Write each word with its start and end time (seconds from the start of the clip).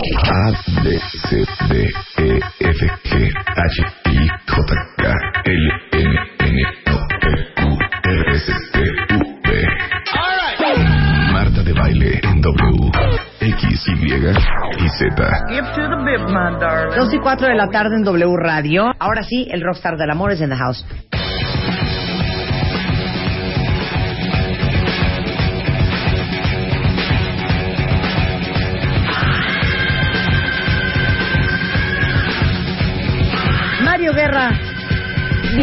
A, 0.00 0.50
B, 0.82 0.98
C, 1.28 1.44
D, 1.68 1.92
E, 2.18 2.40
F, 2.60 2.80
G, 3.04 3.32
H, 3.56 3.84
I, 4.06 4.28
J, 4.48 4.74
K, 4.96 5.04
L, 5.44 5.70
M, 5.92 6.16
N, 6.40 6.56
O, 6.86 6.98
P, 7.20 7.24
Q, 7.54 7.78
R, 8.04 8.34
S, 8.34 8.52
T, 8.72 8.80
U, 9.14 9.18
V. 9.44 9.48
Marta 11.32 11.62
de 11.62 11.72
baile 11.74 12.18
en 12.22 12.40
W, 12.40 12.90
X, 13.40 13.88
Y 13.88 14.06
y 14.06 14.88
Z. 14.88 15.06
Give 15.48 15.68
to 15.74 15.82
the 15.88 15.96
bib, 16.02 16.28
my 16.28 16.58
darling. 16.58 16.96
2 16.96 17.14
y 17.14 17.18
4 17.18 17.48
de 17.48 17.54
la 17.54 17.68
tarde 17.68 17.96
en 17.96 18.02
W 18.02 18.36
Radio. 18.38 18.92
Ahora 18.98 19.22
sí, 19.22 19.48
el 19.50 19.60
rockstar 19.60 19.98
del 19.98 20.10
amor 20.10 20.32
es 20.32 20.40
en 20.40 20.48
the 20.48 20.56
house. 20.56 20.82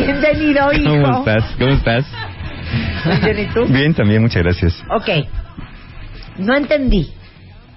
Bienvenido, 0.08 0.72
hijo. 0.74 0.90
¿Cómo 0.90 1.20
estás? 1.20 1.44
¿Cómo 1.60 1.72
estás? 1.74 2.06
Muy 3.06 3.18
bien, 3.20 3.40
¿y 3.40 3.54
tú? 3.54 3.66
Bien, 3.66 3.94
también, 3.94 4.22
muchas 4.22 4.44
gracias. 4.44 4.84
Ok, 4.90 5.10
no 6.38 6.56
entendí. 6.56 7.12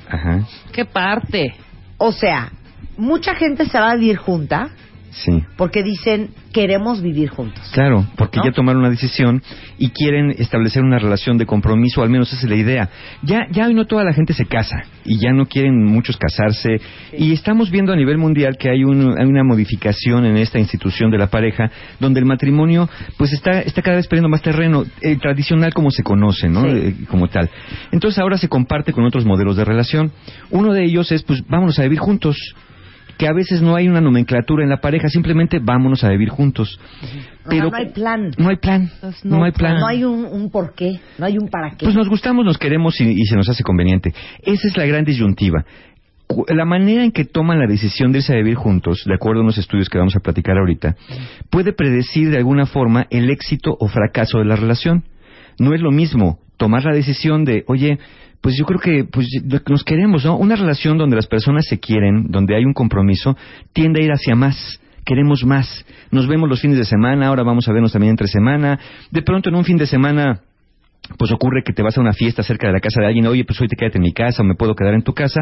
Ajá, 0.09 0.41
¿Qué 0.73 0.85
parte? 0.85 1.55
O 1.99 2.13
sea, 2.13 2.51
mucha 2.97 3.35
gente 3.35 3.67
se 3.67 3.79
va 3.79 3.93
a 3.93 3.95
vivir 3.97 4.17
junta 4.17 4.71
sí. 5.11 5.43
porque 5.57 5.83
dicen 5.83 6.31
queremos 6.53 7.01
vivir 7.01 7.29
juntos. 7.29 7.63
Claro, 7.73 8.07
porque 8.17 8.39
¿No? 8.39 8.45
ya 8.47 8.51
tomaron 8.53 8.81
una 8.81 8.91
decisión 8.91 9.41
y 9.79 9.91
quieren 9.91 10.31
establecer 10.37 10.83
una 10.83 10.99
relación 10.99 11.39
de 11.39 11.47
compromiso, 11.47 12.03
al 12.03 12.11
menos 12.11 12.33
esa 12.33 12.43
es 12.45 12.49
la 12.51 12.57
idea. 12.57 12.89
Ya, 13.23 13.47
ya 13.53 13.67
hoy 13.67 13.75
no 13.75 13.87
toda 13.87 14.03
la 14.05 14.13
gente 14.13 14.33
se 14.33 14.47
casa 14.47 14.83
y 15.05 15.19
ya 15.21 15.33
no 15.33 15.47
quieren 15.47 15.85
muchos 15.85 16.17
casarse 16.17 16.81
y 17.17 17.33
estamos 17.33 17.71
viendo 17.71 17.93
a 17.93 17.97
nivel 17.97 18.19
mundial 18.19 18.57
que 18.59 18.69
hay, 18.69 18.83
un- 18.83 19.17
hay 19.19 19.27
una 19.27 19.45
modificación 19.45 20.25
en 20.25 20.37
esta 20.37 20.59
institución 20.59 21.11
de 21.11 21.19
la 21.19 21.29
pareja 21.29 21.71
donde 22.01 22.19
el 22.21 22.27
matrimonio 22.27 22.89
pues 23.17 23.33
está, 23.33 23.61
está 23.61 23.81
cada 23.83 23.97
vez 23.97 24.09
perdiendo 24.09 24.29
más 24.29 24.43
terreno, 24.43 24.85
eh, 25.03 25.17
tradicional 25.17 25.73
como 25.73 25.91
se 25.93 26.03
conoce, 26.03 26.49
¿no? 26.49 26.63
Sí. 26.63 26.69
Eh, 26.71 26.95
como 27.09 27.29
tal. 27.29 27.49
Entonces 27.93 28.19
ahora 28.19 28.39
se 28.39 28.49
comparte 28.49 28.93
con 28.93 29.05
otros 29.05 29.25
modelos 29.25 29.57
de 29.57 29.65
relación. 29.65 30.11
Uno 30.51 30.73
de 30.73 30.85
ellos 30.85 31.13
es 31.13 31.23
pues 31.23 31.47
vámonos 31.47 31.79
a 31.79 31.83
vivir 31.83 31.99
juntos 32.01 32.37
que 33.21 33.29
a 33.29 33.35
veces 33.35 33.61
no 33.61 33.77
hay 33.77 33.87
una 33.87 34.01
nomenclatura 34.01 34.65
en 34.65 34.71
la 34.71 34.81
pareja, 34.81 35.09
simplemente 35.09 35.59
vámonos 35.63 36.03
a 36.05 36.09
vivir 36.09 36.31
juntos. 36.31 36.81
Pero 37.47 37.69
no 37.71 37.77
hay 37.77 37.91
plan. 37.91 38.31
No 38.39 38.49
hay 38.49 38.57
plan. 38.57 38.91
Pues 38.99 39.23
no, 39.27 39.37
no 39.37 39.45
hay 39.45 39.53
plan. 39.53 39.79
No 39.79 39.87
hay 39.87 40.05
un, 40.05 40.25
un 40.25 40.51
por 40.51 40.75
qué, 40.75 40.99
no 41.19 41.27
hay 41.27 41.37
un 41.37 41.49
para 41.49 41.73
qué. 41.77 41.85
Pues 41.85 41.95
nos 41.95 42.09
gustamos, 42.09 42.47
nos 42.47 42.57
queremos 42.57 42.99
y, 42.99 43.05
y 43.11 43.25
se 43.27 43.37
nos 43.37 43.47
hace 43.51 43.63
conveniente. 43.63 44.15
Esa 44.43 44.69
es 44.69 44.75
la 44.75 44.87
gran 44.87 45.05
disyuntiva. 45.05 45.67
Cu- 46.27 46.47
La 46.49 46.65
manera 46.65 47.05
en 47.05 47.13
que 47.13 47.27
toman 47.27 47.59
la 47.59 47.67
decisión 47.67 48.11
de 48.11 48.21
irse 48.21 48.33
a 48.33 48.37
vivir 48.37 48.55
juntos, 48.55 49.03
de 49.05 49.15
acuerdo 49.15 49.41
a 49.41 49.45
unos 49.45 49.59
estudios 49.59 49.91
que 49.91 49.99
vamos 49.99 50.17
a 50.17 50.21
platicar 50.21 50.57
ahorita, 50.57 50.97
puede 51.51 51.75
predecir 51.75 52.31
de 52.31 52.39
alguna 52.39 52.65
forma 52.65 53.07
el 53.11 53.29
éxito 53.31 53.77
o 53.79 53.87
fracaso 53.89 54.39
de 54.39 54.47
la 54.47 54.57
relación. 54.57 55.05
No 55.59 55.75
es 55.75 55.83
lo 55.83 55.91
mismo 55.91 56.39
tomar 56.57 56.85
la 56.85 56.95
decisión 56.95 57.45
de, 57.45 57.65
oye, 57.67 57.99
pues 58.41 58.57
yo 58.57 58.65
creo 58.65 58.81
que 58.81 59.05
pues, 59.05 59.29
nos 59.69 59.85
queremos, 59.85 60.25
¿no? 60.25 60.37
Una 60.37 60.57
relación 60.57 60.97
donde 60.97 61.17
las 61.17 61.27
personas 61.27 61.67
se 61.67 61.79
quieren, 61.79 62.27
donde 62.29 62.57
hay 62.57 62.65
un 62.65 62.73
compromiso, 62.73 63.37
tiende 63.73 64.01
a 64.01 64.05
ir 64.05 64.11
hacia 64.13 64.35
más. 64.35 64.81
Queremos 65.05 65.45
más. 65.45 65.85
Nos 66.11 66.27
vemos 66.27 66.49
los 66.49 66.61
fines 66.61 66.79
de 66.79 66.85
semana, 66.85 67.29
ahora 67.29 67.43
vamos 67.43 67.69
a 67.69 67.73
vernos 67.73 67.93
también 67.93 68.11
entre 68.11 68.29
semana. 68.29 68.79
De 69.11 69.23
pronto 69.23 69.49
en 69.49 69.57
un 69.57 69.65
fin 69.65 69.77
de 69.77 69.87
semana 69.87 70.41
pues 71.19 71.33
ocurre 71.33 71.63
que 71.65 71.73
te 71.73 71.83
vas 71.83 71.97
a 71.97 72.01
una 72.01 72.13
fiesta 72.13 72.43
cerca 72.43 72.69
de 72.69 72.73
la 72.75 72.81
casa 72.81 73.01
de 73.01 73.07
alguien, 73.07 73.27
oye, 73.27 73.45
pues 73.45 73.61
hoy 73.61 73.69
te 73.69 73.77
quédate 73.77 73.99
en 73.99 74.03
mi 74.03 74.13
casa 74.13 74.43
o 74.43 74.45
me 74.45 74.55
puedo 74.55 74.75
quedar 74.75 74.95
en 74.95 75.03
tu 75.03 75.13
casa, 75.13 75.41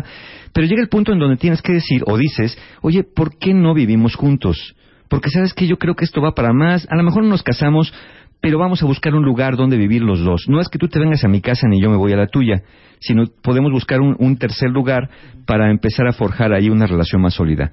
pero 0.53 0.67
llega 0.67 0.81
el 0.81 0.89
punto 0.89 1.13
en 1.13 1.19
donde 1.19 1.37
tienes 1.37 1.63
que 1.63 1.73
decir 1.73 2.03
o 2.07 2.17
dices, 2.17 2.57
oye, 2.81 3.05
¿por 3.05 3.39
qué 3.39 3.55
no 3.55 3.75
vivimos 3.75 4.15
juntos? 4.15 4.75
Porque 5.09 5.31
sabes 5.31 5.55
que 5.55 5.67
yo 5.67 5.79
creo 5.79 5.95
que 5.95 6.05
esto 6.05 6.21
va 6.21 6.35
para 6.35 6.53
más, 6.53 6.87
a 6.91 6.97
lo 6.97 7.03
mejor 7.03 7.23
no 7.23 7.31
nos 7.31 7.43
casamos, 7.43 7.93
pero 8.41 8.59
vamos 8.59 8.83
a 8.83 8.87
buscar 8.87 9.15
un 9.15 9.25
lugar 9.25 9.57
donde 9.57 9.77
vivir 9.77 10.03
los 10.03 10.21
dos. 10.21 10.49
No 10.49 10.61
es 10.61 10.69
que 10.69 10.79
tú 10.79 10.89
te 10.89 10.99
vengas 10.99 11.25
a 11.25 11.29
mi 11.29 11.41
casa 11.41 11.67
ni 11.69 11.81
yo 11.81 11.91
me 11.91 11.97
voy 11.97 12.13
a 12.13 12.17
la 12.17 12.27
tuya, 12.27 12.63
sino 13.01 13.25
podemos 13.43 13.73
buscar 13.73 14.01
un, 14.01 14.37
tercer 14.37 14.71
lugar 14.71 15.11
para 15.47 15.71
empezar 15.71 16.07
a 16.07 16.13
forjar 16.13 16.53
ahí 16.53 16.71
una 16.71 16.87
relación 16.87 17.21
más 17.23 17.35
sólida. 17.35 17.71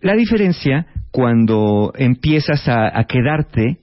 La 0.00 0.14
diferencia 0.14 0.86
cuando 1.10 1.92
empiezas 1.96 2.66
a 2.68 3.04
quedarte 3.04 3.78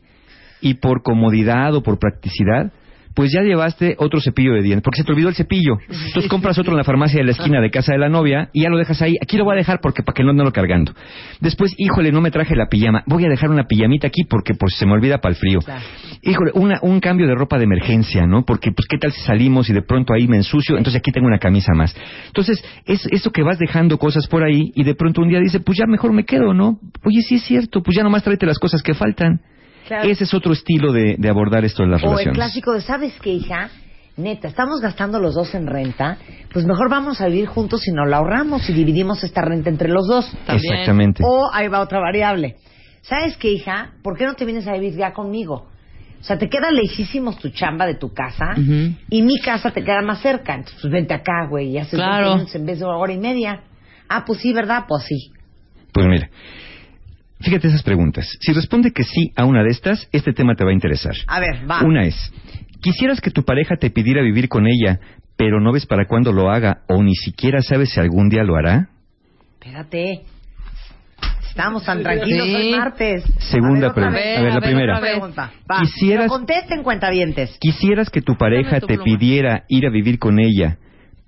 y 0.62 0.76
por 0.76 1.04
comodidad 1.04 1.76
o 1.76 1.84
por 1.84 2.00
practicidad, 2.00 2.72
pues 3.18 3.32
ya 3.34 3.42
llevaste 3.42 3.96
otro 3.98 4.22
cepillo 4.22 4.54
de 4.54 4.62
dientes, 4.62 4.84
porque 4.84 4.98
se 4.98 5.04
te 5.04 5.12
olvidó 5.12 5.30
el 5.30 5.34
cepillo. 5.34 5.80
Entonces 5.90 6.30
compras 6.30 6.60
otro 6.60 6.74
en 6.74 6.78
la 6.78 6.84
farmacia 6.84 7.18
de 7.18 7.26
la 7.26 7.32
esquina 7.32 7.60
de 7.60 7.72
casa 7.72 7.92
de 7.92 7.98
la 7.98 8.10
novia 8.10 8.52
y 8.54 8.62
ya 8.62 8.70
lo 8.70 8.78
dejas 8.78 9.02
ahí. 9.02 9.16
Aquí 9.20 9.38
lo 9.38 9.44
voy 9.44 9.56
a 9.56 9.58
dejar 9.58 9.80
porque 9.82 10.04
para 10.04 10.14
que 10.14 10.24
no 10.24 10.30
andarlo 10.30 10.54
cargando. 10.54 10.94
Después, 11.42 11.74
híjole, 11.80 12.12
no 12.12 12.22
me 12.22 12.30
traje 12.30 12.56
la 12.56 12.68
pijama. 12.68 13.02
Voy 13.08 13.26
a 13.26 13.28
dejar 13.28 13.50
una 13.50 13.64
pijamita 13.64 14.06
aquí 14.06 14.24
porque 14.30 14.54
pues 14.54 14.76
se 14.78 14.86
me 14.86 14.94
olvida 14.94 15.18
para 15.18 15.34
el 15.34 15.36
frío. 15.36 15.62
Claro. 15.62 15.82
Híjole, 16.22 16.52
una, 16.54 16.78
un 16.84 17.00
cambio 17.00 17.26
de 17.26 17.34
ropa 17.34 17.58
de 17.58 17.64
emergencia, 17.64 18.28
¿no? 18.28 18.46
Porque 18.46 18.72
pues 18.72 18.88
qué 18.88 19.00
tal 19.00 19.12
si 19.12 19.22
salimos 19.22 19.68
y 19.68 19.74
de 19.74 19.82
pronto 19.82 20.14
ahí 20.14 20.28
me 20.28 20.38
ensucio, 20.38 20.78
entonces 20.78 21.00
aquí 21.00 21.12
tengo 21.12 21.26
una 21.26 21.40
camisa 21.40 21.74
más. 21.74 21.96
Entonces, 22.28 22.64
es 22.86 23.08
eso 23.10 23.32
que 23.32 23.42
vas 23.42 23.58
dejando 23.58 23.98
cosas 23.98 24.28
por 24.28 24.44
ahí 24.44 24.72
y 24.76 24.84
de 24.84 24.94
pronto 24.94 25.24
un 25.24 25.30
día 25.30 25.40
dice, 25.40 25.60
pues 25.60 25.80
ya 25.80 25.88
mejor 25.88 26.14
me 26.14 26.24
quedo, 26.24 26.54
¿no? 26.54 26.80
Oye, 27.04 27.24
sí 27.24 27.36
es 27.38 27.44
cierto, 27.46 27.82
pues 27.82 27.98
ya 27.98 28.04
nomás 28.04 28.22
tráete 28.24 28.46
las 28.46 28.60
cosas 28.60 28.84
que 28.84 28.94
faltan. 28.94 29.42
Claro. 29.88 30.10
Ese 30.10 30.26
es 30.26 30.34
otro 30.34 30.54
estilo 30.54 30.92
de, 30.92 31.16
de 31.18 31.30
abordar 31.30 31.64
esto 31.66 31.84
en 31.84 31.92
las 31.92 32.02
o 32.04 32.06
el 32.06 32.10
relaciones. 32.12 32.36
clásico 32.38 32.74
de, 32.74 32.82
¿sabes 32.82 33.14
qué, 33.22 33.32
hija? 33.32 33.70
Neta, 34.18 34.48
estamos 34.48 34.82
gastando 34.82 35.20
los 35.20 35.36
dos 35.36 35.54
en 35.54 35.68
renta, 35.68 36.18
pues 36.52 36.66
mejor 36.66 36.90
vamos 36.90 37.22
a 37.22 37.28
vivir 37.28 37.46
juntos 37.46 37.88
y 37.88 37.92
nos 37.92 38.10
la 38.10 38.18
ahorramos 38.18 38.68
y 38.70 38.74
dividimos 38.74 39.24
esta 39.24 39.42
renta 39.44 39.70
entre 39.70 39.90
los 39.90 40.08
dos. 40.08 40.26
También. 40.46 40.74
Exactamente. 40.74 41.24
O 41.26 41.50
ahí 41.54 41.68
va 41.68 41.82
otra 41.82 42.00
variable. 42.00 42.56
¿Sabes 43.02 43.38
qué, 43.38 43.52
hija? 43.52 43.92
¿Por 44.04 44.18
qué 44.18 44.26
no 44.26 44.34
te 44.34 44.44
vienes 44.44 44.68
a 44.68 44.74
vivir 44.74 44.96
ya 44.98 45.14
conmigo? 45.14 45.68
O 46.20 46.24
sea, 46.24 46.38
te 46.40 46.50
queda 46.50 46.72
lejísimos 46.72 47.38
tu 47.38 47.50
chamba 47.52 47.86
de 47.86 47.94
tu 47.94 48.12
casa 48.12 48.56
y 49.10 49.22
mi 49.22 49.40
casa 49.40 49.70
te 49.70 49.84
queda 49.84 50.02
más 50.02 50.20
cerca. 50.22 50.56
Entonces, 50.56 50.80
pues 50.82 50.92
vente 50.92 51.14
acá, 51.14 51.46
güey, 51.48 51.70
y 51.70 51.78
haces 51.78 51.94
Claro. 51.94 52.26
20 52.30 52.34
minutos 52.38 52.56
en 52.56 52.66
vez 52.66 52.80
de 52.80 52.86
una 52.86 52.98
hora 52.98 53.14
y 53.14 53.20
media. 53.20 53.62
Ah, 54.10 54.24
pues 54.26 54.40
sí, 54.40 54.52
¿verdad? 54.52 54.86
Pues 54.88 55.04
sí. 55.04 55.32
Pues 55.94 56.08
mira, 56.08 56.28
fíjate 57.40 57.68
esas 57.68 57.84
preguntas. 57.84 58.26
Si 58.42 58.54
responde 58.54 58.92
que 58.92 59.04
sí 59.04 59.32
a 59.36 59.46
una 59.46 59.64
de 59.64 59.70
estas, 59.70 60.08
este 60.12 60.34
tema 60.34 60.56
te 60.56 60.64
va 60.64 60.72
a 60.72 60.74
interesar. 60.74 61.14
A 61.28 61.40
ver, 61.40 61.70
va. 61.70 61.82
Una 61.84 62.04
es, 62.04 62.16
¿quisieras 62.82 63.22
que 63.22 63.32
tu 63.32 63.44
pareja 63.44 63.76
te 63.78 63.90
pidiera 63.90 64.22
vivir 64.22 64.48
con 64.50 64.66
ella, 64.68 65.00
pero 65.38 65.60
no 65.60 65.72
ves 65.72 65.86
para 65.86 66.06
cuándo 66.06 66.32
lo 66.32 66.50
haga 66.50 66.80
o 66.88 67.02
ni 67.04 67.16
siquiera 67.16 67.62
sabes 67.62 67.90
si 67.92 68.00
algún 68.00 68.30
día 68.30 68.44
lo 68.44 68.56
hará? 68.56 68.90
Espérate. 69.60 70.22
Estamos 71.50 71.84
tan 71.86 72.04
tranquilos 72.04 72.46
Sí. 72.46 72.54
hoy 72.56 72.72
martes. 72.72 73.24
Segunda 73.40 73.88
a 73.88 73.94
ver, 73.94 74.06
otra 74.06 74.12
pregunta. 74.12 74.20
vez. 74.20 74.38
A 74.38 74.42
ver, 74.42 74.50
la 74.52 74.56
a 74.56 74.60
ver, 74.60 74.70
primera. 74.70 75.52
Quisieras- 75.82 76.28
contesten 76.30 76.84
cuentavientes. 76.84 77.58
¿Quisieras 77.60 78.10
que 78.12 78.22
tu 78.22 78.36
pareja 78.36 78.80
tu 78.80 78.86
te 78.88 78.94
pluma. 78.96 79.04
pidiera 79.06 79.64
ir 79.68 79.88
a 79.88 79.90
vivir 79.90 80.20
con 80.20 80.40
ella, 80.40 80.78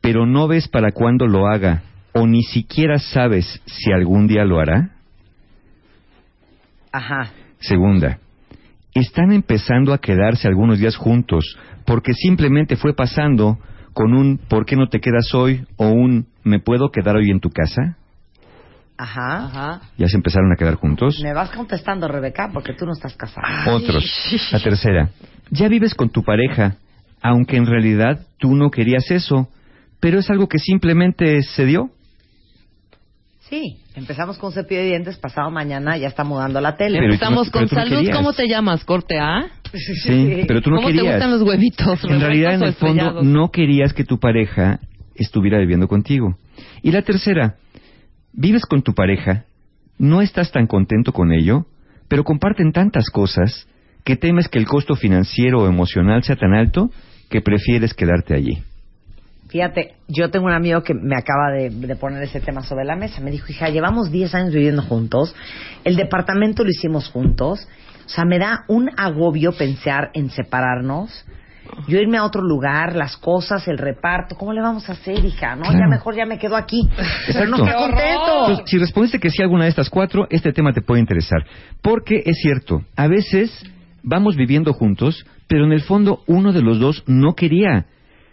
pero 0.01 0.27
no 0.27 0.47
ves 0.47 0.67
para 0.67 0.91
cuándo 0.91 1.25
lo 1.25 1.47
haga 1.47 1.81
o 2.13 2.27
ni 2.27 2.43
siquiera 2.43 2.99
sabes 2.99 3.59
si 3.65 3.91
algún 3.91 4.27
día 4.27 4.45
lo 4.45 4.59
hará? 4.59 4.91
Ajá. 6.91 7.31
Segunda, 7.59 8.19
están 8.93 9.31
empezando 9.31 9.93
a 9.93 9.99
quedarse 9.99 10.47
algunos 10.47 10.79
días 10.79 10.95
juntos 10.95 11.57
porque 11.85 12.13
simplemente 12.13 12.75
fue 12.75 12.93
pasando 12.95 13.57
con 13.93 14.13
un 14.13 14.37
¿por 14.37 14.65
qué 14.65 14.75
no 14.75 14.87
te 14.87 14.99
quedas 14.99 15.33
hoy? 15.33 15.65
o 15.77 15.89
un 15.89 16.27
¿me 16.43 16.59
puedo 16.59 16.89
quedar 16.89 17.15
hoy 17.15 17.29
en 17.31 17.39
tu 17.39 17.49
casa? 17.49 17.97
Ajá. 18.97 19.45
Ajá. 19.45 19.81
¿Ya 19.97 20.07
se 20.07 20.17
empezaron 20.17 20.51
a 20.51 20.57
quedar 20.57 20.75
juntos? 20.75 21.19
Me 21.23 21.33
vas 21.33 21.51
contestando, 21.51 22.07
Rebeca, 22.07 22.49
porque 22.53 22.73
tú 22.73 22.85
no 22.85 22.91
estás 22.91 23.15
casada. 23.15 23.73
Otros. 23.73 24.03
La 24.51 24.59
tercera, 24.59 25.09
ya 25.51 25.69
vives 25.69 25.95
con 25.95 26.09
tu 26.09 26.23
pareja, 26.23 26.75
aunque 27.21 27.55
en 27.55 27.65
realidad 27.65 28.25
tú 28.37 28.55
no 28.55 28.69
querías 28.71 29.09
eso, 29.09 29.47
pero 30.01 30.19
es 30.19 30.29
algo 30.29 30.47
que 30.47 30.57
simplemente 30.59 31.41
se 31.43 31.65
dio. 31.65 31.91
Sí, 33.49 33.77
empezamos 33.95 34.37
con 34.37 34.51
cepillo 34.51 34.81
de 34.81 34.87
dientes, 34.87 35.17
pasado 35.17 35.49
mañana 35.49 35.97
ya 35.97 36.07
está 36.07 36.23
mudando 36.23 36.61
la 36.61 36.75
tele. 36.77 36.99
Pero- 36.99 37.13
Empezamos 37.13 37.49
con 37.49 37.63
no 37.63 37.67
salud. 37.67 37.97
querías. 37.97 38.15
¿Cómo 38.15 38.33
te 38.33 38.47
llamas? 38.47 38.83
¿Corte 38.85 39.17
A? 39.19 39.47
Sí, 39.73 40.43
pero 40.47 40.61
tú 40.61 40.69
no 40.69 40.77
¿Cómo 40.77 40.87
te 40.89 40.93
querías. 40.93 41.15
gustan 41.15 41.31
los 41.31 41.41
huevitos? 41.41 42.03
En 42.03 42.19
realidad, 42.21 42.53
en 42.53 42.63
el 42.63 42.73
¿Revueltos 42.75 43.05
o 43.07 43.13
fondo, 43.15 43.23
no 43.23 43.49
querías 43.51 43.93
que 43.93 44.03
tu 44.03 44.19
pareja 44.19 44.79
estuviera 45.15 45.57
viviendo 45.57 45.87
contigo. 45.87 46.37
Y 46.83 46.91
la 46.91 47.01
tercera, 47.01 47.55
vives 48.33 48.65
con 48.65 48.83
tu 48.83 48.93
pareja, 48.93 49.45
no 49.97 50.21
estás 50.21 50.51
tan 50.51 50.67
contento 50.67 51.11
con 51.11 51.31
ello, 51.33 51.65
pero 52.07 52.23
comparten 52.23 52.71
tantas 52.71 53.09
cosas 53.09 53.67
que 54.03 54.15
temes 54.15 54.47
que 54.47 54.59
el 54.59 54.65
costo 54.65 54.95
financiero 54.95 55.61
o 55.63 55.67
emocional 55.67 56.23
sea 56.23 56.35
tan 56.35 56.53
alto 56.53 56.89
que 57.29 57.41
prefieres 57.41 57.93
quedarte 57.93 58.33
allí. 58.35 58.59
Fíjate, 59.49 59.95
yo 60.07 60.29
tengo 60.29 60.45
un 60.45 60.53
amigo 60.53 60.83
que 60.83 60.93
me 60.93 61.15
acaba 61.15 61.51
de, 61.51 61.69
de 61.71 61.95
poner 61.95 62.21
ese 62.23 62.39
tema 62.39 62.61
sobre 62.63 62.85
la 62.85 62.95
mesa. 62.95 63.19
Me 63.19 63.31
dijo, 63.31 63.47
hija, 63.51 63.69
llevamos 63.69 64.11
10 64.11 64.35
años 64.35 64.53
viviendo 64.53 64.81
juntos, 64.83 65.35
el 65.83 65.95
departamento 65.95 66.63
lo 66.63 66.69
hicimos 66.69 67.09
juntos, 67.09 67.67
o 68.05 68.09
sea, 68.09 68.25
me 68.25 68.37
da 68.39 68.63
un 68.67 68.89
agobio 68.97 69.51
pensar 69.53 70.11
en 70.13 70.29
separarnos. 70.29 71.25
yo 71.87 71.99
irme 71.99 72.17
a 72.17 72.23
otro 72.23 72.41
lugar, 72.41 72.95
las 72.95 73.15
cosas, 73.17 73.67
el 73.67 73.77
reparto, 73.77 74.35
¿cómo 74.35 74.53
le 74.53 74.61
vamos 74.61 74.89
a 74.89 74.93
hacer, 74.93 75.23
hija? 75.23 75.55
No, 75.55 75.65
ya 75.65 75.71
Claro. 75.71 75.89
mejor 75.89 76.15
ya 76.15 76.25
me 76.25 76.39
quedo 76.39 76.55
aquí. 76.55 76.81
Pero 77.27 77.45
no 77.47 77.57
Exacto. 77.57 77.65
estoy 77.65 77.89
contento. 77.89 78.45
Pues, 78.47 78.59
si 78.65 78.77
respondiste 78.79 79.19
que 79.19 79.29
sí 79.29 79.41
a 79.41 79.45
alguna 79.45 79.65
de 79.65 79.69
estas 79.69 79.89
cuatro, 79.89 80.25
este 80.31 80.51
tema 80.51 80.73
te 80.73 80.81
puede 80.81 80.99
interesar. 80.99 81.45
Porque 81.83 82.23
es 82.25 82.37
cierto, 82.41 82.81
a 82.95 83.07
veces 83.07 83.51
vamos 84.01 84.35
viviendo 84.35 84.73
juntos, 84.73 85.25
pero 85.47 85.65
en 85.65 85.71
el 85.71 85.81
fondo 85.81 86.21
uno 86.25 86.53
de 86.53 86.61
los 86.63 86.79
dos 86.79 87.03
no 87.05 87.33
quería. 87.35 87.85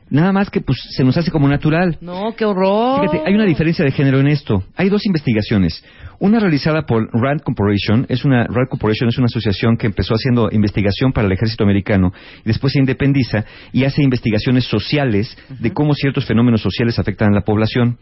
Nada 0.08 0.32
más 0.32 0.50
que 0.50 0.60
pues 0.60 0.78
se 0.90 1.02
nos 1.02 1.16
hace 1.16 1.30
como 1.30 1.48
natural. 1.48 1.98
No, 2.00 2.34
qué 2.36 2.44
horror. 2.44 3.00
Fíjate, 3.00 3.22
hay 3.26 3.34
una 3.34 3.44
diferencia 3.44 3.84
de 3.84 3.90
género 3.90 4.20
en 4.20 4.28
esto. 4.28 4.62
Hay 4.76 4.88
dos 4.88 5.04
investigaciones. 5.04 5.82
Una 6.18 6.38
realizada 6.38 6.82
por 6.86 7.08
Rand 7.12 7.42
Corporation, 7.42 8.06
es 8.08 8.24
una 8.24 8.44
Rand 8.44 8.68
Corporation 8.70 9.08
es 9.08 9.18
una 9.18 9.26
asociación 9.26 9.76
que 9.76 9.86
empezó 9.86 10.14
haciendo 10.14 10.48
investigación 10.50 11.12
para 11.12 11.26
el 11.26 11.32
ejército 11.32 11.64
americano 11.64 12.12
y 12.38 12.44
después 12.44 12.72
se 12.72 12.78
independiza 12.78 13.44
y 13.72 13.84
hace 13.84 14.02
investigaciones 14.02 14.64
sociales 14.64 15.36
de 15.48 15.72
cómo 15.72 15.92
ciertos 15.94 16.24
fenómenos 16.24 16.62
sociales 16.62 16.98
afectan 16.98 17.32
a 17.32 17.34
la 17.34 17.42
población. 17.42 17.98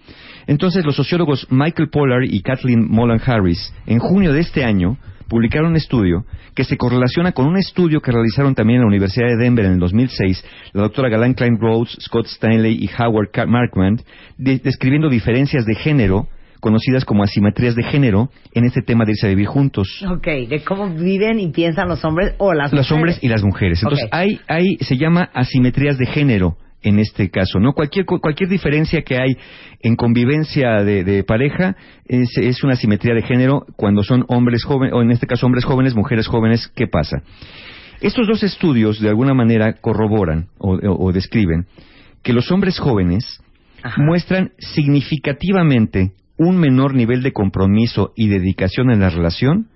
Entonces, 0.46 0.84
los 0.84 0.94
sociólogos 0.94 1.46
Michael 1.50 1.88
Pollard 1.90 2.24
y 2.24 2.40
Kathleen 2.40 2.86
Mullen 2.88 3.20
Harris, 3.24 3.72
en 3.86 3.98
junio 3.98 4.32
de 4.32 4.40
este 4.40 4.62
año, 4.62 4.98
publicaron 5.28 5.70
un 5.70 5.76
estudio 5.76 6.24
que 6.54 6.64
se 6.64 6.76
correlaciona 6.76 7.32
con 7.32 7.46
un 7.46 7.56
estudio 7.56 8.00
que 8.00 8.12
realizaron 8.12 8.54
también 8.54 8.76
en 8.76 8.82
la 8.82 8.88
Universidad 8.88 9.26
de 9.28 9.36
Denver 9.36 9.64
en 9.64 9.72
el 9.72 9.78
2006, 9.78 10.44
la 10.72 10.82
doctora 10.82 11.08
Galan 11.08 11.34
Klein 11.34 11.58
Rhodes, 11.58 11.96
Scott 12.00 12.26
Stanley 12.26 12.78
y 12.80 12.88
Howard 13.00 13.30
Markman, 13.48 14.00
de- 14.38 14.58
describiendo 14.58 15.08
diferencias 15.08 15.64
de 15.66 15.74
género 15.74 16.28
conocidas 16.60 17.04
como 17.04 17.22
asimetrías 17.22 17.74
de 17.74 17.82
género 17.82 18.30
en 18.54 18.64
este 18.64 18.80
tema 18.80 19.04
de 19.04 19.10
irse 19.12 19.26
a 19.26 19.28
vivir 19.28 19.46
juntos. 19.46 20.02
Ok, 20.10 20.24
de 20.48 20.62
cómo 20.66 20.88
viven 20.88 21.38
y 21.38 21.48
piensan 21.52 21.88
los 21.88 22.02
hombres 22.06 22.34
o 22.38 22.54
las 22.54 22.72
Los 22.72 22.90
hombres 22.90 23.18
y 23.22 23.28
las 23.28 23.42
mujeres. 23.42 23.82
Entonces, 23.82 24.06
Ok. 24.06 24.14
hay, 24.14 24.40
hay, 24.48 24.76
se 24.80 24.96
llama 24.96 25.28
asimetrías 25.34 25.98
de 25.98 26.06
género 26.06 26.56
en 26.84 26.98
este 27.00 27.30
caso, 27.30 27.58
¿no? 27.58 27.72
Cualquier, 27.72 28.04
cu- 28.04 28.20
cualquier 28.20 28.48
diferencia 28.48 29.02
que 29.02 29.16
hay 29.16 29.36
en 29.80 29.96
convivencia 29.96 30.84
de, 30.84 31.02
de 31.02 31.24
pareja 31.24 31.76
es, 32.06 32.36
es 32.36 32.62
una 32.62 32.74
asimetría 32.74 33.14
de 33.14 33.22
género 33.22 33.66
cuando 33.76 34.02
son 34.02 34.24
hombres 34.28 34.62
jóvenes, 34.64 34.94
o 34.94 35.02
en 35.02 35.10
este 35.10 35.26
caso 35.26 35.46
hombres 35.46 35.64
jóvenes, 35.64 35.94
mujeres 35.94 36.26
jóvenes, 36.28 36.70
¿qué 36.76 36.86
pasa? 36.86 37.22
Estos 38.00 38.26
dos 38.28 38.42
estudios 38.42 39.00
de 39.00 39.08
alguna 39.08 39.34
manera 39.34 39.74
corroboran 39.80 40.48
o, 40.58 40.74
o- 40.74 41.06
o 41.06 41.12
describen 41.12 41.66
que 42.22 42.32
los 42.32 42.50
hombres 42.52 42.78
jóvenes 42.78 43.40
Ajá. 43.82 44.02
muestran 44.02 44.52
significativamente 44.58 46.12
un 46.36 46.56
menor 46.58 46.94
nivel 46.94 47.22
de 47.22 47.32
compromiso 47.32 48.12
y 48.16 48.28
dedicación 48.28 48.90
en 48.90 49.00
la 49.00 49.10
relación 49.10 49.68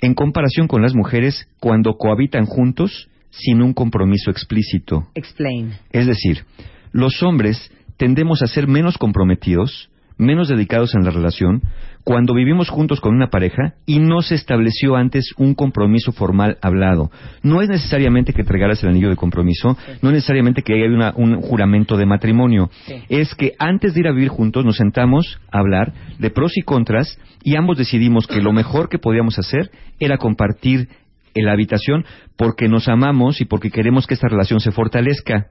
en 0.00 0.14
comparación 0.14 0.66
con 0.66 0.82
las 0.82 0.94
mujeres 0.94 1.48
cuando 1.60 1.94
cohabitan 1.96 2.44
juntos 2.46 3.08
sin 3.32 3.60
un 3.62 3.72
compromiso 3.72 4.30
explícito. 4.30 5.08
Explain. 5.14 5.72
Es 5.90 6.06
decir, 6.06 6.44
los 6.92 7.22
hombres 7.22 7.70
tendemos 7.96 8.42
a 8.42 8.46
ser 8.46 8.68
menos 8.68 8.98
comprometidos, 8.98 9.88
menos 10.18 10.48
dedicados 10.48 10.94
en 10.94 11.02
la 11.04 11.10
relación, 11.10 11.62
cuando 12.04 12.34
vivimos 12.34 12.68
juntos 12.68 13.00
con 13.00 13.14
una 13.14 13.30
pareja 13.30 13.74
y 13.86 13.98
no 13.98 14.22
se 14.22 14.34
estableció 14.34 14.94
antes 14.96 15.32
un 15.38 15.54
compromiso 15.54 16.12
formal 16.12 16.58
hablado. 16.60 17.10
No 17.42 17.62
es 17.62 17.68
necesariamente 17.68 18.32
que 18.32 18.44
te 18.44 18.52
regales 18.52 18.82
el 18.82 18.90
anillo 18.90 19.08
de 19.08 19.16
compromiso, 19.16 19.76
no 20.02 20.08
es 20.10 20.14
necesariamente 20.14 20.62
que 20.62 20.74
haya 20.74 20.86
una- 20.94 21.12
un 21.16 21.40
juramento 21.40 21.96
de 21.96 22.06
matrimonio. 22.06 22.70
Sí. 22.86 22.94
Es 23.08 23.34
que 23.34 23.52
antes 23.58 23.94
de 23.94 24.00
ir 24.00 24.08
a 24.08 24.12
vivir 24.12 24.28
juntos 24.28 24.64
nos 24.64 24.76
sentamos 24.76 25.40
a 25.50 25.58
hablar 25.60 25.92
de 26.18 26.30
pros 26.30 26.52
y 26.56 26.62
contras 26.62 27.18
y 27.42 27.56
ambos 27.56 27.78
decidimos 27.78 28.26
que 28.26 28.42
lo 28.42 28.52
mejor 28.52 28.88
que 28.88 28.98
podíamos 28.98 29.38
hacer 29.38 29.70
era 29.98 30.18
compartir 30.18 30.88
en 31.34 31.46
la 31.46 31.52
habitación 31.52 32.04
porque 32.36 32.68
nos 32.68 32.88
amamos 32.88 33.40
y 33.40 33.44
porque 33.44 33.70
queremos 33.70 34.06
que 34.06 34.14
esta 34.14 34.28
relación 34.28 34.60
se 34.60 34.72
fortalezca. 34.72 35.46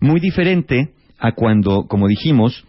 Muy 0.00 0.20
diferente 0.20 0.90
a 1.18 1.32
cuando, 1.32 1.86
como 1.88 2.08
dijimos, 2.08 2.64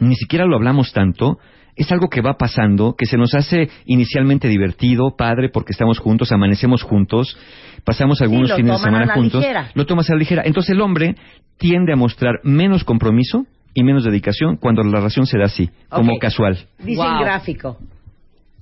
ni 0.00 0.14
siquiera 0.16 0.44
lo 0.46 0.56
hablamos 0.56 0.92
tanto, 0.92 1.38
es 1.76 1.90
algo 1.90 2.08
que 2.08 2.20
va 2.20 2.34
pasando, 2.36 2.94
que 2.96 3.06
se 3.06 3.16
nos 3.16 3.34
hace 3.34 3.68
inicialmente 3.86 4.46
divertido, 4.48 5.16
padre, 5.16 5.48
porque 5.48 5.72
estamos 5.72 5.98
juntos, 5.98 6.30
amanecemos 6.30 6.82
juntos, 6.82 7.36
pasamos 7.84 8.20
algunos 8.22 8.52
fines 8.54 8.72
de 8.72 8.78
semana 8.84 9.06
la 9.06 9.14
juntos, 9.14 9.40
ligera. 9.40 9.70
lo 9.74 9.84
tomas 9.86 10.08
a 10.10 10.12
la 10.12 10.18
ligera. 10.20 10.42
Entonces 10.44 10.70
el 10.70 10.80
hombre 10.80 11.16
tiende 11.58 11.92
a 11.92 11.96
mostrar 11.96 12.40
menos 12.44 12.84
compromiso 12.84 13.46
y 13.74 13.82
menos 13.82 14.04
dedicación 14.04 14.56
cuando 14.56 14.82
la 14.84 14.98
relación 14.98 15.26
se 15.26 15.36
da 15.38 15.46
así, 15.46 15.68
como 15.88 16.16
casual. 16.18 16.58
Dice 16.78 17.02
Wow. 17.02 17.18
el 17.18 17.24
gráfico. 17.24 17.78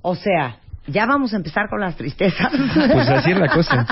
O 0.01 0.15
sea, 0.15 0.57
ya 0.87 1.05
vamos 1.05 1.33
a 1.33 1.37
empezar 1.37 1.69
con 1.69 1.79
las 1.79 1.95
tristezas. 1.95 2.51
Pues 2.51 3.09
así 3.09 3.31
es 3.31 3.37
la 3.37 3.49
cosa. 3.49 3.85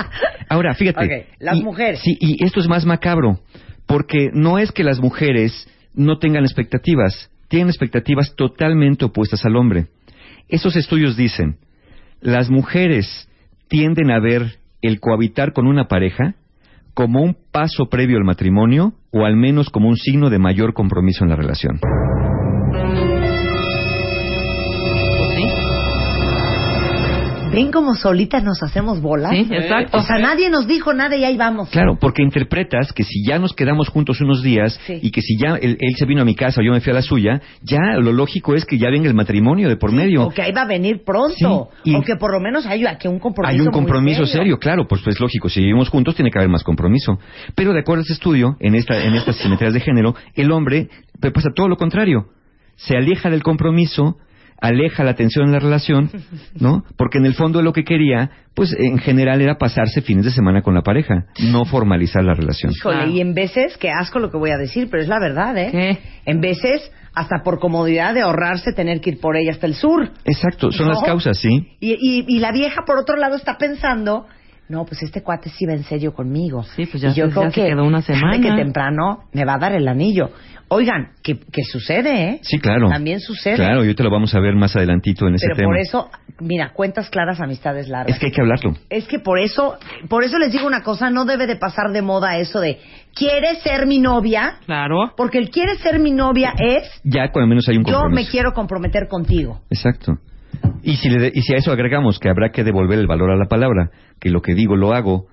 Ahora, 0.48 0.74
fíjate. 0.74 1.28
Las 1.38 1.58
y- 1.58 1.62
mujeres. 1.62 2.00
Sí, 2.02 2.16
y 2.20 2.44
esto 2.44 2.60
es 2.60 2.68
más 2.68 2.84
macabro, 2.84 3.40
porque 3.86 4.30
no 4.32 4.58
es 4.58 4.72
que 4.72 4.84
las 4.84 5.00
mujeres 5.00 5.68
no 5.94 6.18
tengan 6.18 6.44
expectativas, 6.44 7.30
tienen 7.48 7.68
expectativas 7.68 8.34
totalmente 8.36 9.04
opuestas 9.04 9.44
al 9.44 9.56
hombre. 9.56 9.86
Esos 10.48 10.76
estudios 10.76 11.16
dicen, 11.16 11.56
las 12.20 12.50
mujeres 12.50 13.28
tienden 13.68 14.10
a 14.10 14.20
ver 14.20 14.58
el 14.82 15.00
cohabitar 15.00 15.52
con 15.52 15.66
una 15.66 15.88
pareja 15.88 16.34
como 16.94 17.22
un 17.22 17.36
paso 17.50 17.86
previo 17.86 18.18
al 18.18 18.24
matrimonio 18.24 18.92
o 19.12 19.24
al 19.24 19.36
menos 19.36 19.70
como 19.70 19.88
un 19.88 19.96
signo 19.96 20.28
de 20.28 20.38
mayor 20.38 20.74
compromiso 20.74 21.24
en 21.24 21.30
la 21.30 21.36
relación. 21.36 21.80
¿Ven 27.52 27.70
cómo 27.70 27.94
solitas 27.94 28.42
nos 28.42 28.62
hacemos 28.62 29.00
bolas? 29.02 29.30
Sí, 29.32 29.46
exacto. 29.50 29.98
O 29.98 30.02
sea, 30.02 30.18
nadie 30.18 30.48
nos 30.50 30.66
dijo 30.66 30.92
nada 30.94 31.14
y 31.16 31.24
ahí 31.24 31.36
vamos. 31.36 31.68
Claro, 31.70 31.98
porque 32.00 32.22
interpretas 32.22 32.92
que 32.92 33.04
si 33.04 33.24
ya 33.26 33.38
nos 33.38 33.52
quedamos 33.54 33.88
juntos 33.88 34.20
unos 34.20 34.42
días 34.42 34.80
Sí. 34.86 34.98
y 35.02 35.10
que 35.10 35.20
si 35.20 35.36
ya 35.36 35.56
él, 35.56 35.76
él 35.78 35.94
se 35.96 36.06
vino 36.06 36.22
a 36.22 36.24
mi 36.24 36.34
casa 36.34 36.60
o 36.60 36.64
yo 36.64 36.72
me 36.72 36.80
fui 36.80 36.90
a 36.92 36.94
la 36.94 37.02
suya, 37.02 37.40
ya 37.62 37.78
lo 37.98 38.12
lógico 38.12 38.54
es 38.54 38.64
que 38.64 38.78
ya 38.78 38.88
venga 38.90 39.06
el 39.08 39.14
matrimonio 39.14 39.68
de 39.68 39.76
por 39.76 39.92
medio. 39.92 40.24
O 40.26 40.30
que 40.30 40.42
ahí 40.42 40.52
va 40.52 40.62
a 40.62 40.66
venir 40.66 41.02
pronto. 41.04 41.68
Sí, 41.84 41.90
y- 41.90 41.94
o 41.94 42.00
que 42.02 42.16
por 42.16 42.32
lo 42.32 42.40
menos 42.40 42.64
hay 42.66 42.86
aquí 42.86 43.06
un 43.08 43.18
compromiso. 43.18 43.52
Hay 43.52 43.60
un 43.60 43.66
muy 43.66 43.72
compromiso 43.74 44.24
serio. 44.26 44.58
claro, 44.58 44.86
pues 44.88 45.06
es 45.06 45.20
lógico, 45.20 45.48
si 45.48 45.60
vivimos 45.60 45.88
juntos 45.90 46.14
tiene 46.14 46.30
que 46.30 46.38
haber 46.38 46.48
más 46.50 46.64
compromiso. 46.64 47.18
Pero 47.54 47.72
de 47.72 47.80
acuerdo 47.80 48.00
a 48.00 48.02
este 48.02 48.14
estudio, 48.14 48.56
en, 48.60 48.74
esta, 48.74 49.04
en 49.04 49.14
estas 49.14 49.36
simetrías 49.36 49.74
de 49.74 49.80
género, 49.80 50.14
el 50.34 50.50
hombre 50.52 50.88
pasa 51.20 51.50
todo 51.54 51.68
lo 51.68 51.76
contrario. 51.76 52.26
Se 52.76 52.96
aleja 52.96 53.28
del 53.30 53.42
compromiso, 53.42 54.16
aleja 54.62 55.04
la 55.04 55.14
tensión 55.14 55.46
en 55.46 55.52
la 55.52 55.58
relación, 55.58 56.10
¿no? 56.58 56.84
Porque 56.96 57.18
en 57.18 57.26
el 57.26 57.34
fondo 57.34 57.60
lo 57.60 57.72
que 57.72 57.84
quería, 57.84 58.30
pues 58.54 58.72
en 58.78 58.96
general 58.98 59.42
era 59.42 59.58
pasarse 59.58 60.00
fines 60.00 60.24
de 60.24 60.30
semana 60.30 60.62
con 60.62 60.72
la 60.74 60.82
pareja, 60.82 61.26
no 61.50 61.64
formalizar 61.66 62.22
la 62.24 62.32
relación. 62.34 62.72
Híjole, 62.72 62.96
Claro. 62.96 63.10
y 63.10 63.20
en 63.20 63.34
veces, 63.34 63.76
qué 63.76 63.90
asco 63.90 64.18
lo 64.20 64.30
que 64.30 64.38
voy 64.38 64.50
a 64.50 64.56
decir, 64.56 64.88
pero 64.90 65.02
es 65.02 65.08
la 65.08 65.18
verdad, 65.18 65.58
¿eh? 65.58 65.68
¿Qué? 65.70 65.98
En 66.24 66.40
veces, 66.40 66.90
hasta 67.14 67.42
por 67.44 67.58
comodidad 67.58 68.14
de 68.14 68.22
ahorrarse 68.22 68.72
tener 68.72 69.00
que 69.00 69.10
ir 69.10 69.20
por 69.20 69.36
ella 69.36 69.50
hasta 69.50 69.66
el 69.66 69.74
sur. 69.74 70.10
Exacto, 70.24 70.70
son 70.70 70.86
No. 70.86 70.92
las 70.94 71.02
causas, 71.02 71.36
¿sí? 71.38 71.48
Y, 71.80 71.92
y, 72.00 72.24
y 72.28 72.38
la 72.38 72.52
vieja, 72.52 72.82
por 72.86 72.98
otro 72.98 73.16
lado, 73.16 73.34
está 73.36 73.58
pensando, 73.58 74.26
no, 74.72 74.84
pues 74.86 75.02
este 75.02 75.22
cuate 75.22 75.50
sí 75.50 75.66
va 75.66 75.74
en 75.74 75.84
serio 75.84 76.12
conmigo. 76.14 76.62
Sí, 76.64 76.86
pues 76.86 77.02
ya 77.02 77.10
y 77.10 77.14
yo 77.14 77.26
se- 77.26 77.30
creo 77.32 77.42
ya 77.44 77.50
se 77.50 77.60
que 77.62 77.68
quedó 77.68 77.84
una 77.84 78.00
semana. 78.02 78.40
que 78.40 78.50
temprano 78.52 79.24
me 79.32 79.44
va 79.44 79.54
a 79.54 79.58
dar 79.58 79.72
el 79.74 79.86
anillo. 79.86 80.30
Oigan, 80.68 81.12
que, 81.22 81.38
que 81.38 81.62
sucede, 81.64 82.28
¿eh? 82.30 82.40
Sí, 82.42 82.58
claro. 82.58 82.88
También 82.88 83.20
sucede. 83.20 83.56
Claro, 83.56 83.80
y 83.84 83.88
ahorita 83.88 84.02
lo 84.04 84.10
vamos 84.10 84.34
a 84.34 84.40
ver 84.40 84.54
más 84.54 84.74
adelantito 84.74 85.28
en 85.28 85.34
ese 85.34 85.44
Pero 85.48 85.56
tema. 85.56 85.68
por 85.68 85.76
eso, 85.78 86.10
mira, 86.40 86.72
cuentas 86.72 87.10
claras, 87.10 87.42
amistades 87.42 87.88
largas. 87.88 88.14
Es 88.14 88.18
que 88.18 88.26
hay 88.26 88.32
que 88.32 88.40
hablarlo. 88.40 88.74
Es 88.88 89.06
que 89.06 89.18
por 89.18 89.38
eso, 89.38 89.76
por 90.08 90.24
eso 90.24 90.38
les 90.38 90.50
digo 90.50 90.66
una 90.66 90.82
cosa, 90.82 91.10
no 91.10 91.26
debe 91.26 91.46
de 91.46 91.56
pasar 91.56 91.92
de 91.92 92.00
moda 92.00 92.38
eso 92.38 92.58
de, 92.58 92.78
¿quieres 93.14 93.58
ser 93.62 93.86
mi 93.86 93.98
novia? 93.98 94.54
Claro. 94.64 95.12
Porque 95.14 95.36
el 95.36 95.50
quieres 95.50 95.78
ser 95.80 95.98
mi 95.98 96.10
novia 96.10 96.54
es, 96.58 96.84
Ya 97.04 97.30
cuando 97.30 97.48
menos 97.48 97.68
hay 97.68 97.76
un 97.76 97.84
yo 97.84 97.92
compromiso. 97.92 98.14
me 98.24 98.30
quiero 98.30 98.52
comprometer 98.54 99.08
contigo. 99.08 99.60
Exacto. 99.68 100.14
Y 100.82 100.96
si, 100.96 101.08
le 101.08 101.18
de- 101.18 101.32
y 101.34 101.42
si 101.42 101.54
a 101.54 101.58
eso 101.58 101.70
agregamos 101.72 102.18
que 102.18 102.28
habrá 102.28 102.50
que 102.50 102.64
devolver 102.64 102.98
el 102.98 103.06
valor 103.06 103.30
a 103.30 103.36
la 103.36 103.46
palabra, 103.46 103.90
que 104.20 104.30
lo 104.30 104.42
que 104.42 104.54
digo 104.54 104.76
lo 104.76 104.92
hago, 104.94 105.26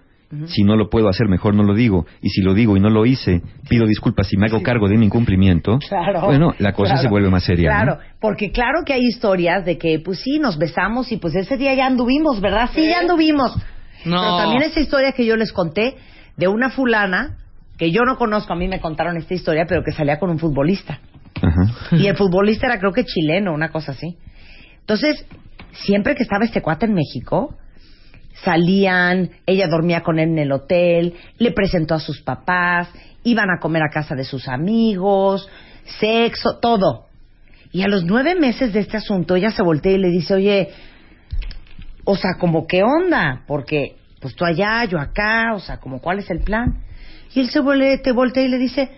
si 0.46 0.62
no 0.64 0.76
lo 0.76 0.92
puedo 0.92 1.10
hacer 1.10 1.28
mejor 1.28 1.56
no 1.56 1.64
lo 1.64 1.74
digo, 1.74 2.06
y 2.22 2.30
si 2.30 2.42
lo 2.44 2.54
digo 2.54 2.78
y 2.78 2.80
no 2.80 2.92
lo 2.92 3.08
hice, 3.08 3.42
pido 3.68 3.88
disculpas 3.88 4.32
y 4.32 4.38
me 4.38 4.46
hago 4.46 4.62
cargo 4.62 4.88
de 4.88 4.96
mi 4.96 5.08
incumplimiento, 5.08 5.80
Claro. 5.80 6.22
bueno, 6.22 6.54
la 6.60 6.72
cosa 6.74 6.92
claro, 6.92 7.02
se 7.02 7.10
vuelve 7.10 7.30
más 7.32 7.44
seria. 7.44 7.72
¿no? 7.72 7.84
Claro, 7.96 8.00
porque 8.22 8.52
claro 8.52 8.84
que 8.86 8.94
hay 8.94 9.02
historias 9.04 9.66
de 9.66 9.80
que, 9.80 10.00
pues 10.00 10.20
sí, 10.20 10.38
nos 10.38 10.60
besamos 10.60 11.12
y 11.12 11.18
pues 11.18 11.34
ese 11.34 11.58
día 11.58 11.74
ya 11.74 11.88
anduvimos, 11.88 12.42
¿verdad? 12.42 12.70
Sí, 12.72 12.88
ya 12.88 13.00
anduvimos. 13.00 13.56
No. 14.06 14.22
Pero 14.22 14.38
también 14.38 14.62
esa 14.62 14.80
historia 14.82 15.14
que 15.14 15.26
yo 15.26 15.36
les 15.36 15.52
conté 15.52 15.96
de 16.38 16.48
una 16.48 16.70
fulana 16.70 17.38
que 17.80 17.90
yo 17.90 18.02
no 18.04 18.16
conozco, 18.18 18.54
a 18.54 18.56
mí 18.56 18.68
me 18.68 18.80
contaron 18.80 19.18
esta 19.18 19.34
historia, 19.34 19.66
pero 19.68 19.82
que 19.84 19.94
salía 19.94 20.20
con 20.20 20.30
un 20.30 20.38
futbolista. 20.38 21.00
Ajá. 21.42 21.96
Y 21.98 22.06
el 22.06 22.16
futbolista 22.16 22.68
era 22.68 22.78
creo 22.78 22.92
que 22.92 23.04
chileno, 23.04 23.52
una 23.52 23.70
cosa 23.70 23.94
así. 23.94 24.16
Entonces, 24.90 25.24
siempre 25.86 26.16
que 26.16 26.24
estaba 26.24 26.46
este 26.46 26.64
cuate 26.64 26.88
en 26.88 26.96
México, 26.96 27.56
salían, 28.44 29.30
ella 29.46 29.68
dormía 29.68 30.02
con 30.02 30.18
él 30.18 30.30
en 30.30 30.40
el 30.40 30.52
hotel, 30.52 31.14
le 31.38 31.52
presentó 31.52 31.94
a 31.94 32.00
sus 32.00 32.24
papás, 32.24 32.90
iban 33.24 33.52
a 33.52 33.60
comer 33.60 33.84
a 33.84 33.94
casa 33.94 34.16
de 34.16 34.24
sus 34.24 34.48
amigos, 34.48 35.48
sexo, 36.00 36.58
todo. 36.60 37.06
Y 37.72 37.84
a 37.84 37.88
los 37.88 38.04
nueve 38.04 38.34
meses 38.34 38.74
de 38.74 38.80
este 38.80 38.98
asunto, 38.98 39.36
ella 39.36 39.52
se 39.52 39.62
voltea 39.62 39.92
y 39.92 40.00
le 40.00 40.10
dice, 40.10 40.34
oye, 40.34 40.70
o 42.04 42.16
sea, 42.16 42.32
como 42.40 42.66
qué 42.66 42.82
onda, 42.82 43.44
porque 43.46 43.98
pues 44.20 44.34
tú 44.34 44.44
allá, 44.44 44.86
yo 44.86 44.98
acá, 44.98 45.54
o 45.54 45.60
sea, 45.60 45.78
como 45.78 46.02
cuál 46.02 46.18
es 46.18 46.32
el 46.32 46.40
plan. 46.40 46.82
Y 47.36 47.42
él 47.42 47.52
se 47.52 47.62
te 48.00 48.12
voltea 48.12 48.42
y 48.42 48.48
le 48.48 48.58
dice, 48.58 48.90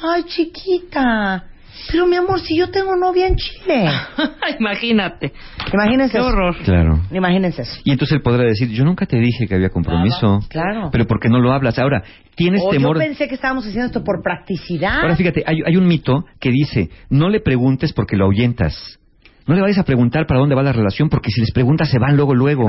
ay 0.00 0.22
chiquita, 0.28 1.46
pero 1.90 2.06
mi 2.06 2.16
amor, 2.16 2.40
si 2.40 2.56
yo 2.58 2.70
tengo 2.70 2.96
novia 2.96 3.26
en 3.28 3.36
Chile. 3.36 3.88
Imagínate. 4.60 5.32
Imagínense 5.72 6.12
Qué 6.12 6.18
eso. 6.18 6.26
horror. 6.26 6.56
Claro. 6.64 7.00
Imagínense 7.12 7.62
eso. 7.62 7.80
Y 7.84 7.92
entonces 7.92 8.16
él 8.16 8.22
podrá 8.22 8.44
decir, 8.44 8.68
yo 8.70 8.84
nunca 8.84 9.06
te 9.06 9.18
dije 9.18 9.46
que 9.46 9.54
había 9.54 9.70
compromiso. 9.70 10.40
Claro. 10.48 10.90
Pero 10.92 11.06
¿por 11.06 11.20
qué 11.20 11.28
no 11.28 11.38
lo 11.40 11.52
hablas? 11.52 11.78
Ahora, 11.78 12.02
tienes 12.34 12.62
O 12.64 12.70
temor... 12.70 12.96
yo 12.96 13.00
pensé 13.02 13.28
que 13.28 13.34
estábamos 13.34 13.64
haciendo 13.66 13.86
esto 13.86 14.02
por 14.04 14.22
practicidad. 14.22 15.00
Ahora 15.00 15.16
fíjate, 15.16 15.42
hay, 15.46 15.58
hay 15.64 15.76
un 15.76 15.86
mito 15.86 16.24
que 16.40 16.50
dice, 16.50 16.90
no 17.10 17.28
le 17.28 17.40
preguntes 17.40 17.92
porque 17.92 18.16
lo 18.16 18.24
ahuyentas. 18.24 18.98
No 19.46 19.54
le 19.54 19.60
vayas 19.62 19.78
a 19.78 19.84
preguntar 19.84 20.26
para 20.26 20.40
dónde 20.40 20.56
va 20.56 20.62
la 20.64 20.72
relación 20.72 21.08
porque 21.08 21.30
si 21.30 21.40
les 21.40 21.52
preguntas 21.52 21.88
se 21.88 21.98
van 22.00 22.16
luego, 22.16 22.34
luego. 22.34 22.68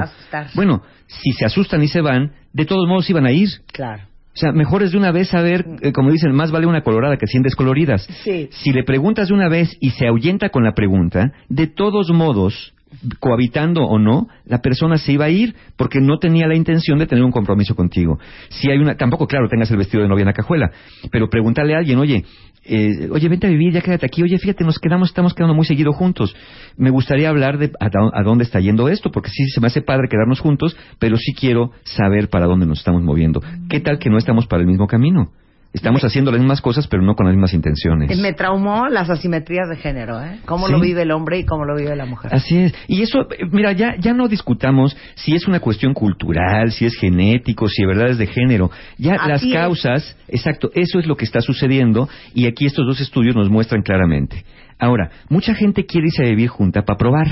Bueno, 0.53 0.83
si 1.07 1.31
se 1.31 1.45
asustan 1.45 1.81
y 1.81 1.87
se 1.87 2.01
van, 2.01 2.33
de 2.53 2.65
todos 2.65 2.87
modos 2.87 3.09
iban 3.09 3.25
a 3.25 3.31
ir. 3.31 3.49
Claro. 3.73 4.03
O 4.37 4.39
sea, 4.39 4.51
mejor 4.51 4.83
es 4.83 4.91
de 4.91 4.99
una 4.99 5.11
vez 5.11 5.29
saber, 5.29 5.65
eh, 5.81 5.91
como 5.91 6.11
dicen, 6.11 6.31
más 6.31 6.51
vale 6.51 6.67
una 6.67 6.83
colorada 6.83 7.17
que 7.17 7.25
cien 7.25 7.41
descoloridas. 7.41 8.07
Sí. 8.23 8.49
Si 8.51 8.71
le 8.71 8.83
preguntas 8.83 9.29
de 9.29 9.33
una 9.33 9.49
vez 9.49 9.75
y 9.79 9.89
se 9.89 10.05
ahuyenta 10.05 10.49
con 10.49 10.63
la 10.63 10.73
pregunta, 10.73 11.31
de 11.49 11.65
todos 11.65 12.11
modos, 12.11 12.75
cohabitando 13.19 13.81
o 13.81 13.97
no, 13.97 14.27
la 14.45 14.59
persona 14.59 14.99
se 14.99 15.13
iba 15.13 15.25
a 15.25 15.31
ir 15.31 15.55
porque 15.75 16.01
no 16.01 16.19
tenía 16.19 16.45
la 16.45 16.53
intención 16.53 16.99
de 16.99 17.07
tener 17.07 17.23
un 17.23 17.31
compromiso 17.31 17.73
contigo. 17.73 18.19
Si 18.49 18.69
hay 18.69 18.77
una, 18.77 18.95
tampoco, 18.95 19.25
claro, 19.25 19.49
tengas 19.49 19.71
el 19.71 19.77
vestido 19.77 20.03
de 20.03 20.09
novia 20.09 20.21
en 20.21 20.27
la 20.27 20.33
cajuela, 20.33 20.71
pero 21.11 21.31
pregúntale 21.31 21.73
a 21.73 21.79
alguien, 21.79 21.97
oye, 21.97 22.23
eh, 22.67 23.09
oye, 23.11 23.29
vente 23.29 23.47
a 23.47 23.49
vivir, 23.49 23.73
ya 23.73 23.81
quédate 23.81 24.05
aquí, 24.05 24.23
oye, 24.23 24.37
fíjate, 24.37 24.63
nos 24.63 24.79
quedamos, 24.79 25.09
estamos 25.09 25.33
quedando 25.33 25.55
muy 25.55 25.65
seguido 25.65 25.93
juntos. 25.93 26.35
Me 26.77 26.89
gustaría 26.89 27.29
hablar 27.29 27.57
de 27.57 27.71
a, 27.79 27.89
a 28.13 28.23
dónde 28.23 28.43
está 28.43 28.59
yendo 28.59 28.89
esto, 28.89 29.11
porque 29.11 29.29
sí 29.29 29.45
se 29.47 29.61
me 29.61 29.67
hace 29.67 29.81
padre 29.81 30.07
quedarnos 30.09 30.39
juntos, 30.39 30.75
pero 30.99 31.17
sí 31.17 31.33
quiero 31.33 31.71
saber 31.83 32.29
para 32.29 32.45
dónde 32.45 32.65
nos 32.65 32.79
estamos 32.79 33.01
moviendo. 33.03 33.41
¿Qué 33.69 33.79
tal 33.79 33.99
que 33.99 34.09
no 34.09 34.17
estamos 34.17 34.47
para 34.47 34.61
el 34.61 34.67
mismo 34.67 34.87
camino? 34.87 35.31
Estamos 35.77 36.03
haciendo 36.03 36.31
las 36.31 36.39
mismas 36.39 36.59
cosas, 36.61 36.87
pero 36.87 37.03
no 37.03 37.15
con 37.15 37.25
las 37.27 37.35
mismas 37.35 37.53
intenciones. 37.53 38.17
Me 38.19 38.33
traumó 38.33 38.87
las 38.89 39.09
asimetrías 39.09 39.69
de 39.69 39.75
género, 39.77 40.21
¿eh? 40.23 40.39
Cómo 40.45 40.65
Sí. 40.67 40.73
lo 40.73 40.79
vive 40.79 41.03
el 41.03 41.11
hombre 41.11 41.39
y 41.39 41.45
cómo 41.45 41.65
lo 41.65 41.75
vive 41.75 41.95
la 41.95 42.05
mujer. 42.05 42.33
Así 42.33 42.57
es. 42.57 42.73
Y 42.87 43.01
eso, 43.03 43.21
eh, 43.31 43.45
mira, 43.51 43.71
ya, 43.73 43.95
ya 43.97 44.13
no 44.13 44.27
discutamos 44.27 44.97
si 45.15 45.33
es 45.35 45.47
una 45.47 45.59
cuestión 45.59 45.93
cultural, 45.93 46.71
si 46.71 46.85
es 46.85 46.95
genético, 46.95 47.67
si 47.69 47.83
de 47.83 47.87
verdad 47.87 48.09
es 48.09 48.17
de 48.17 48.27
género. 48.27 48.69
Ya 48.97 49.13
Así 49.15 49.29
las 49.29 49.43
es. 49.43 49.53
causas, 49.53 50.17
exacto, 50.27 50.71
eso 50.73 50.99
es 50.99 51.05
lo 51.07 51.15
que 51.15 51.25
está 51.25 51.41
sucediendo 51.41 52.09
y 52.33 52.47
aquí 52.47 52.65
estos 52.65 52.85
dos 52.85 52.99
estudios 52.99 53.35
nos 53.35 53.49
muestran 53.49 53.81
claramente. 53.83 54.43
Ahora, 54.79 55.09
mucha 55.29 55.53
gente 55.55 55.85
quiere 55.85 56.07
irse 56.07 56.23
a 56.23 56.29
vivir 56.29 56.49
junta 56.49 56.83
para 56.83 56.97
probar, 56.97 57.27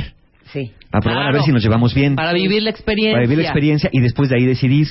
Sí. 0.51 0.71
para 0.91 1.01
probar 1.01 1.27
a 1.27 1.31
ver 1.31 1.41
si 1.41 1.51
nos 1.51 1.63
llevamos 1.63 1.93
bien, 1.93 2.15
Para 2.15 2.33
vivir 2.33 2.61
la 2.63 2.69
experiencia. 2.69 3.13
para 3.13 3.23
vivir 3.23 3.37
la 3.39 3.43
experiencia 3.45 3.89
y 3.91 3.99
después 4.01 4.29
de 4.29 4.37
ahí 4.37 4.45
decidir. 4.45 4.87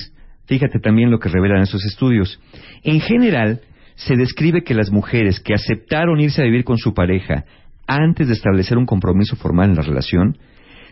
Fíjate 0.47 0.79
también 0.79 1.11
lo 1.11 1.19
que 1.19 1.29
revelan 1.29 1.63
esos 1.63 1.85
estudios. 1.85 2.39
En 2.83 2.99
general, 2.99 3.61
se 3.95 4.15
describe 4.15 4.63
que 4.63 4.73
las 4.73 4.91
mujeres 4.91 5.39
que 5.39 5.53
aceptaron 5.53 6.19
irse 6.19 6.41
a 6.41 6.45
vivir 6.45 6.63
con 6.63 6.77
su 6.77 6.93
pareja 6.93 7.45
antes 7.87 8.27
de 8.27 8.33
establecer 8.33 8.77
un 8.77 8.85
compromiso 8.85 9.35
formal 9.35 9.69
en 9.69 9.75
la 9.75 9.81
relación, 9.81 10.37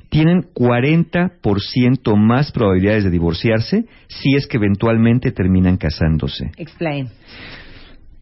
tienen 0.10 0.44
40% 0.54 2.16
más 2.16 2.52
probabilidades 2.52 3.04
de 3.04 3.10
divorciarse 3.10 3.86
si 4.08 4.36
es 4.36 4.48
que 4.48 4.58
eventualmente 4.58 5.32
terminan 5.32 5.78
casándose. 5.78 6.52
Explain. 6.58 7.10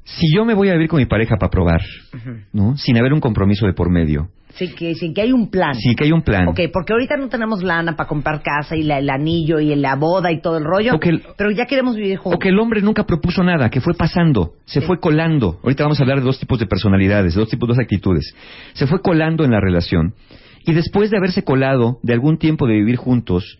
Si 0.03 0.33
yo 0.33 0.45
me 0.45 0.53
voy 0.53 0.69
a 0.69 0.73
vivir 0.73 0.87
con 0.87 0.99
mi 0.99 1.05
pareja 1.05 1.35
para 1.37 1.49
probar, 1.49 1.81
¿no? 2.53 2.77
Sin 2.77 2.97
haber 2.97 3.13
un 3.13 3.19
compromiso 3.19 3.65
de 3.65 3.73
por 3.73 3.91
medio, 3.91 4.29
Sí, 4.55 4.73
que, 4.75 4.95
sí, 4.95 5.13
que 5.13 5.21
hay 5.21 5.31
un 5.31 5.49
plan. 5.49 5.73
sí 5.75 5.95
que 5.95 6.03
hay 6.05 6.11
un 6.11 6.21
plan. 6.23 6.47
Ok, 6.47 6.59
porque 6.73 6.93
ahorita 6.93 7.15
no 7.17 7.29
tenemos 7.29 7.63
lana 7.63 7.95
para 7.95 8.07
comprar 8.07 8.41
casa 8.43 8.75
y 8.75 8.83
la- 8.83 8.99
el 8.99 9.09
anillo 9.09 9.59
y 9.59 9.73
la 9.75 9.95
boda 9.95 10.31
y 10.31 10.41
todo 10.41 10.57
el 10.57 10.63
rollo. 10.65 10.95
O 10.95 10.99
el- 11.01 11.23
pero 11.37 11.51
ya 11.51 11.65
queremos 11.65 11.95
vivir 11.95 12.17
O 12.19 12.21
juntos. 12.23 12.39
que 12.39 12.49
el 12.49 12.59
hombre 12.59 12.81
nunca 12.81 13.05
propuso 13.05 13.43
nada, 13.43 13.69
que 13.69 13.81
fue 13.81 13.93
pasando, 13.93 14.53
se 14.65 14.81
fue 14.81 14.99
colando. 14.99 15.59
Ahorita 15.63 15.83
vamos 15.83 15.99
a 15.99 16.03
hablar 16.03 16.19
de 16.19 16.25
dos 16.25 16.39
tipos 16.39 16.59
de 16.59 16.65
personalidades, 16.67 17.33
de 17.33 17.39
dos 17.39 17.49
tipos, 17.49 17.67
dos 17.69 17.79
actitudes. 17.79 18.35
Se 18.73 18.87
fue 18.87 19.01
colando 19.01 19.43
en 19.45 19.51
la 19.51 19.59
relación. 19.59 20.13
Y 20.65 20.73
después 20.73 21.09
de 21.09 21.17
haberse 21.17 21.43
colado 21.43 21.97
de 22.03 22.13
algún 22.13 22.37
tiempo 22.37 22.67
de 22.67 22.73
vivir 22.73 22.95
juntos, 22.97 23.57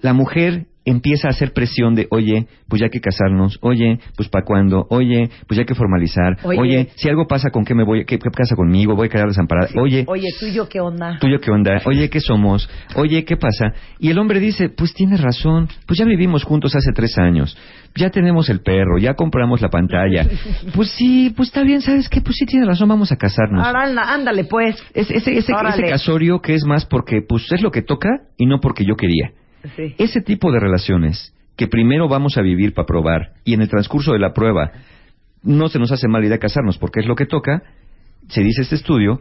la 0.00 0.12
mujer 0.12 0.66
empieza 0.84 1.28
a 1.28 1.30
hacer 1.30 1.52
presión 1.52 1.94
de, 1.94 2.06
oye, 2.10 2.46
pues 2.68 2.80
ya 2.80 2.86
hay 2.86 2.90
que 2.90 3.00
casarnos, 3.00 3.58
oye, 3.62 3.98
pues 4.16 4.28
para 4.28 4.44
cuándo, 4.44 4.86
oye, 4.90 5.30
pues 5.46 5.56
ya 5.56 5.62
hay 5.62 5.66
que 5.66 5.74
formalizar, 5.74 6.38
Oye. 6.44 6.58
oye, 6.58 6.88
si 6.96 7.08
algo 7.08 7.26
pasa 7.26 7.50
con 7.50 7.64
qué 7.64 7.74
me 7.74 7.84
voy, 7.84 8.04
qué, 8.04 8.18
qué 8.18 8.30
pasa 8.30 8.56
conmigo, 8.56 8.96
voy 8.96 9.06
a 9.06 9.10
quedar 9.10 9.28
desamparada, 9.28 9.68
oye, 9.80 10.04
Oye, 10.06 10.28
tú 10.38 10.46
y 10.46 10.52
yo, 10.52 10.68
¿qué 10.68 10.80
onda? 10.80 11.18
tuyo 11.20 11.40
qué 11.40 11.50
onda, 11.50 11.80
oye, 11.84 12.10
¿qué 12.10 12.20
somos? 12.20 12.68
Oye, 12.96 13.24
¿qué 13.24 13.36
pasa? 13.36 13.72
Y 13.98 14.10
el 14.10 14.18
hombre 14.18 14.40
dice, 14.40 14.68
pues 14.68 14.92
tienes 14.94 15.20
razón, 15.20 15.68
pues 15.86 15.98
ya 15.98 16.04
vivimos 16.04 16.44
juntos 16.44 16.74
hace 16.74 16.92
tres 16.94 17.16
años, 17.18 17.56
ya 17.94 18.10
tenemos 18.10 18.48
el 18.48 18.60
perro, 18.60 18.98
ya 18.98 19.14
compramos 19.14 19.60
la 19.60 19.68
pantalla, 19.68 20.26
pues 20.74 20.90
sí, 20.90 21.32
pues 21.36 21.48
está 21.48 21.62
bien, 21.62 21.80
¿sabes 21.80 22.08
qué? 22.08 22.20
Pues 22.20 22.36
sí 22.36 22.46
tienes 22.46 22.66
razón, 22.66 22.88
vamos 22.88 23.12
a 23.12 23.16
casarnos. 23.16 23.64
Ahora, 23.64 23.84
ándale, 24.12 24.44
pues. 24.44 24.76
Es, 24.94 25.10
ese, 25.10 25.36
ese, 25.36 25.52
ese 25.52 25.82
casorio 25.88 26.40
que 26.40 26.54
es 26.54 26.64
más 26.64 26.86
porque 26.86 27.20
pues 27.26 27.50
es 27.52 27.62
lo 27.62 27.70
que 27.70 27.82
toca 27.82 28.08
y 28.36 28.46
no 28.46 28.60
porque 28.60 28.84
yo 28.84 28.96
quería. 28.96 29.32
Sí. 29.76 29.94
Ese 29.98 30.20
tipo 30.20 30.50
de 30.52 30.60
relaciones 30.60 31.34
que 31.56 31.66
primero 31.68 32.08
vamos 32.08 32.36
a 32.38 32.42
vivir 32.42 32.74
para 32.74 32.86
probar 32.86 33.32
y 33.44 33.54
en 33.54 33.62
el 33.62 33.68
transcurso 33.68 34.12
de 34.12 34.18
la 34.18 34.32
prueba 34.32 34.70
no 35.42 35.68
se 35.68 35.78
nos 35.78 35.92
hace 35.92 36.08
mala 36.08 36.26
idea 36.26 36.38
casarnos 36.38 36.78
porque 36.78 37.00
es 37.00 37.06
lo 37.06 37.14
que 37.14 37.26
toca, 37.26 37.62
se 38.28 38.42
dice 38.42 38.62
este 38.62 38.76
estudio, 38.76 39.20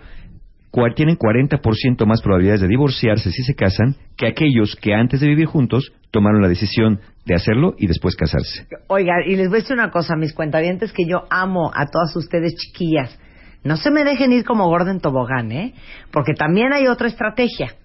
cua- 0.71 0.93
tienen 0.95 1.17
40% 1.17 2.05
más 2.05 2.21
probabilidades 2.21 2.61
de 2.61 2.67
divorciarse 2.67 3.31
si 3.31 3.43
se 3.43 3.55
casan 3.55 3.95
que 4.17 4.27
aquellos 4.27 4.75
que 4.75 4.93
antes 4.93 5.19
de 5.19 5.27
vivir 5.27 5.45
juntos 5.47 5.91
tomaron 6.11 6.41
la 6.41 6.47
decisión 6.47 6.99
de 7.25 7.35
hacerlo 7.35 7.75
y 7.77 7.87
después 7.87 8.15
casarse. 8.15 8.65
Oiga, 8.87 9.13
y 9.25 9.35
les 9.35 9.49
voy 9.49 9.57
a 9.57 9.61
decir 9.61 9.73
una 9.75 9.91
cosa, 9.91 10.15
mis 10.15 10.33
cuentavientes, 10.33 10.91
que 10.93 11.03
yo 11.07 11.23
amo 11.29 11.71
a 11.73 11.85
todas 11.87 12.15
ustedes 12.15 12.55
chiquillas. 12.55 13.17
No 13.63 13.77
se 13.77 13.91
me 13.91 14.03
dejen 14.03 14.33
ir 14.33 14.43
como 14.43 14.67
Gordon 14.67 14.99
Tobogán, 15.01 15.51
¿eh? 15.51 15.73
Porque 16.11 16.33
también 16.33 16.73
hay 16.73 16.87
otra 16.87 17.07
estrategia. 17.07 17.75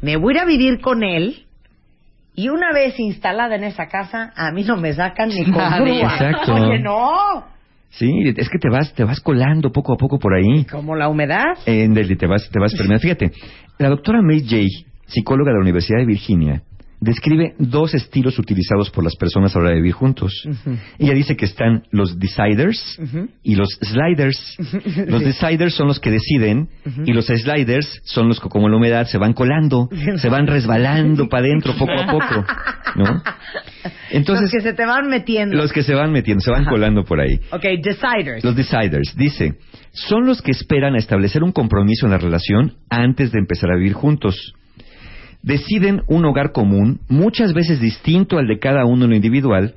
Me 0.00 0.16
voy 0.16 0.32
a 0.32 0.36
ir 0.36 0.42
a 0.42 0.44
vivir 0.46 0.80
con 0.80 1.02
él 1.02 1.44
y 2.34 2.48
una 2.48 2.72
vez 2.72 2.98
instalada 2.98 3.56
en 3.56 3.64
esa 3.64 3.86
casa, 3.86 4.32
a 4.36 4.50
mí 4.52 4.64
no 4.64 4.76
me 4.76 4.92
sacan 4.92 5.28
ni 5.28 5.44
con 5.44 5.56
Nadie. 5.56 5.98
grúa. 6.00 6.12
Exacto. 6.14 6.54
Oye, 6.54 6.78
no. 6.78 7.44
Sí, 7.90 8.08
es 8.36 8.48
que 8.48 8.58
te 8.58 8.68
vas, 8.70 8.94
te 8.94 9.02
vas 9.04 9.20
colando 9.20 9.72
poco 9.72 9.92
a 9.92 9.96
poco 9.96 10.18
por 10.18 10.34
ahí. 10.34 10.64
Como 10.64 10.94
la 10.94 11.08
humedad. 11.08 11.56
En 11.66 11.92
Delhi 11.92 12.16
te 12.16 12.26
vas, 12.26 12.48
te 12.50 12.60
vas 12.60 12.72
permeando. 12.74 13.00
Fíjate, 13.02 13.32
la 13.78 13.88
doctora 13.88 14.22
May 14.22 14.46
Jay, 14.46 14.68
psicóloga 15.06 15.50
de 15.50 15.56
la 15.56 15.62
Universidad 15.62 15.98
de 15.98 16.06
Virginia, 16.06 16.62
describe 17.00 17.54
dos 17.58 17.94
estilos 17.94 18.38
utilizados 18.38 18.90
por 18.90 19.02
las 19.02 19.16
personas 19.16 19.54
a 19.54 19.58
la 19.58 19.64
hora 19.64 19.70
de 19.70 19.76
vivir 19.76 19.94
juntos. 19.94 20.46
Ella 20.98 21.14
dice 21.14 21.36
que 21.36 21.46
están 21.46 21.84
los 21.90 22.18
deciders 22.18 23.00
y 23.42 23.54
los 23.54 23.70
sliders. 23.80 24.56
Los 25.08 25.24
deciders 25.24 25.74
son 25.74 25.88
los 25.88 25.98
que 25.98 26.10
deciden 26.10 26.68
y 27.06 27.12
los 27.12 27.26
sliders 27.26 28.00
son 28.04 28.28
los 28.28 28.40
que, 28.40 28.48
como 28.48 28.68
la 28.68 28.76
humedad, 28.76 29.06
se 29.06 29.18
van 29.18 29.32
colando, 29.32 29.88
se 30.16 30.28
van 30.28 30.46
resbalando 30.46 31.28
para 31.28 31.46
adentro 31.46 31.74
poco 31.76 31.92
a 31.92 32.06
poco. 32.06 32.44
¿no? 32.96 33.22
Entonces, 34.10 34.42
los 34.42 34.52
que 34.52 34.60
se 34.60 34.72
te 34.74 34.84
van 34.84 35.08
metiendo. 35.08 35.56
los 35.56 35.72
que 35.72 35.82
se 35.82 35.94
van 35.94 36.12
metiendo, 36.12 36.40
se 36.42 36.50
van 36.50 36.64
colando 36.64 37.04
por 37.04 37.20
ahí. 37.20 37.40
Ok, 37.50 37.64
deciders. 37.82 38.44
Los 38.44 38.54
deciders, 38.56 39.14
dice, 39.16 39.54
son 39.92 40.26
los 40.26 40.42
que 40.42 40.50
esperan 40.50 40.94
a 40.94 40.98
establecer 40.98 41.42
un 41.42 41.52
compromiso 41.52 42.06
en 42.06 42.12
la 42.12 42.18
relación 42.18 42.74
antes 42.88 43.32
de 43.32 43.38
empezar 43.38 43.70
a 43.70 43.76
vivir 43.76 43.92
juntos. 43.92 44.54
Deciden 45.42 46.02
un 46.06 46.24
hogar 46.24 46.52
común, 46.52 47.00
muchas 47.08 47.54
veces 47.54 47.80
distinto 47.80 48.38
al 48.38 48.46
de 48.46 48.58
cada 48.58 48.84
uno 48.84 49.04
en 49.04 49.10
lo 49.10 49.16
individual, 49.16 49.74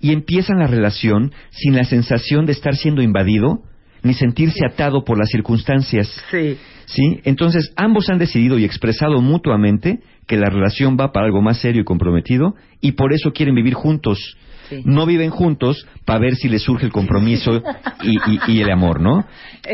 y 0.00 0.12
empiezan 0.12 0.58
la 0.58 0.66
relación 0.66 1.32
sin 1.50 1.76
la 1.76 1.84
sensación 1.84 2.46
de 2.46 2.52
estar 2.52 2.76
siendo 2.76 3.00
invadido 3.02 3.62
ni 4.02 4.12
sentirse 4.12 4.66
atado 4.66 5.04
por 5.04 5.18
las 5.18 5.30
circunstancias. 5.30 6.14
Sí. 6.30 6.58
¿Sí? 6.84 7.20
Entonces, 7.24 7.72
ambos 7.76 8.10
han 8.10 8.18
decidido 8.18 8.58
y 8.58 8.64
expresado 8.64 9.22
mutuamente 9.22 10.00
que 10.26 10.36
la 10.36 10.50
relación 10.50 10.98
va 11.00 11.12
para 11.12 11.26
algo 11.26 11.40
más 11.40 11.58
serio 11.58 11.80
y 11.80 11.84
comprometido 11.84 12.54
y 12.80 12.92
por 12.92 13.12
eso 13.14 13.32
quieren 13.32 13.54
vivir 13.54 13.74
juntos. 13.74 14.36
Sí. 14.68 14.82
No 14.84 15.06
viven 15.06 15.30
juntos 15.30 15.86
para 16.04 16.18
ver 16.20 16.34
si 16.36 16.48
les 16.48 16.62
surge 16.62 16.86
el 16.86 16.92
compromiso 16.92 17.62
y, 18.02 18.16
y- 18.16 18.40
y 18.48 18.60
el 18.62 18.70
amor, 18.70 19.00
¿no? 19.00 19.24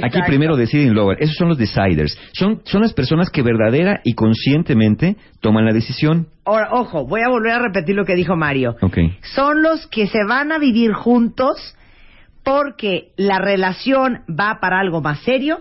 Aquí 0.02 0.20
primero 0.26 0.56
deciden 0.56 0.92
luego. 0.94 1.12
Esos 1.12 1.36
son 1.36 1.48
los 1.48 1.58
deciders. 1.58 2.18
Son, 2.32 2.62
son 2.64 2.82
las 2.82 2.92
personas 2.92 3.30
que 3.30 3.42
verdadera 3.42 4.00
y 4.04 4.14
conscientemente 4.14 5.16
toman 5.40 5.64
la 5.64 5.72
decisión. 5.72 6.28
Ahora, 6.44 6.68
ojo, 6.72 7.06
voy 7.06 7.20
a 7.22 7.28
volver 7.28 7.52
a 7.52 7.58
repetir 7.60 7.94
lo 7.94 8.04
que 8.04 8.14
dijo 8.16 8.36
Mario. 8.36 8.76
Son 9.34 9.62
los 9.62 9.86
que 9.86 10.06
se 10.06 10.24
van 10.26 10.52
a 10.52 10.58
vivir 10.58 10.92
juntos 10.92 11.76
porque 12.42 13.12
la 13.16 13.38
relación 13.38 14.20
va 14.28 14.58
para 14.60 14.80
algo 14.80 15.00
más 15.00 15.20
serio 15.20 15.58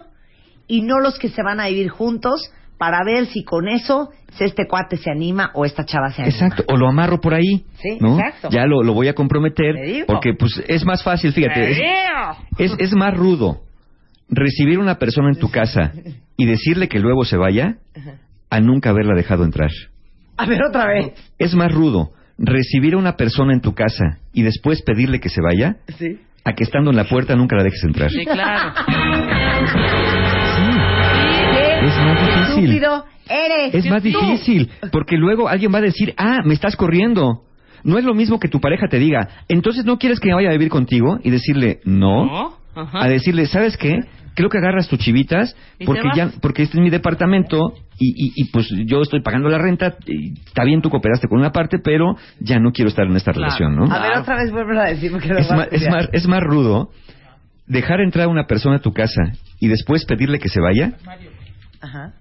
y 0.67 0.81
no 0.81 0.99
los 0.99 1.17
que 1.19 1.29
se 1.29 1.43
van 1.43 1.59
a 1.59 1.67
vivir 1.67 1.89
juntos 1.89 2.51
para 2.77 3.03
ver 3.03 3.25
si 3.27 3.43
con 3.43 3.67
eso 3.67 4.09
este 4.39 4.67
cuate 4.67 4.97
se 4.97 5.09
anima 5.11 5.51
o 5.53 5.65
esta 5.65 5.83
chava 5.85 6.09
se 6.11 6.21
anima. 6.21 6.33
Exacto. 6.35 6.63
O 6.67 6.77
lo 6.77 6.87
amarro 6.87 7.19
por 7.19 7.33
ahí. 7.33 7.65
Sí, 7.81 7.97
¿no? 7.99 8.19
exacto. 8.19 8.49
Ya 8.51 8.65
lo, 8.65 8.83
lo 8.83 8.93
voy 8.93 9.07
a 9.07 9.13
comprometer 9.13 9.75
porque 10.07 10.33
pues 10.37 10.61
es 10.67 10.85
más 10.85 11.03
fácil, 11.03 11.33
fíjate. 11.33 11.71
es-. 11.71 11.79
Es, 12.57 12.75
es 12.79 12.93
más 12.93 13.13
rudo 13.15 13.61
recibir 14.29 14.77
a 14.77 14.81
una 14.81 14.95
persona 14.99 15.29
en 15.29 15.39
tu 15.39 15.49
casa 15.49 15.91
y 16.37 16.45
decirle 16.45 16.87
que 16.87 16.99
luego 16.99 17.25
se 17.25 17.35
vaya 17.37 17.77
a 18.49 18.59
nunca 18.61 18.91
haberla 18.91 19.15
dejado 19.15 19.43
entrar. 19.43 19.71
A 20.37 20.45
ver 20.45 20.61
otra 20.63 20.85
vez. 20.87 21.13
Es 21.37 21.53
más 21.55 21.71
rudo 21.71 22.11
recibir 22.37 22.93
a 22.93 22.97
una 22.97 23.17
persona 23.17 23.53
en 23.53 23.61
tu 23.61 23.73
casa 23.73 24.19
y 24.31 24.43
después 24.43 24.81
pedirle 24.83 25.19
que 25.19 25.29
se 25.29 25.41
vaya 25.41 25.77
Sí. 25.97 26.19
a 26.45 26.53
que 26.53 26.63
estando 26.63 26.91
en 26.91 26.95
la 26.95 27.03
puerta 27.05 27.35
nunca 27.35 27.55
la 27.57 27.63
dejes 27.63 27.83
entrar. 27.83 28.09
Sí, 28.11 28.25
claro. 28.25 28.73
Es 31.81 31.95
más 31.97 32.19
difícil. 32.21 32.65
Estúpido 32.65 33.05
eres. 33.29 33.73
Es 33.75 33.85
más 33.89 34.01
Tú. 34.01 34.09
difícil, 34.09 34.69
porque 34.91 35.15
luego 35.17 35.47
alguien 35.47 35.73
va 35.73 35.77
a 35.77 35.81
decir, 35.81 36.13
ah, 36.17 36.39
me 36.43 36.53
estás 36.53 36.75
corriendo. 36.75 37.43
No 37.83 37.97
es 37.97 38.03
lo 38.03 38.13
mismo 38.13 38.39
que 38.39 38.49
tu 38.49 38.59
pareja 38.59 38.87
te 38.89 38.99
diga, 38.99 39.29
entonces 39.47 39.85
no 39.85 39.97
quieres 39.97 40.19
que 40.19 40.27
me 40.29 40.35
vaya 40.35 40.49
a 40.49 40.53
vivir 40.53 40.69
contigo 40.69 41.17
y 41.23 41.29
decirle, 41.29 41.79
no, 41.85 42.25
¿No? 42.25 42.57
Ajá. 42.75 43.03
a 43.05 43.07
decirle, 43.07 43.45
¿sabes 43.45 43.77
qué? 43.77 43.99
Creo 44.35 44.49
que 44.49 44.57
agarras 44.57 44.87
tus 44.87 44.99
chivitas 44.99 45.55
porque 45.85 46.07
ya 46.15 46.29
porque 46.41 46.63
este 46.63 46.77
es 46.77 46.83
mi 46.83 46.89
departamento 46.89 47.73
y, 47.97 48.09
y, 48.15 48.31
y, 48.35 48.45
pues 48.51 48.69
yo 48.85 49.01
estoy 49.01 49.21
pagando 49.21 49.49
la 49.49 49.57
renta, 49.57 49.95
y 50.05 50.33
está 50.45 50.63
bien 50.63 50.81
tú 50.81 50.89
cooperaste 50.89 51.27
con 51.27 51.39
una 51.39 51.51
parte, 51.51 51.77
pero 51.83 52.15
ya 52.39 52.57
no 52.59 52.71
quiero 52.71 52.89
estar 52.89 53.05
en 53.05 53.15
esta 53.17 53.33
Claro. 53.33 53.45
relación, 53.47 53.75
¿no? 53.75 53.93
A 53.93 54.01
ver, 54.01 54.17
otra 54.17 54.35
vez 54.37 54.51
vuelve 54.51 54.79
a 54.79 54.85
decirme 54.85 55.19
que 55.19 55.27
lo 55.29 55.37
es, 55.39 55.49
más, 55.49 55.67
es, 55.71 55.89
más, 55.89 56.09
es 56.13 56.27
más 56.27 56.41
rudo 56.41 56.89
dejar 57.67 57.99
entrar 58.01 58.25
a 58.25 58.29
una 58.29 58.45
persona 58.45 58.77
a 58.77 58.79
tu 58.79 58.93
casa 58.93 59.21
y 59.59 59.67
después 59.67 60.05
pedirle 60.05 60.39
que 60.39 60.47
se 60.49 60.59
vaya 60.61 60.93
Ajá. 61.81 62.13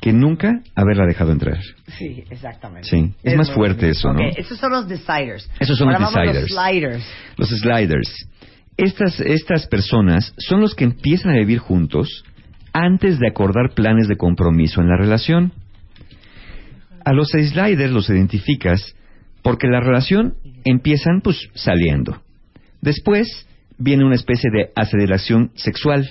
Que 0.00 0.12
nunca 0.12 0.62
haberla 0.74 1.06
dejado 1.06 1.32
entrar. 1.32 1.58
Sí, 1.98 2.24
exactamente. 2.30 2.88
Sí, 2.88 3.14
es 3.22 3.36
más 3.36 3.50
fuerte 3.52 3.82
bien. 3.82 3.92
eso, 3.92 4.12
¿no? 4.12 4.20
Esos 4.36 4.58
son 4.58 4.72
los 4.72 4.88
deciders. 4.88 5.50
Esos 5.58 5.76
son 5.76 5.88
Ahora 5.88 6.00
los 6.00 6.14
deciders. 6.14 6.50
Los 6.50 6.50
sliders. 6.50 7.04
Los 7.36 7.48
sliders. 7.50 8.28
Estas, 8.76 9.20
estas 9.20 9.66
personas 9.66 10.34
son 10.38 10.60
los 10.60 10.74
que 10.74 10.84
empiezan 10.84 11.32
a 11.32 11.38
vivir 11.38 11.58
juntos 11.58 12.24
antes 12.72 13.18
de 13.18 13.28
acordar 13.28 13.74
planes 13.74 14.08
de 14.08 14.16
compromiso 14.16 14.80
en 14.80 14.88
la 14.88 14.96
relación. 14.96 15.52
A 17.04 17.12
los 17.12 17.28
sliders 17.30 17.92
los 17.92 18.08
identificas 18.08 18.94
porque 19.42 19.68
la 19.68 19.80
relación 19.80 20.34
empiezan 20.64 21.20
pues 21.22 21.50
saliendo. 21.54 22.22
Después 22.80 23.46
viene 23.76 24.04
una 24.04 24.14
especie 24.14 24.50
de 24.50 24.70
aceleración 24.74 25.50
sexual 25.56 26.08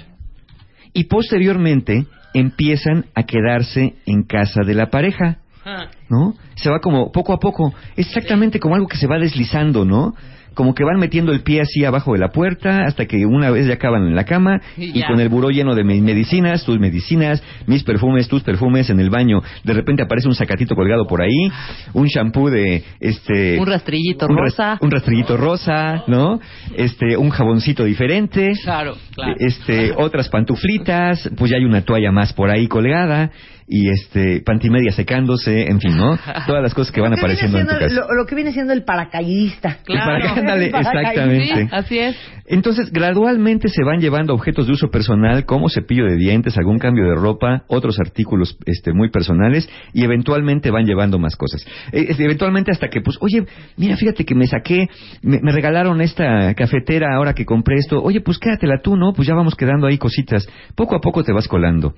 y 0.93 1.05
posteriormente 1.05 2.05
empiezan 2.33 3.05
a 3.15 3.23
quedarse 3.23 3.95
en 4.05 4.23
casa 4.23 4.61
de 4.65 4.73
la 4.73 4.89
pareja. 4.89 5.39
Ajá. 5.63 5.89
¿no? 6.09 6.35
Se 6.55 6.69
va 6.69 6.79
como 6.79 7.11
poco 7.11 7.33
a 7.33 7.39
poco, 7.39 7.73
exactamente 7.95 8.59
como 8.59 8.75
algo 8.75 8.87
que 8.87 8.97
se 8.97 9.07
va 9.07 9.19
deslizando, 9.19 9.85
¿no? 9.85 10.15
Como 10.53 10.73
que 10.73 10.83
van 10.83 10.99
metiendo 10.99 11.31
el 11.31 11.41
pie 11.41 11.61
así 11.61 11.85
abajo 11.85 12.13
de 12.13 12.19
la 12.19 12.29
puerta 12.29 12.85
hasta 12.85 13.05
que 13.05 13.25
una 13.25 13.49
vez 13.49 13.67
ya 13.67 13.75
acaban 13.75 14.07
en 14.07 14.15
la 14.15 14.25
cama 14.25 14.61
Y 14.77 15.01
con 15.03 15.19
el 15.19 15.29
buró 15.29 15.49
lleno 15.49 15.75
de 15.75 15.83
mis 15.83 16.01
medicinas, 16.01 16.65
tus 16.65 16.79
medicinas, 16.79 17.41
mis 17.65 17.83
perfumes, 17.83 18.27
tus 18.27 18.43
perfumes 18.43 18.89
en 18.89 18.99
el 18.99 19.09
baño. 19.09 19.41
De 19.63 19.73
repente 19.73 20.03
aparece 20.03 20.27
un 20.27 20.35
sacatito 20.35 20.75
colgado 20.75 21.07
por 21.07 21.21
ahí, 21.21 21.51
un 21.93 22.07
shampoo 22.07 22.49
de 22.49 22.83
este 22.99 23.59
Un 23.59 23.67
rastrillito 23.67 24.27
un 24.27 24.37
rosa. 24.37 24.77
un 24.81 24.91
rastrillito 24.91 25.37
rosa, 25.37 26.03
¿no? 26.07 26.39
Este, 26.75 27.15
un 27.17 27.29
jaboncito 27.29 27.83
diferente. 27.85 28.51
Claro, 28.63 28.95
claro. 29.13 29.35
Este, 29.39 29.93
otras 29.95 30.29
pantuflitas, 30.29 31.29
pues 31.37 31.51
ya 31.51 31.57
hay 31.57 31.65
una 31.65 31.81
toalla 31.81 32.11
más 32.11 32.33
por 32.33 32.49
ahí 32.49 32.67
colgada 32.67 33.31
y 33.71 33.89
este, 33.89 34.41
pantimedia 34.41 34.91
secándose, 34.91 35.69
en 35.69 35.79
fin, 35.79 35.95
¿no? 35.95 36.17
Todas 36.47 36.63
las 36.63 36.73
cosas 36.73 36.91
que 36.91 37.01
van 37.01 37.13
apareciendo 37.13 37.59
en 37.59 37.67
tu 37.67 37.77
casa. 37.77 37.93
Lo, 37.93 38.15
lo 38.15 38.25
que 38.25 38.33
viene 38.33 38.51
siendo 38.51 38.73
el 38.73 38.83
paracaidista. 38.83 39.77
Claro. 39.85 40.35
El 40.35 40.63
exactamente. 40.75 41.55
Sí, 41.55 41.69
así 41.71 41.99
es. 41.99 42.17
Entonces, 42.47 42.91
gradualmente 42.91 43.69
se 43.69 43.83
van 43.83 43.99
llevando 43.99 44.33
objetos 44.33 44.65
de 44.65 44.73
uso 44.73 44.89
personal 44.89 45.45
como 45.45 45.69
cepillo 45.69 46.05
de 46.05 46.15
dientes, 46.15 46.57
algún 46.57 46.79
cambio 46.79 47.05
de 47.05 47.13
ropa, 47.13 47.63
otros 47.67 47.99
artículos 47.99 48.57
este, 48.65 48.91
muy 48.91 49.11
personales 49.11 49.69
y 49.93 50.03
eventualmente 50.03 50.71
van 50.71 50.85
llevando 50.85 51.19
más 51.19 51.35
cosas. 51.35 51.63
Eh, 51.91 52.07
este, 52.09 52.23
eventualmente 52.23 52.71
hasta 52.71 52.87
que, 52.87 53.01
pues, 53.01 53.17
oye, 53.21 53.45
mira, 53.77 53.95
fíjate 53.97 54.25
que 54.25 54.33
me 54.33 54.47
saqué, 54.47 54.87
me, 55.21 55.41
me 55.43 55.51
regalaron 55.51 56.01
esta 56.01 56.55
cafetera 56.55 57.15
ahora 57.15 57.35
que 57.35 57.45
compré 57.45 57.75
esto. 57.77 58.01
Oye, 58.01 58.21
pues 58.21 58.39
quédatela 58.39 58.81
tú, 58.81 58.95
¿no? 58.95 59.13
Pues 59.13 59.27
ya 59.27 59.35
vamos 59.35 59.53
quedando 59.53 59.85
ahí 59.85 59.99
cositas. 59.99 60.49
Poco 60.73 60.95
a 60.95 61.01
poco 61.01 61.23
te 61.23 61.31
vas 61.31 61.47
colando. 61.47 61.93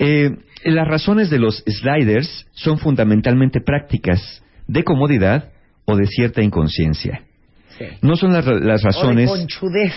Eh, 0.00 0.30
las 0.64 0.86
razones 0.88 1.30
de 1.30 1.38
los 1.38 1.62
sliders 1.66 2.46
son 2.52 2.78
fundamentalmente 2.78 3.60
prácticas, 3.60 4.42
de 4.66 4.84
comodidad 4.84 5.50
o 5.84 5.96
de 5.96 6.06
cierta 6.06 6.42
inconsciencia. 6.42 7.22
Sí. 7.78 7.84
No 8.02 8.14
son 8.16 8.32
las, 8.32 8.46
las 8.46 8.82
razones, 8.82 9.30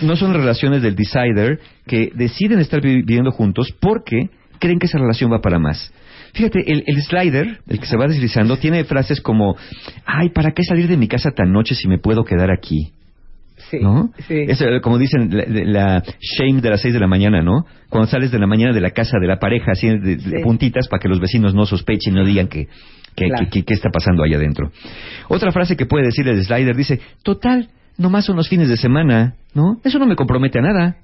no 0.02 0.16
son 0.16 0.32
las 0.34 0.42
relaciones 0.42 0.82
del 0.82 0.96
decider 0.96 1.60
que 1.86 2.12
deciden 2.16 2.60
estar 2.60 2.82
vi- 2.82 3.02
viviendo 3.04 3.32
juntos 3.32 3.74
porque 3.80 4.30
creen 4.60 4.80
que 4.80 4.86
esa 4.86 5.00
relación 5.00 5.32
va 5.32 5.42
para 5.42 5.60
más. 5.60 5.94
Fíjate, 6.34 6.60
el, 6.72 6.84
el 6.88 7.02
slider, 7.04 7.60
el 7.68 7.80
que 7.80 7.86
se 7.86 7.98
va 7.98 8.08
deslizando, 8.08 8.58
tiene 8.58 8.86
frases 8.86 9.22
como, 9.22 9.56
ay, 10.06 10.30
¿para 10.30 10.52
qué 10.52 10.64
salir 10.64 10.88
de 10.88 10.98
mi 10.98 11.08
casa 11.08 11.32
tan 11.32 11.52
noche 11.52 11.76
si 11.76 11.88
me 11.88 12.00
puedo 12.00 12.24
quedar 12.24 12.50
aquí? 12.52 12.94
Sí. 13.78 13.84
¿no? 13.84 14.12
Sí. 14.28 14.36
Es 14.48 14.64
como 14.82 14.98
dicen 14.98 15.30
la, 15.36 15.44
la 15.48 16.04
shame 16.20 16.62
de 16.62 16.70
las 16.70 16.82
seis 16.82 16.94
de 16.94 17.00
la 17.00 17.08
mañana, 17.08 17.42
¿no? 17.42 17.66
Cuando 17.90 18.08
sales 18.08 18.32
de 18.32 18.40
la 18.40 18.46
mañana 18.48 18.74
de 18.74 18.82
la 18.82 18.92
casa 18.92 19.18
de 19.20 19.28
la 19.28 19.40
pareja, 19.40 19.72
así 19.72 19.88
de, 19.88 20.20
Sí. 20.20 20.32
puntitas 20.44 20.88
para 20.88 21.00
que 21.00 21.10
los 21.10 21.20
vecinos 21.20 21.54
no 21.56 21.66
sospechen, 21.66 22.14
no 22.14 22.24
digan 22.24 22.48
que, 22.48 22.68
que, 23.16 23.26
Claro. 23.28 23.46
que- 23.46 23.50
que- 23.50 23.64
qué 23.66 23.74
está 23.74 23.90
pasando 23.90 24.24
allá 24.24 24.38
adentro. 24.38 24.72
Otra 25.28 25.52
frase 25.52 25.76
que 25.76 25.86
puede 25.86 26.06
decir 26.06 26.28
el 26.28 26.44
slider 26.44 26.76
dice, 26.76 27.00
total, 27.24 27.70
nomás 27.98 28.26
son 28.26 28.36
los 28.36 28.48
fines 28.50 28.70
de 28.70 28.78
semana, 28.78 29.36
¿no? 29.54 29.80
Eso 29.84 29.98
no 30.00 30.06
me 30.06 30.16
compromete 30.16 30.60
a 30.60 30.62
nada. 30.62 30.98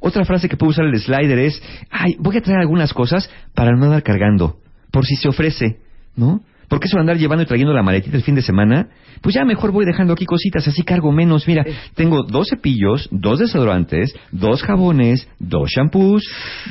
Otra 0.00 0.24
frase 0.24 0.48
que 0.48 0.56
puede 0.56 0.70
usar 0.70 0.86
el 0.86 0.98
slider 0.98 1.38
es, 1.38 1.62
ay, 1.90 2.16
voy 2.18 2.36
a 2.36 2.40
traer 2.40 2.60
algunas 2.60 2.94
cosas 2.94 3.30
para 3.54 3.72
no 3.76 3.84
andar 3.84 4.02
cargando, 4.02 4.56
por 4.90 5.04
si 5.04 5.14
se 5.16 5.28
ofrece, 5.28 5.76
¿no? 6.16 6.40
Porque 6.70 6.86
eso 6.86 6.96
de 6.96 7.00
andar 7.00 7.18
llevando 7.18 7.42
y 7.42 7.46
trayendo 7.46 7.74
la 7.74 7.82
maletita 7.82 8.16
el 8.16 8.22
fin 8.22 8.36
de 8.36 8.42
semana, 8.42 8.90
pues 9.20 9.34
ya 9.34 9.44
mejor 9.44 9.72
voy 9.72 9.84
dejando 9.84 10.12
aquí 10.12 10.24
cositas, 10.24 10.68
así 10.68 10.84
cargo 10.84 11.10
menos. 11.10 11.48
Mira, 11.48 11.64
tengo 11.96 12.22
dos 12.22 12.46
cepillos, 12.48 13.08
dos 13.10 13.40
desodorantes, 13.40 14.14
dos 14.30 14.62
jabones, 14.62 15.28
dos 15.40 15.68
shampoos, 15.68 16.22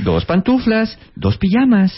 dos 0.02 0.24
pantuflas, 0.24 0.98
dos 1.18 1.38
pijamas, 1.38 1.94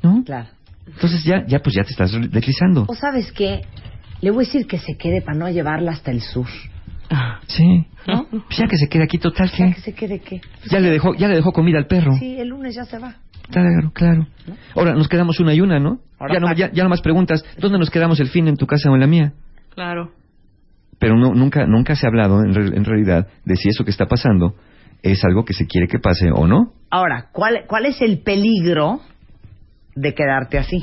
¿no? 0.00 0.22
Claro. 0.24 0.46
Entonces 0.86 1.24
ya, 1.24 1.44
ya 1.44 1.58
pues 1.58 1.74
ya 1.74 1.82
te 1.82 1.90
estás 1.90 2.12
deslizando. 2.30 2.84
¿O 2.86 2.94
sabes 2.94 3.32
qué? 3.32 3.62
Le 4.20 4.30
voy 4.30 4.44
a 4.44 4.46
decir 4.46 4.68
que 4.68 4.78
se 4.78 4.96
quede 4.96 5.20
para 5.20 5.36
no 5.36 5.50
llevarla 5.50 5.90
hasta 5.90 6.12
el 6.12 6.20
sur. 6.20 6.46
Sí. 7.48 7.84
¿No? 8.06 8.28
Pues 8.30 8.58
ya 8.58 8.68
que 8.68 8.76
se 8.76 8.88
quede 8.88 9.02
aquí 9.02 9.18
total 9.18 9.50
que 9.50 9.72
que 9.74 9.80
se 9.80 9.92
quede 9.92 10.20
qué. 10.20 10.40
ya 10.70 10.78
le 10.78 10.90
dejó, 10.90 11.14
ya 11.16 11.26
le 11.26 11.34
dejó 11.34 11.50
comida 11.50 11.78
al 11.78 11.88
perro. 11.88 12.14
Sí, 12.16 12.36
el 12.38 12.48
lunes 12.48 12.76
ya 12.76 12.84
se 12.84 12.98
va. 13.00 13.16
Claro, 13.50 13.90
claro. 13.92 14.28
Ahora 14.76 14.94
nos 14.94 15.08
quedamos 15.08 15.40
una 15.40 15.52
y 15.52 15.60
una, 15.60 15.80
¿no? 15.80 15.98
Ahora 16.20 16.34
ya, 16.34 16.40
no 16.40 16.54
ya, 16.54 16.70
ya 16.72 16.82
nomás 16.84 17.00
preguntas, 17.00 17.44
¿dónde 17.58 17.78
nos 17.78 17.90
quedamos 17.90 18.20
el 18.20 18.28
fin 18.28 18.46
en 18.46 18.56
tu 18.56 18.66
casa 18.66 18.90
o 18.90 18.94
en 18.94 19.00
la 19.00 19.06
mía? 19.08 19.32
Claro. 19.74 20.12
Pero 20.98 21.16
no, 21.16 21.32
nunca, 21.34 21.66
nunca 21.66 21.96
se 21.96 22.06
ha 22.06 22.10
hablado 22.10 22.42
en, 22.44 22.54
re- 22.54 22.76
en 22.76 22.84
realidad 22.84 23.26
de 23.44 23.56
si 23.56 23.70
eso 23.70 23.84
que 23.84 23.90
está 23.90 24.06
pasando 24.06 24.54
es 25.02 25.24
algo 25.24 25.44
que 25.46 25.54
se 25.54 25.66
quiere 25.66 25.88
que 25.88 25.98
pase 25.98 26.30
o 26.30 26.46
no. 26.46 26.74
Ahora, 26.90 27.30
¿cuál, 27.32 27.64
¿cuál 27.66 27.86
es 27.86 28.00
el 28.02 28.18
peligro 28.18 29.00
de 29.96 30.14
quedarte 30.14 30.58
así? 30.58 30.76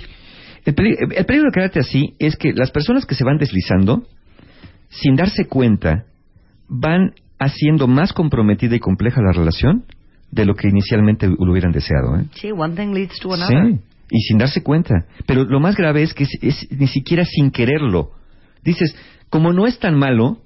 El, 0.66 0.74
peli- 0.74 0.96
el 1.00 1.26
peligro 1.26 1.50
de 1.50 1.54
quedarte 1.54 1.80
así 1.80 2.16
es 2.20 2.36
que 2.36 2.52
las 2.54 2.72
personas 2.72 3.06
que 3.06 3.14
se 3.14 3.24
van 3.24 3.38
deslizando, 3.38 4.04
sin 4.90 5.16
darse 5.16 5.46
cuenta, 5.48 6.06
van 6.68 7.12
haciendo 7.40 7.88
más 7.88 8.12
comprometida 8.12 8.76
y 8.76 8.80
compleja 8.80 9.22
la 9.22 9.32
relación 9.34 9.84
de 10.32 10.46
lo 10.46 10.56
que 10.56 10.68
inicialmente 10.68 11.28
lo 11.28 11.52
hubieran 11.52 11.72
deseado. 11.72 12.18
¿eh? 12.18 12.26
Sí, 12.34 12.52
one 12.52 12.76
thing 12.76 12.94
leads 12.94 13.20
to 13.20 13.30
Sí, 13.36 13.80
y 14.10 14.20
sin 14.22 14.38
darse 14.38 14.64
cuenta. 14.64 15.06
Pero 15.26 15.44
lo 15.44 15.60
más 15.60 15.76
grave 15.76 16.04
es 16.04 16.14
que 16.14 16.24
es, 16.24 16.38
es 16.42 16.72
ni 16.72 16.88
siquiera 16.88 17.26
sin 17.26 17.52
quererlo. 17.52 18.12
Dices, 18.64 18.96
como 19.30 19.54
no 19.54 19.66
es 19.66 19.80
tan 19.80 19.98
malo, 19.98 20.40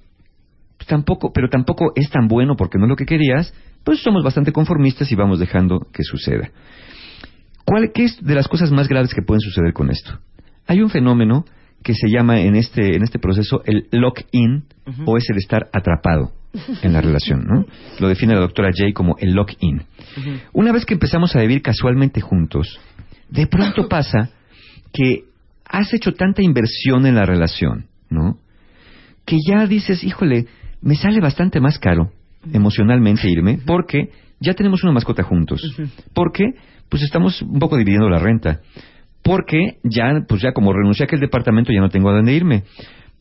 pues 0.78 0.88
tampoco, 0.88 1.32
pero 1.34 1.50
tampoco 1.50 1.91
es 1.95 2.10
tan 2.10 2.28
bueno 2.28 2.56
porque 2.56 2.78
no 2.78 2.86
es 2.86 2.89
lo 2.89 2.95
que 2.95 3.06
querías, 3.06 3.54
pues 3.84 4.02
somos 4.02 4.24
bastante 4.24 4.52
conformistas 4.52 5.12
y 5.12 5.15
vamos 5.15 5.39
dejando 5.39 5.88
que 5.93 6.04
suceda. 6.04 6.50
¿Cuál, 7.65 7.91
¿Qué 7.93 8.06
es 8.06 8.24
de 8.24 8.36
las 8.36 8.47
cosas 8.47 8.71
más 8.71 8.88
graves 8.88 9.13
que 9.13 9.21
pueden 9.21 9.41
suceder 9.41 9.74
con 9.74 9.89
esto? 9.89 10.19
Hay 10.67 10.82
un 10.82 10.89
fenómeno 10.89 11.45
que 11.84 11.93
se 11.93 12.10
llama 12.10 12.41
en 12.41 12.56
este, 12.56 12.95
en 12.95 13.04
este 13.04 13.19
proceso 13.19 13.62
el 13.65 13.88
lock-in 13.91 14.65
o 15.06 15.17
es 15.17 15.30
el 15.30 15.38
estar 15.38 15.69
atrapado 15.74 16.32
en 16.82 16.93
la 16.93 17.02
relación, 17.02 17.45
¿no? 17.45 17.65
Lo 18.00 18.08
define 18.08 18.34
la 18.34 18.41
doctora 18.41 18.71
Jay 18.76 18.93
como 18.93 19.15
el 19.19 19.34
lock-in. 19.34 19.84
Una 20.54 20.71
vez 20.71 20.86
que 20.86 20.93
empezamos 20.93 21.36
a 21.36 21.39
vivir 21.39 21.62
casualmente 21.62 22.21
juntos, 22.21 22.80
de 23.31 23.47
pronto 23.47 23.87
pasa 23.89 24.29
que 24.93 25.23
has 25.65 25.93
hecho 25.93 26.13
tanta 26.13 26.43
inversión 26.43 27.05
en 27.05 27.15
la 27.15 27.25
relación, 27.25 27.87
¿no? 28.09 28.37
Que 29.25 29.37
ya 29.47 29.65
dices, 29.65 30.03
híjole, 30.03 30.47
me 30.81 30.95
sale 30.95 31.19
bastante 31.19 31.59
más 31.59 31.79
caro 31.79 32.11
emocionalmente 32.51 33.29
irme 33.29 33.59
porque 33.65 34.09
ya 34.39 34.53
tenemos 34.53 34.83
una 34.83 34.91
mascota 34.91 35.23
juntos. 35.23 35.61
Porque 36.13 36.43
pues 36.89 37.03
estamos 37.03 37.41
un 37.41 37.59
poco 37.59 37.77
dividiendo 37.77 38.09
la 38.09 38.19
renta. 38.19 38.61
Porque 39.23 39.77
ya, 39.83 40.25
pues 40.27 40.41
ya 40.41 40.51
como 40.51 40.73
renuncié 40.73 41.03
a 41.03 41.05
aquel 41.05 41.19
departamento 41.19 41.71
ya 41.71 41.79
no 41.79 41.89
tengo 41.89 42.09
a 42.09 42.13
dónde 42.13 42.33
irme. 42.33 42.63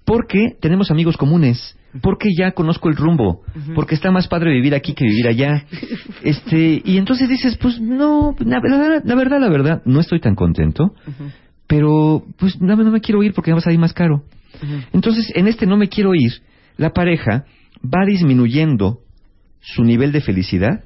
Porque 0.05 0.57
tenemos 0.61 0.91
amigos 0.91 1.17
comunes. 1.17 1.79
Porque 2.03 2.29
ya 2.37 2.53
conozco 2.53 2.89
el 2.89 2.97
rumbo. 2.97 3.43
Porque 3.75 3.95
está 3.95 4.11
más 4.11 4.29
padre 4.29 4.53
vivir 4.53 4.75
aquí 4.75 4.95
que 4.95 5.05
vivir 5.05 5.29
allá. 5.29 5.65
Este, 6.23 6.83
y 6.85 6.99
entonces 6.99 7.31
dices, 7.31 7.57
pues 7.57 7.81
no, 7.81 8.37
la 8.41 8.61
verdad, 8.61 9.03
la 9.03 9.15
verdad, 9.15 9.41
la 9.41 9.49
verdad, 9.49 9.83
no 9.87 10.01
estoy 10.01 10.21
tan 10.21 10.35
contento. 10.35 10.95
Pero, 11.67 12.25
pues 12.37 12.61
no, 12.61 12.77
no 12.77 12.91
me 12.91 13.01
quiero 13.01 13.23
ir 13.23 13.33
porque 13.33 13.51
me 13.51 13.55
va 13.55 13.61
a 13.61 13.63
salir 13.63 13.79
más 13.79 13.95
caro. 13.95 14.23
Entonces, 14.93 15.33
en 15.35 15.49
este 15.49 15.67
no 15.67 15.79
me 15.79 15.89
quiero 15.89 16.15
ir, 16.15 16.43
la 16.77 16.91
pareja 16.91 17.47
va 17.83 18.05
disminuyendo 18.05 19.01
su 19.61 19.83
nivel 19.83 20.13
de 20.13 20.21
felicidad 20.21 20.85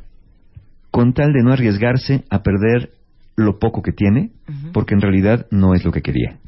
con 0.91 1.13
tal 1.13 1.33
de 1.33 1.43
no 1.43 1.53
arriesgarse 1.53 2.25
a 2.31 2.43
perder 2.43 2.93
lo 3.37 3.59
poco 3.59 3.83
que 3.83 3.93
tiene, 3.93 4.31
porque 4.73 4.95
en 4.95 5.01
realidad 5.01 5.47
no 5.51 5.75
es 5.75 5.85
lo 5.85 5.91
que 5.91 6.03
quería. 6.03 6.39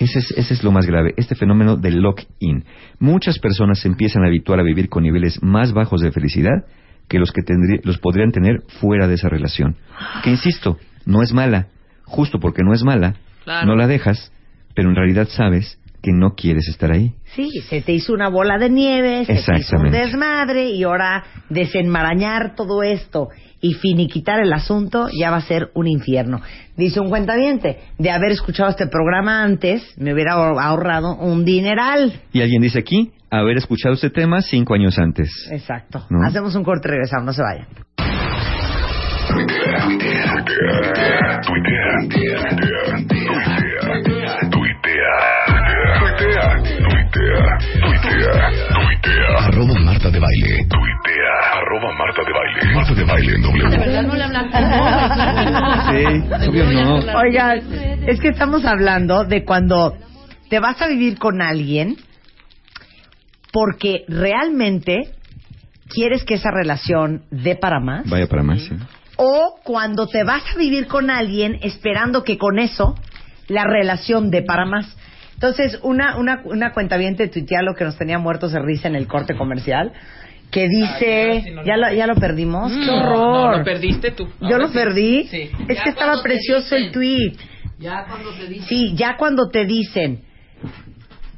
Ese 0.00 0.18
es, 0.18 0.30
ese 0.32 0.54
es 0.54 0.64
lo 0.64 0.72
más 0.72 0.86
grave, 0.86 1.12
este 1.16 1.34
fenómeno 1.36 1.76
del 1.76 2.00
lock-in. 2.00 2.64
Muchas 2.98 3.38
personas 3.38 3.78
se 3.80 3.86
empiezan 3.88 4.24
a 4.24 4.28
habituar 4.28 4.58
a 4.58 4.62
vivir 4.64 4.88
con 4.88 5.02
niveles 5.04 5.42
más 5.42 5.72
bajos 5.72 6.00
de 6.00 6.10
felicidad 6.10 6.64
que 7.08 7.18
los 7.18 7.32
que 7.32 7.42
tendrí- 7.42 7.80
los 7.84 7.98
podrían 7.98 8.32
tener 8.32 8.62
fuera 8.80 9.06
de 9.06 9.14
esa 9.14 9.28
relación. 9.28 9.76
Que 10.24 10.30
insisto, 10.30 10.78
no 11.06 11.22
es 11.22 11.32
mala, 11.34 11.68
justo 12.04 12.40
porque 12.40 12.62
no 12.64 12.72
es 12.72 12.82
mala, 12.82 13.14
Claro. 13.44 13.66
no 13.66 13.76
la 13.76 13.86
dejas, 13.86 14.32
pero 14.74 14.88
en 14.90 14.96
realidad 14.96 15.28
sabes 15.28 15.78
que 16.02 16.12
no 16.12 16.34
quieres 16.34 16.68
estar 16.68 16.90
ahí. 16.92 17.12
Sí, 17.34 17.50
se 17.68 17.82
te 17.82 17.92
hizo 17.92 18.12
una 18.12 18.28
bola 18.28 18.58
de 18.58 18.70
nieve, 18.70 19.24
se 19.24 19.34
te 19.34 19.58
hizo 19.58 19.76
un 19.76 19.90
desmadre 19.90 20.70
y 20.70 20.82
ahora 20.84 21.24
desenmarañar 21.48 22.54
todo 22.54 22.82
esto 22.82 23.28
y 23.60 23.74
finiquitar 23.74 24.40
el 24.40 24.52
asunto 24.52 25.08
ya 25.18 25.30
va 25.30 25.36
a 25.36 25.42
ser 25.42 25.70
un 25.74 25.86
infierno. 25.86 26.40
Dice 26.76 26.98
un 27.00 27.10
cuentaviente, 27.10 27.78
de 27.98 28.10
haber 28.10 28.32
escuchado 28.32 28.70
este 28.70 28.86
programa 28.86 29.42
antes, 29.42 29.82
me 29.98 30.14
hubiera 30.14 30.32
ahor- 30.34 30.58
ahorrado 30.60 31.16
un 31.16 31.44
dineral. 31.44 32.20
Y 32.32 32.40
alguien 32.40 32.62
dice 32.62 32.78
aquí, 32.78 33.12
haber 33.30 33.58
escuchado 33.58 33.94
este 33.94 34.08
tema 34.10 34.40
cinco 34.40 34.74
años 34.74 34.98
antes. 34.98 35.28
Exacto. 35.52 36.06
¿No? 36.08 36.26
Hacemos 36.26 36.54
un 36.54 36.64
corte 36.64 36.88
y 36.88 36.92
regresamos, 36.92 37.26
no 37.26 37.32
se 37.34 37.42
vayan. 37.42 37.66
Tuitea, 39.28 39.86
tuitea, 40.46 41.40
tuitea, 41.46 43.06
tuitea, 47.40 47.80
tuitea, 47.82 48.68
tuitea. 48.74 49.46
Arroba 49.46 49.74
Marta 49.84 50.10
de 50.10 50.18
Baile. 50.18 50.66
Tuitea, 50.68 51.34
arroba 51.56 51.92
Marta 51.98 52.22
de 52.24 52.32
Baile. 52.32 52.74
Marta 52.74 52.94
de 52.94 53.04
Baile 53.04 53.34
en 53.34 53.42
De 53.42 53.48
W. 53.48 53.78
verdad 53.78 54.02
no 54.02 54.14
le 54.14 54.24
hablaste. 54.24 54.58
Sí, 55.90 56.48
obvio 56.48 56.64
no. 56.72 57.18
Oigan, 57.18 57.58
es 58.06 58.20
que 58.20 58.28
estamos 58.28 58.64
hablando 58.64 59.24
de 59.24 59.44
cuando 59.44 59.96
te 60.48 60.60
vas 60.60 60.80
a 60.82 60.88
vivir 60.88 61.18
con 61.18 61.40
alguien 61.42 61.96
porque 63.52 64.04
realmente 64.08 65.10
quieres 65.88 66.24
que 66.24 66.34
esa 66.34 66.50
relación 66.50 67.22
dé 67.30 67.56
para 67.56 67.80
más. 67.80 68.08
Vaya 68.08 68.26
para 68.26 68.42
más. 68.42 68.60
sí. 68.62 68.74
o 69.16 69.58
cuando 69.64 70.06
te 70.06 70.24
vas 70.24 70.42
a 70.54 70.58
vivir 70.58 70.86
con 70.86 71.10
alguien 71.10 71.58
esperando 71.62 72.24
que 72.24 72.38
con 72.38 72.58
eso 72.58 72.94
la 73.48 73.64
relación 73.64 74.30
dé 74.30 74.42
para 74.42 74.64
más. 74.64 74.96
Entonces, 75.42 75.78
una, 75.82 76.18
una, 76.18 76.42
una 76.44 76.74
cuentaviente 76.74 77.26
tuitea 77.28 77.62
lo 77.62 77.74
que 77.74 77.82
nos 77.82 77.96
tenía 77.96 78.18
muertos 78.18 78.52
de 78.52 78.60
risa 78.60 78.88
en 78.88 78.94
el 78.94 79.06
corte 79.06 79.34
comercial, 79.34 79.90
que 80.50 80.68
dice, 80.68 81.54
ya 81.64 81.78
lo, 81.78 81.90
ya 81.94 82.06
lo 82.06 82.14
perdimos, 82.16 82.70
qué 82.70 82.90
horror. 82.90 83.52
No, 83.52 83.56
lo 83.56 83.64
perdiste 83.64 84.10
tú. 84.10 84.28
Yo 84.42 84.58
lo 84.58 84.68
sí. 84.68 84.74
perdí. 84.74 85.24
Sí. 85.30 85.50
Es 85.66 85.78
Ya 85.78 85.84
que 85.84 85.88
estaba 85.88 86.22
precioso 86.22 86.76
el 86.76 86.92
tweet. 86.92 87.32
Ya 87.78 88.04
cuando 88.06 88.32
te 88.34 88.48
dicen. 88.48 88.68
Sí, 88.68 88.94
ya 88.94 89.16
cuando 89.16 89.48
te 89.48 89.64
dicen, 89.64 90.20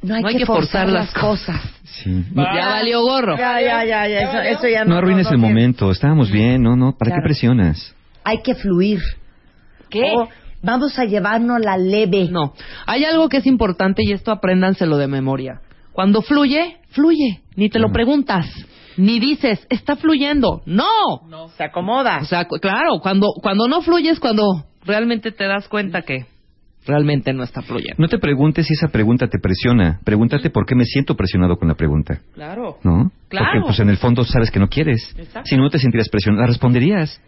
no 0.01 0.15
hay, 0.15 0.35
que, 0.35 0.45
forzar, 0.45 0.89
las 0.89 1.13
cosas. 1.13 1.61
Sí. 1.85 2.25
Ya 2.35 2.67
valió 2.71 3.03
gorro. 3.03 3.37
Ya, 3.37 3.61
ya, 3.61 3.85
ya, 3.85 4.05
ya, 4.05 4.19
eso, 4.19 4.41
eso 4.41 4.67
ya 4.67 4.83
no. 4.83 4.95
No 4.95 4.97
arruines 4.97 5.31
el 5.31 5.37
momento, 5.37 5.89
estábamos 5.91 6.29
bien, 6.29 6.61
no, 6.61 6.75
no, 6.75 6.97
¿para 6.97 7.11
Claro. 7.11 7.21
qué 7.21 7.27
presionas? 7.27 7.95
Hay 8.25 8.41
que 8.41 8.53
fluir. 8.53 8.99
¿Qué? 9.89 10.11
O 10.13 10.27
vamos 10.63 10.97
a 10.97 11.05
llevarnos 11.05 11.59
la 11.59 11.77
leve. 11.77 12.29
No. 12.31 12.53
Hay 12.87 13.05
algo 13.05 13.29
que 13.29 13.37
es 13.37 13.45
importante 13.45 14.01
y 14.03 14.11
esto 14.13 14.31
apréndanselo 14.31 14.97
de 14.97 15.07
memoria. 15.07 15.61
Cuando 15.91 16.23
fluye, 16.23 16.77
fluye. 16.89 17.41
Ni 17.55 17.69
te 17.69 17.77
lo 17.77 17.91
preguntas. 17.91 18.47
Ni 18.97 19.19
dices, 19.19 19.65
está 19.69 19.95
fluyendo. 19.95 20.63
No. 20.65 20.89
Se 21.57 21.63
acomoda. 21.63 22.19
O 22.21 22.25
sea, 22.25 22.45
cu- 22.47 22.57
claro, 22.59 22.99
cuando, 23.01 23.27
cuando 23.41 23.67
no 23.67 23.81
fluye 23.81 24.09
es 24.09 24.19
cuando 24.19 24.43
realmente 24.85 25.31
te 25.31 25.45
das 25.45 25.67
cuenta 25.67 26.01
que 26.01 26.25
realmente 26.85 27.31
no 27.33 27.43
está 27.43 27.61
fluyendo. 27.61 27.95
No 27.97 28.07
te 28.07 28.17
preguntes 28.19 28.67
si 28.67 28.73
esa 28.73 28.89
pregunta 28.89 29.27
te 29.27 29.39
presiona, 29.39 29.99
pregúntate 30.03 30.49
por 30.49 30.65
qué 30.65 30.75
me 30.75 30.85
siento 30.85 31.15
presionado 31.15 31.57
con 31.57 31.67
la 31.67 31.75
pregunta, 31.75 32.19
Claro. 32.33 32.77
¿no? 32.83 33.11
Claro. 33.29 33.45
Porque 33.53 33.65
pues 33.67 33.79
en 33.79 33.89
el 33.89 33.97
fondo 33.97 34.23
sabes 34.25 34.51
que 34.51 34.59
no 34.59 34.67
quieres. 34.67 35.15
Exacto. 35.17 35.47
Si 35.49 35.55
no 35.57 35.69
te 35.69 35.79
sentirías 35.79 36.09
presionado, 36.09 36.41
la 36.41 36.47
responderías, 36.47 37.21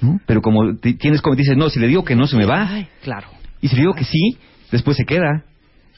¿no? 0.00 0.20
Pero 0.26 0.40
como 0.42 0.76
ti- 0.76 0.94
tienes 0.94 1.20
como 1.22 1.36
dices, 1.36 1.56
no, 1.56 1.68
si 1.70 1.78
le 1.80 1.88
digo 1.88 2.04
que 2.04 2.16
no 2.16 2.26
se 2.26 2.36
me 2.36 2.46
va, 2.46 2.68
Ay, 2.68 2.88
claro. 3.02 3.28
y 3.60 3.68
si 3.68 3.76
le 3.76 3.82
digo 3.82 3.94
que 3.94 4.04
sí, 4.04 4.38
después 4.72 4.96
se 4.96 5.04
queda. 5.04 5.44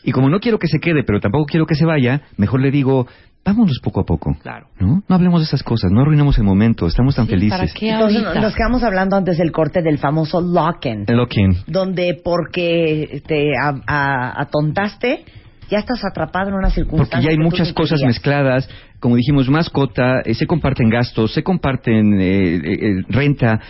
Y 0.04 0.12
como 0.12 0.30
no 0.30 0.38
quiero 0.40 0.58
que 0.58 0.68
se 0.68 0.78
quede, 0.78 1.02
pero 1.04 1.20
tampoco 1.20 1.46
quiero 1.46 1.66
que 1.66 1.74
se 1.74 1.84
vaya, 1.84 2.22
mejor 2.36 2.60
le 2.60 2.70
digo, 2.70 3.06
vámonos 3.52 3.78
poco 3.82 4.00
a 4.00 4.04
poco. 4.04 4.36
Claro. 4.42 4.66
¿No? 4.78 5.02
No 5.08 5.14
hablemos 5.14 5.40
de 5.40 5.44
esas 5.46 5.62
cosas, 5.62 5.90
no 5.90 6.00
arruinemos 6.02 6.38
el 6.38 6.44
momento, 6.44 6.86
estamos 6.86 7.14
tan 7.16 7.26
Sí, 7.26 7.32
felices. 7.32 7.58
¿para 7.58 7.72
qué 7.72 7.90
Entonces 7.90 8.22
nos 8.22 8.54
quedamos 8.54 8.82
hablando 8.82 9.16
antes 9.16 9.38
del 9.38 9.52
corte 9.52 9.82
del 9.82 9.98
famoso 9.98 10.40
lock-in, 10.40 11.04
El 11.06 11.16
lock-in. 11.16 11.56
donde 11.66 12.20
porque 12.24 13.22
te 13.26 13.52
a- 13.56 13.80
a- 13.86 14.40
atontaste, 14.42 15.24
ya 15.70 15.78
estás 15.78 16.04
atrapado 16.04 16.48
en 16.48 16.54
una 16.54 16.70
circunstancia. 16.70 17.16
Porque 17.16 17.24
ya 17.24 17.30
hay 17.30 17.38
muchas 17.38 17.72
cosas 17.72 17.98
querías. 18.00 18.08
mezcladas, 18.16 18.68
como 19.00 19.16
dijimos, 19.16 19.48
mascota, 19.48 20.20
eh, 20.24 20.34
se 20.34 20.46
comparten 20.46 20.88
gastos, 20.88 21.32
se 21.32 21.42
comparten 21.42 22.20
eh, 22.20 22.56
eh, 22.56 22.60
eh, 22.64 23.02
renta, 23.08 23.60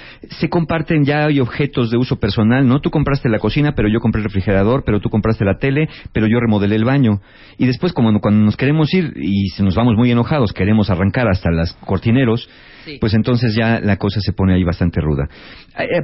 se 0.40 0.48
comparten 0.48 1.04
ya 1.04 1.26
hay 1.26 1.40
objetos 1.40 1.90
de 1.90 1.98
uso 1.98 2.16
personal, 2.16 2.66
¿no? 2.66 2.80
Tú 2.80 2.90
compraste 2.90 3.28
la 3.28 3.38
cocina, 3.38 3.72
pero 3.76 3.88
yo 3.88 4.00
compré 4.00 4.20
el 4.20 4.24
refrigerador, 4.24 4.84
pero 4.87 5.00
tú 5.00 5.11
compraste 5.11 5.44
la 5.44 5.58
tele, 5.58 5.88
pero 6.12 6.26
yo 6.26 6.40
remodelé 6.40 6.76
el 6.76 6.84
baño. 6.84 7.20
Y 7.58 7.66
después, 7.66 7.92
como 7.92 8.18
cuando 8.20 8.44
nos 8.44 8.56
queremos 8.56 8.92
ir 8.94 9.12
y 9.16 9.48
se 9.50 9.62
nos 9.62 9.74
vamos 9.74 9.94
muy 9.96 10.11
enojados, 10.11 10.52
queremos 10.52 10.88
arrancar 10.90 11.28
hasta 11.28 11.50
las 11.50 11.74
cortineros, 11.84 12.48
Sí. 12.84 12.96
pues 13.00 13.12
entonces 13.12 13.54
ya 13.54 13.80
la 13.80 13.96
cosa 13.96 14.20
se 14.20 14.32
pone 14.32 14.54
ahí 14.54 14.64
bastante 14.64 15.00
ruda. 15.02 15.28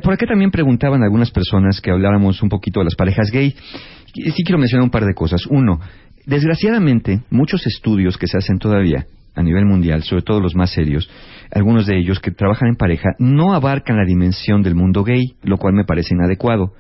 Por 0.03 0.13
acá 0.13 0.27
también 0.27 0.51
preguntaban 0.51 1.03
algunas 1.03 1.31
personas 1.31 1.81
que 1.81 1.91
habláramos 1.91 2.43
un 2.43 2.51
poquito 2.51 2.81
de 2.81 2.85
las 2.85 2.95
parejas 2.95 3.31
gay. 3.33 3.55
Sí 4.15 4.45
quiero 4.45 4.59
mencionar 4.59 4.85
un 4.85 4.91
par 4.91 5.05
de 5.05 5.15
cosas. 5.15 5.47
Uno, 5.47 5.81
desgraciadamente, 6.27 7.23
muchos 7.31 7.67
estudios 7.67 8.17
que 8.17 8.27
se 8.27 8.39
hacen 8.39 8.59
todavía 8.59 9.07
a 9.35 9.43
nivel 9.43 9.65
mundial, 9.67 10.05
sobre 10.05 10.23
todo 10.23 10.41
los 10.41 10.55
más 10.55 10.71
serios, 10.71 11.11
algunos 11.51 11.87
de 11.87 11.99
ellos 11.99 12.21
que 12.21 12.31
trabajan 12.31 12.69
en 12.69 12.77
pareja, 12.77 13.11
no 13.19 13.53
abarcan 13.53 13.97
la 13.97 14.05
dimensión 14.07 14.63
del 14.63 14.77
mundo 14.77 15.03
gay, 15.03 15.35
lo 15.43 15.57
cual 15.57 15.75
me 15.75 15.85
parece 15.85 16.15
inadecuado. 16.15 16.73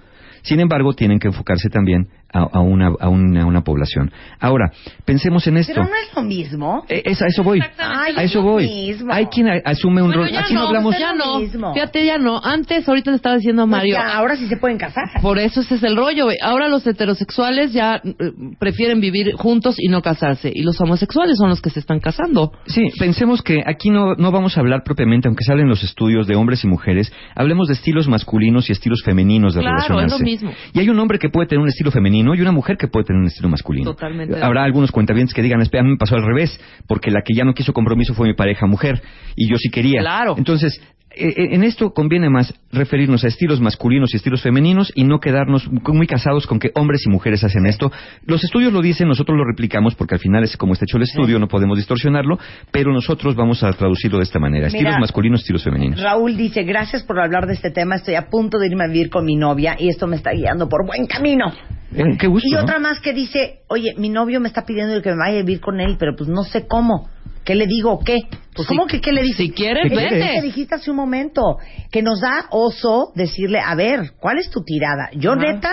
Sin 0.44 0.60
embargo, 0.60 0.92
tienen 0.92 1.18
que 1.18 1.26
enfocarse 1.28 1.68
también 1.70 2.06
a, 2.32 2.40
a 2.42 2.60
una, 2.60 2.92
a, 3.00 3.08
una, 3.08 3.42
a 3.42 3.46
una 3.46 3.62
población. 3.62 4.12
Ahora, 4.38 4.70
pensemos 5.04 5.46
en 5.48 5.56
esto. 5.56 5.72
Pero 5.74 5.86
no 5.86 5.94
es 5.96 6.14
lo 6.14 6.22
mismo. 6.22 6.84
Eh, 6.88 7.02
es- 7.04 7.20
a 7.22 7.26
eso 7.26 7.42
voy. 7.42 7.60
Ay, 7.78 8.14
a 8.16 8.22
es 8.22 8.30
eso 8.30 8.42
voy. 8.42 8.66
mismo. 8.66 9.12
Hay 9.12 9.26
quien 9.26 9.48
asume 9.64 10.02
un 10.02 10.08
Bueno, 10.12 10.24
rol. 10.26 10.36
Aquí 10.36 10.54
no, 10.54 10.60
no, 10.62 10.66
hablamos. 10.68 10.98
ya 10.98 11.12
no. 11.14 11.38
mismo. 11.40 11.72
Fíjate, 11.74 12.04
ya 12.04 12.18
no. 12.18 12.40
Antes, 12.44 12.88
ahorita 12.88 13.10
le 13.10 13.16
estaba 13.16 13.36
diciendo 13.36 13.62
a 13.62 13.66
Mario. 13.66 13.96
Pues 13.96 14.06
ya, 14.06 14.16
ahora 14.16 14.36
sí 14.36 14.46
se 14.46 14.56
pueden 14.56 14.78
casar. 14.78 15.04
Por 15.22 15.38
eso 15.38 15.60
ese 15.62 15.76
es 15.76 15.82
el 15.82 15.96
rollo. 15.96 16.28
Ahora 16.42 16.68
los 16.68 16.86
heterosexuales 16.86 17.72
ya 17.72 18.02
eh, 18.04 18.12
prefieren 18.58 19.00
vivir 19.00 19.32
juntos 19.34 19.76
y 19.78 19.88
no 19.88 20.02
casarse. 20.02 20.52
Y 20.54 20.62
los 20.62 20.80
homosexuales 20.80 21.38
son 21.38 21.48
los 21.48 21.62
que 21.62 21.70
se 21.70 21.80
están 21.80 22.00
casando. 22.00 22.52
Sí, 22.66 22.90
pensemos 22.98 23.42
que 23.42 23.62
aquí 23.66 23.90
no, 23.90 24.14
no 24.14 24.30
vamos 24.30 24.56
a 24.56 24.60
hablar 24.60 24.82
propiamente, 24.84 25.28
aunque 25.28 25.44
salen 25.44 25.68
los 25.68 25.82
estudios 25.82 26.26
de 26.26 26.34
hombres 26.36 26.64
y 26.64 26.68
mujeres, 26.68 27.12
hablemos 27.34 27.68
de 27.68 27.74
estilos 27.74 28.08
masculinos 28.08 28.68
y 28.68 28.72
estilos 28.72 29.02
femeninos 29.02 29.54
de 29.54 29.60
Claro, 29.60 29.76
relacionarse. 29.76 30.06
es 30.06 30.12
lo 30.12 30.18
mismo. 30.18 30.33
Y 30.72 30.78
hay 30.78 30.88
un 30.88 30.98
hombre 30.98 31.18
que 31.18 31.28
puede 31.28 31.48
tener 31.48 31.62
un 31.62 31.68
estilo 31.68 31.90
femenino 31.90 32.34
y 32.34 32.40
una 32.40 32.52
mujer 32.52 32.76
que 32.76 32.88
puede 32.88 33.04
tener 33.04 33.20
un 33.20 33.28
estilo 33.28 33.48
masculino. 33.48 33.92
Totalmente. 33.92 34.42
Habrá 34.42 34.64
algunos 34.64 34.90
cuentavientes 34.90 35.34
que 35.34 35.42
digan, 35.42 35.60
espera, 35.60 35.82
a 35.82 35.84
mí 35.84 35.92
me 35.92 35.96
pasó 35.96 36.16
al 36.16 36.24
revés, 36.24 36.60
porque 36.86 37.10
la 37.10 37.22
que 37.22 37.34
ya 37.34 37.44
no 37.44 37.54
quiso 37.54 37.72
compromiso 37.72 38.14
fue 38.14 38.28
mi 38.28 38.34
pareja 38.34 38.66
mujer 38.66 39.02
y 39.36 39.48
yo 39.48 39.56
sí 39.56 39.70
quería. 39.70 40.00
Claro. 40.00 40.34
Entonces, 40.36 40.80
en 41.16 41.64
esto 41.64 41.92
conviene 41.92 42.28
más 42.28 42.54
referirnos 42.72 43.24
a 43.24 43.28
estilos 43.28 43.60
masculinos 43.60 44.12
y 44.12 44.16
estilos 44.16 44.42
femeninos 44.42 44.92
y 44.94 45.04
no 45.04 45.20
quedarnos 45.20 45.68
muy 45.70 46.06
casados 46.06 46.46
con 46.46 46.58
que 46.58 46.70
hombres 46.74 47.02
y 47.06 47.10
mujeres 47.10 47.44
hacen 47.44 47.66
esto. 47.66 47.92
Los 48.26 48.42
estudios 48.44 48.72
lo 48.72 48.82
dicen, 48.82 49.08
nosotros 49.08 49.36
lo 49.36 49.44
replicamos 49.44 49.94
porque 49.94 50.14
al 50.14 50.20
final 50.20 50.44
es 50.44 50.56
como 50.56 50.72
está 50.72 50.84
hecho 50.84 50.96
el 50.96 51.04
estudio, 51.04 51.38
no 51.38 51.48
podemos 51.48 51.76
distorsionarlo, 51.78 52.38
pero 52.70 52.92
nosotros 52.92 53.34
vamos 53.34 53.62
a 53.62 53.70
traducirlo 53.72 54.18
de 54.18 54.24
esta 54.24 54.38
manera, 54.38 54.66
estilos 54.66 54.96
masculinos, 54.98 55.40
estilos 55.40 55.62
femeninos. 55.62 56.00
Raúl 56.00 56.36
dice, 56.36 56.64
gracias 56.64 57.02
por 57.02 57.20
hablar 57.20 57.46
de 57.46 57.54
este 57.54 57.70
tema, 57.70 57.96
estoy 57.96 58.14
a 58.14 58.28
punto 58.28 58.58
de 58.58 58.66
irme 58.66 58.84
a 58.84 58.88
vivir 58.88 59.10
con 59.10 59.24
mi 59.24 59.36
novia 59.36 59.76
y 59.78 59.88
esto 59.88 60.06
me 60.06 60.16
está 60.16 60.32
guiando 60.32 60.68
por 60.68 60.86
buen 60.86 61.06
camino. 61.06 61.52
Eh, 61.94 62.16
qué 62.18 62.26
gusto, 62.26 62.48
Y 62.48 62.52
¿no? 62.52 62.62
otra 62.62 62.78
más 62.78 63.00
que 63.00 63.12
dice, 63.12 63.60
oye, 63.68 63.94
mi 63.96 64.08
novio 64.08 64.40
me 64.40 64.48
está 64.48 64.64
pidiendo 64.64 65.00
que 65.00 65.10
me 65.10 65.16
vaya 65.16 65.38
a 65.38 65.42
vivir 65.42 65.60
con 65.60 65.80
él, 65.80 65.96
pero 65.98 66.16
pues 66.16 66.28
no 66.28 66.42
sé 66.42 66.66
cómo. 66.66 67.08
¿Qué 67.44 67.54
le 67.54 67.66
digo 67.66 67.92
o 67.92 67.98
qué? 68.00 68.20
Pues 68.54 68.66
¿Cómo 68.68 68.84
si- 68.84 68.90
que 68.92 69.00
qué 69.00 69.12
le 69.12 69.22
dices? 69.22 69.36
si 69.36 69.50
quieres, 69.50 69.86
Es 69.86 69.90
lo 69.92 69.96
vete. 69.96 70.32
que 70.34 70.42
dijiste 70.42 70.74
hace 70.76 70.90
un 70.90 70.96
momento, 70.96 71.58
que 71.90 72.02
nos 72.02 72.20
da 72.20 72.46
oso 72.50 73.12
decirle, 73.14 73.60
a 73.60 73.74
ver, 73.74 74.12
¿cuál 74.18 74.38
es 74.38 74.50
tu 74.50 74.62
tirada? 74.64 75.10
Yo 75.14 75.32
Ajá. 75.32 75.40
neta 75.42 75.70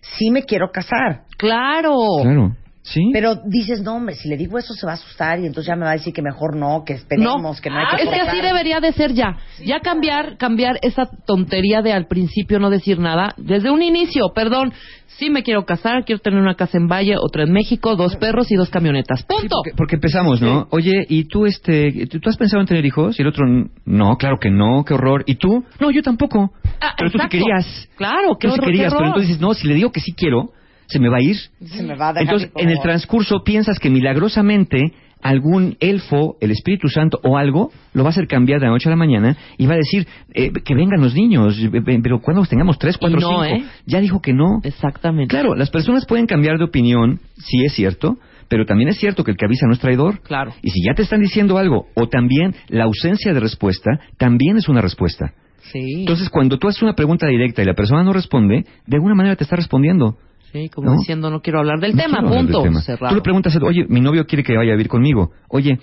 sí 0.00 0.30
me 0.30 0.42
quiero 0.44 0.70
casar. 0.72 1.22
Claro. 1.36 1.94
Claro. 2.22 2.56
Sí. 2.82 3.10
Pero 3.12 3.36
dices, 3.46 3.80
no, 3.80 3.94
hombre, 3.96 4.16
si 4.16 4.28
le 4.28 4.36
digo 4.36 4.58
eso 4.58 4.74
se 4.74 4.84
va 4.84 4.92
a 4.92 4.94
asustar 4.96 5.38
y 5.38 5.46
entonces 5.46 5.68
ya 5.68 5.76
me 5.76 5.84
va 5.84 5.90
a 5.90 5.94
decir 5.94 6.12
que 6.12 6.20
mejor 6.20 6.56
no, 6.56 6.82
que 6.84 6.94
esperemos, 6.94 7.40
No, 7.40 7.54
que 7.62 7.70
no 7.70 7.78
hay 7.78 7.96
que 7.96 8.02
es 8.02 8.08
que 8.08 8.20
así 8.20 8.40
debería 8.40 8.80
de 8.80 8.92
ser 8.92 9.12
ya. 9.12 9.36
Ya 9.64 9.78
cambiar, 9.80 10.36
cambiar 10.36 10.78
esa 10.82 11.08
tontería 11.24 11.80
de 11.82 11.92
al 11.92 12.06
principio 12.06 12.58
no 12.58 12.70
decir 12.70 12.98
nada. 12.98 13.34
Desde 13.36 13.70
un 13.70 13.82
inicio, 13.82 14.32
perdón, 14.34 14.72
sí 15.06 15.30
me 15.30 15.44
quiero 15.44 15.64
casar, 15.64 16.04
quiero 16.04 16.20
tener 16.20 16.40
una 16.40 16.56
casa 16.56 16.76
en 16.76 16.88
Valle, 16.88 17.14
otra 17.18 17.44
en 17.44 17.52
México, 17.52 17.94
dos 17.94 18.16
perros 18.16 18.50
y 18.50 18.56
dos 18.56 18.68
camionetas. 18.68 19.20
Sí, 19.20 19.26
Punto. 19.28 19.56
porque, 19.62 19.76
porque 19.76 19.94
empezamos, 19.96 20.42
¿no? 20.42 20.66
Oye, 20.70 21.06
¿y 21.08 21.24
tú, 21.24 21.46
este, 21.46 22.06
tú, 22.08 22.18
tú 22.18 22.30
has 22.30 22.36
pensado 22.36 22.60
en 22.60 22.66
tener 22.66 22.84
hijos? 22.84 23.16
Y 23.18 23.22
el 23.22 23.28
otro, 23.28 23.44
no, 23.84 24.16
claro 24.16 24.38
que 24.40 24.50
no, 24.50 24.84
qué 24.84 24.94
horror. 24.94 25.22
¿Y 25.26 25.36
tú? 25.36 25.64
No, 25.78 25.92
yo 25.92 26.02
tampoco. 26.02 26.52
Ah, 26.80 26.94
pero 26.98 27.10
tú 27.10 27.18
sí 27.18 27.24
exacto. 27.24 27.30
querías. 27.30 27.88
Claro, 27.96 28.36
qué 28.40 28.48
tú 28.48 28.54
sí 28.54 28.58
horror, 28.58 28.66
qué 28.66 28.72
querías, 28.72 28.92
pero 28.92 29.06
entonces 29.06 29.28
dices, 29.28 29.40
no, 29.40 29.54
si 29.54 29.68
le 29.68 29.74
digo 29.74 29.92
que 29.92 30.00
sí 30.00 30.12
quiero, 30.14 30.50
se 30.86 30.98
me 30.98 31.08
va 31.08 31.18
a 31.18 31.22
ir. 31.22 31.36
Se 31.64 31.82
me 31.82 31.96
va 31.96 32.08
a 32.08 32.12
dejar 32.12 32.34
Entonces, 32.34 32.50
en 32.56 32.68
el 32.68 32.78
transcurso 32.80 33.42
piensas 33.44 33.78
que 33.78 33.90
milagrosamente 33.90 34.92
algún 35.22 35.76
elfo, 35.80 36.36
el 36.40 36.50
Espíritu 36.50 36.88
Santo 36.88 37.20
o 37.22 37.38
algo 37.38 37.70
lo 37.94 38.02
va 38.02 38.08
a 38.08 38.10
hacer 38.10 38.26
cambiar 38.26 38.60
de 38.60 38.66
la 38.66 38.72
noche 38.72 38.88
a 38.88 38.90
la 38.90 38.96
mañana 38.96 39.36
y 39.56 39.66
va 39.66 39.74
a 39.74 39.76
decir 39.76 40.06
eh, 40.34 40.50
que 40.52 40.74
vengan 40.74 41.00
los 41.00 41.14
niños, 41.14 41.58
eh, 41.58 42.00
pero 42.02 42.20
cuando 42.20 42.44
tengamos 42.44 42.78
tres, 42.78 42.98
cuatro, 42.98 43.20
no, 43.20 43.44
cinco. 43.44 43.44
¿eh? 43.44 43.64
Ya 43.86 44.00
dijo 44.00 44.20
que 44.20 44.32
no. 44.32 44.60
Exactamente. 44.64 45.30
Claro, 45.30 45.54
las 45.54 45.70
personas 45.70 46.04
pueden 46.06 46.26
cambiar 46.26 46.58
de 46.58 46.64
opinión, 46.64 47.20
sí 47.36 47.64
es 47.64 47.72
cierto, 47.72 48.18
pero 48.48 48.66
también 48.66 48.90
es 48.90 48.98
cierto 48.98 49.24
que 49.24 49.30
el 49.30 49.36
que 49.36 49.46
avisa 49.46 49.66
no 49.66 49.72
es 49.72 49.78
traidor. 49.78 50.20
Claro. 50.22 50.52
Y 50.60 50.70
si 50.70 50.84
ya 50.84 50.94
te 50.94 51.02
están 51.02 51.20
diciendo 51.20 51.56
algo, 51.56 51.86
o 51.94 52.08
también 52.08 52.54
la 52.68 52.84
ausencia 52.84 53.32
de 53.32 53.40
respuesta, 53.40 54.00
también 54.18 54.56
es 54.56 54.68
una 54.68 54.82
respuesta. 54.82 55.32
Sí. 55.72 56.00
Entonces, 56.00 56.28
cuando 56.28 56.58
tú 56.58 56.68
haces 56.68 56.82
una 56.82 56.94
pregunta 56.94 57.28
directa 57.28 57.62
y 57.62 57.64
la 57.64 57.74
persona 57.74 58.02
no 58.02 58.12
responde, 58.12 58.66
de 58.86 58.96
alguna 58.96 59.14
manera 59.14 59.36
te 59.36 59.44
está 59.44 59.56
respondiendo. 59.56 60.18
Sí, 60.52 60.68
como 60.68 60.90
¿no? 60.90 60.98
diciendo, 60.98 61.30
no 61.30 61.40
quiero 61.40 61.58
hablar 61.60 61.80
del 61.80 61.94
No 61.96 62.02
tema, 62.02 62.20
del 62.22 62.30
punto. 62.46 62.62
tema. 62.62 62.80
Tú 63.08 63.14
le 63.14 63.20
preguntas, 63.22 63.56
oye, 63.62 63.86
mi 63.88 64.00
novio 64.00 64.26
quiere 64.26 64.42
que 64.44 64.56
vaya 64.56 64.72
a 64.72 64.76
vivir 64.76 64.88
conmigo. 64.88 65.30
Oye, 65.48 65.78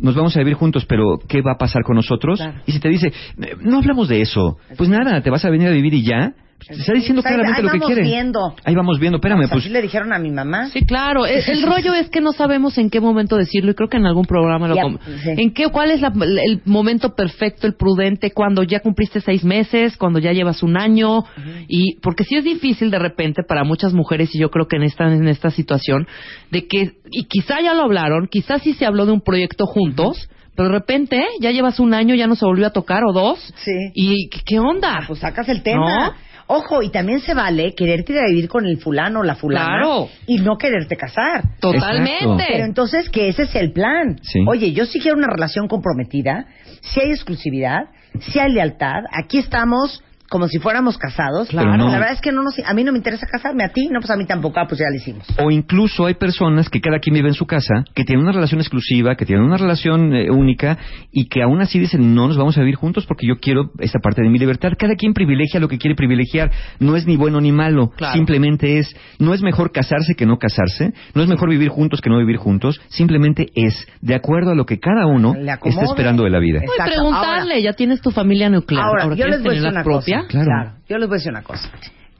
nos 0.00 0.14
vamos 0.14 0.34
a 0.36 0.40
vivir 0.40 0.54
juntos, 0.54 0.84
pero 0.86 1.18
¿qué 1.28 1.42
va 1.42 1.52
a 1.52 1.58
pasar 1.58 1.82
con 1.82 1.96
nosotros? 1.96 2.38
Claro. 2.38 2.60
Y 2.66 2.72
si 2.72 2.80
te 2.80 2.88
dice, 2.88 3.08
"Eh, 3.08 3.56
no 3.62 3.78
hablamos 3.78 4.08
de 4.08 4.20
eso, 4.22 4.58
pues 4.76 4.88
nada, 4.88 5.20
te 5.20 5.30
vas 5.30 5.44
a 5.44 5.50
venir 5.50 5.68
a 5.68 5.72
vivir 5.72 5.94
y 5.94 6.02
ya. 6.04 6.32
Te 6.66 6.74
está 6.74 6.92
diciendo 6.94 7.22
Pues 7.22 7.32
ahí- 7.32 7.40
claramente 7.40 7.60
ahí 7.60 7.64
lo 7.66 7.70
que 7.72 7.78
vamos 7.78 7.86
quiere. 7.86 8.02
viendo. 8.02 8.54
Ahí 8.64 8.74
vamos 8.74 8.98
viendo, 9.00 9.16
espérame, 9.18 9.38
Pues 9.40 9.50
pues 9.50 9.64
así 9.64 9.72
le 9.72 9.82
dijeron 9.82 10.12
a 10.12 10.18
mi 10.18 10.30
mamá. 10.30 10.68
Sí, 10.70 10.84
claro. 10.84 11.26
El, 11.26 11.42
el 11.46 11.62
rollo 11.66 11.94
es 11.94 12.08
que 12.10 12.20
no 12.20 12.32
sabemos 12.32 12.78
en 12.78 12.90
qué 12.90 13.00
momento 13.00 13.36
decirlo 13.36 13.70
y 13.72 13.74
creo 13.74 13.88
que 13.88 13.96
en 13.98 14.06
algún 14.06 14.24
programa 14.24 14.68
lo 14.68 14.74
Ya, 14.76 14.82
sí. 15.22 15.30
en 15.36 15.52
qué 15.52 15.68
cuál 15.68 15.90
es 15.90 16.00
la- 16.00 16.12
el 16.44 16.62
momento 16.64 17.14
perfecto, 17.14 17.66
el 17.66 17.74
prudente, 17.74 18.30
cuando 18.30 18.62
ya 18.62 18.80
cumpliste 18.80 19.20
seis 19.20 19.44
meses, 19.44 19.96
cuando 19.96 20.18
ya 20.18 20.32
llevas 20.32 20.62
un 20.62 20.76
año 20.78 21.24
y 21.68 21.96
porque 22.00 22.24
sí 22.24 22.36
es 22.36 22.44
difícil 22.44 22.90
de 22.90 22.98
repente 22.98 23.42
para 23.46 23.64
muchas 23.64 23.92
mujeres 23.92 24.34
y 24.34 24.38
yo 24.38 24.50
creo 24.50 24.66
que 24.68 24.76
en 24.76 24.84
esta 24.84 25.04
en 25.12 25.28
esta 25.28 25.50
situación 25.50 26.06
de 26.50 26.66
que 26.66 26.92
y 27.10 27.24
quizá 27.24 27.60
ya 27.62 27.74
lo 27.74 27.82
hablaron, 27.82 28.26
quizá 28.30 28.58
sí 28.58 28.72
se 28.72 28.86
habló 28.86 29.06
de 29.06 29.12
un 29.12 29.20
proyecto 29.20 29.66
juntos. 29.66 30.28
Pero 30.56 30.68
de 30.68 30.74
repente 30.76 31.16
¿eh? 31.18 31.26
ya 31.40 31.50
llevas 31.50 31.80
un 31.80 31.94
año, 31.94 32.14
ya 32.14 32.28
no 32.28 32.36
se 32.36 32.44
volvió 32.44 32.68
a 32.68 32.70
tocar 32.70 33.02
o 33.04 33.12
dos. 33.12 33.40
Sí. 33.56 33.72
¿Y 33.92 34.28
qué, 34.28 34.38
qué 34.46 34.58
onda? 34.60 35.02
Pues 35.08 35.18
sacas 35.18 35.48
el 35.48 35.64
tema. 35.64 36.14
Ojo, 36.46 36.82
y 36.82 36.90
también 36.90 37.20
se 37.20 37.34
vale 37.34 37.74
quererte 37.74 38.12
ir 38.12 38.18
a 38.18 38.26
vivir 38.26 38.48
con 38.48 38.66
el 38.66 38.78
fulano 38.78 39.20
o 39.20 39.22
la 39.22 39.34
fulana 39.34 39.78
Claro. 39.80 40.08
y 40.26 40.38
no 40.38 40.56
quererte 40.58 40.96
casar. 40.96 41.42
Totalmente. 41.60 42.12
Exacto. 42.24 42.44
Pero 42.48 42.64
entonces 42.64 43.08
que 43.10 43.28
ese 43.28 43.44
es 43.44 43.54
el 43.54 43.72
plan. 43.72 44.18
Sí. 44.22 44.40
Oye, 44.46 44.72
yo 44.72 44.84
sí 44.86 45.00
quiero 45.00 45.16
una 45.16 45.28
relación 45.28 45.68
comprometida, 45.68 46.46
si 46.82 47.00
hay 47.00 47.10
exclusividad, 47.10 47.84
si 48.20 48.38
hay 48.38 48.52
lealtad, 48.52 49.04
aquí 49.12 49.38
estamos 49.38 50.02
como 50.28 50.48
si 50.48 50.58
fuéramos 50.58 50.98
casados. 50.98 51.48
Claro. 51.48 51.76
no. 51.76 51.88
La 51.88 51.98
verdad 51.98 52.14
es 52.14 52.20
que 52.20 52.32
no 52.32 52.42
nos, 52.42 52.58
a 52.58 52.74
mí 52.74 52.84
no 52.84 52.92
me 52.92 52.98
interesa 52.98 53.26
casarme, 53.26 53.64
a 53.64 53.68
ti, 53.68 53.88
no, 53.90 54.00
pues 54.00 54.10
a 54.10 54.16
mí 54.16 54.26
tampoco, 54.26 54.58
ah, 54.58 54.66
pues 54.66 54.80
ya 54.80 54.86
lo 54.88 54.96
hicimos. 54.96 55.26
O 55.42 55.50
incluso 55.50 56.06
hay 56.06 56.14
personas 56.14 56.68
que 56.68 56.80
cada 56.80 56.98
quien 56.98 57.14
vive 57.14 57.28
en 57.28 57.34
su 57.34 57.46
casa, 57.46 57.84
que 57.94 58.04
tienen 58.04 58.24
una 58.24 58.32
relación 58.32 58.60
exclusiva, 58.60 59.16
que 59.16 59.26
tienen 59.26 59.44
una 59.44 59.56
relación 59.56 60.14
eh, 60.14 60.30
única 60.30 60.78
y 61.12 61.28
que 61.28 61.42
aún 61.42 61.60
así 61.60 61.78
dicen 61.78 62.14
no 62.14 62.28
nos 62.28 62.36
vamos 62.36 62.56
a 62.56 62.60
vivir 62.60 62.76
juntos 62.76 63.06
porque 63.06 63.26
yo 63.26 63.38
quiero 63.38 63.70
esta 63.78 63.98
parte 63.98 64.22
de 64.22 64.28
mi 64.28 64.38
libertad. 64.38 64.72
Cada 64.78 64.94
quien 64.96 65.14
privilegia 65.14 65.60
lo 65.60 65.68
que 65.68 65.78
quiere 65.78 65.94
privilegiar. 65.94 66.50
No 66.80 66.96
es 66.96 67.06
ni 67.06 67.16
bueno 67.16 67.40
ni 67.40 67.52
malo. 67.52 67.90
Claro. 67.96 68.14
Simplemente 68.14 68.78
es, 68.78 68.94
no 69.18 69.34
es 69.34 69.42
mejor 69.42 69.72
casarse 69.72 70.14
que 70.14 70.26
no 70.26 70.38
casarse, 70.38 70.92
no 71.14 71.22
es 71.22 71.28
mejor 71.28 71.50
vivir 71.50 71.68
juntos 71.68 72.00
que 72.00 72.10
no 72.10 72.18
vivir 72.18 72.36
juntos. 72.36 72.80
Simplemente 72.88 73.48
es 73.54 73.86
de 74.00 74.14
acuerdo 74.14 74.52
a 74.52 74.54
lo 74.54 74.66
que 74.66 74.78
cada 74.78 75.06
uno 75.06 75.34
está 75.34 75.84
esperando 75.84 76.24
de 76.24 76.30
la 76.30 76.38
vida. 76.38 76.58
No, 76.58 76.64
y 76.64 76.80
Exacto. 76.80 76.92
preguntarle, 76.92 77.62
ya 77.62 77.72
tienes 77.74 78.00
tu 78.00 78.10
familia 78.10 78.48
nuclear. 78.48 78.84
Ahora, 78.84 79.04
yo 79.08 79.14
¿quieres 79.14 79.36
les 79.36 79.42
voy 79.42 79.50
a 79.50 79.54
decir 79.54 79.70
una 79.70 79.82
propia? 79.82 80.13
cosa. 80.13 80.13
Claro. 80.28 80.72
yo 80.88 80.98
les 80.98 81.08
voy 81.08 81.16
a 81.16 81.18
decir 81.18 81.32
una 81.32 81.42
cosa. 81.42 81.70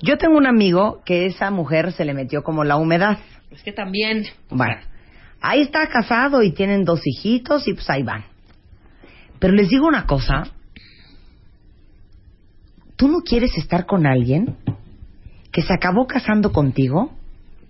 Yo 0.01 0.19
tengo 0.19 0.37
un 0.37 0.47
amigo 0.47 1.03
que 1.05 1.27
esa 1.27 1.51
mujer 1.51 1.93
se 1.93 2.05
le 2.05 2.15
metió 2.15 2.43
como 2.43 2.65
la 2.65 2.77
humedad. 2.77 3.19
Es 3.51 3.63
que 3.63 3.73
también. 3.73 4.25
Bueno, 4.51 4.77
ahí 5.41 5.63
está 5.63 5.87
casado 5.87 6.43
y 6.43 6.53
tienen 6.53 6.85
dos 6.85 7.01
hijitos 7.05 7.67
y 7.69 7.75
pues 7.75 7.89
ahí 7.89 8.03
van. 8.03 8.25
Pero 9.39 9.55
les 9.55 9.69
digo 9.69 9.87
una 9.87 10.07
cosa. 10.07 10.45
¿Tú 12.97 13.09
no 13.09 13.21
quieres 13.21 13.57
estar 13.57 13.87
con 13.87 14.07
alguien 14.07 14.57
que 15.51 15.63
se 15.63 15.73
acabó 15.73 16.07
casando 16.07 16.53
contigo 16.53 17.13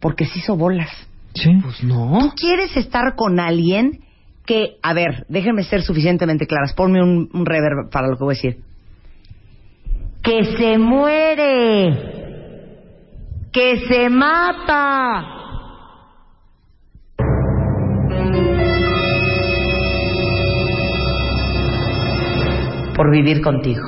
porque 0.01 0.27
se 0.27 0.39
hizo 0.39 0.57
bolas? 0.57 0.91
Sí. 1.35 1.51
Pues 1.63 1.83
no. 1.83 2.19
¿Tú 2.21 2.33
quieres 2.37 2.77
estar 2.77 3.15
con 3.17 3.41
alguien 3.41 4.05
que, 4.47 4.77
a 4.83 4.93
ver, 4.93 5.25
déjenme 5.29 5.65
ser 5.65 5.83
suficientemente 5.83 6.47
claras, 6.47 6.75
ponme 6.75 7.03
un, 7.03 7.31
un 7.33 7.47
reverb 7.47 7.91
para 7.91 8.09
lo 8.09 8.17
que 8.17 8.25
voy 8.25 8.35
a 8.35 8.37
decir. 8.37 8.59
Que 10.25 10.45
se 10.57 10.79
muere, 10.79 11.93
que 13.53 13.77
se 13.87 14.09
mata. 14.09 15.31
Por 22.97 23.11
vivir 23.11 23.43
contigo. 23.43 23.83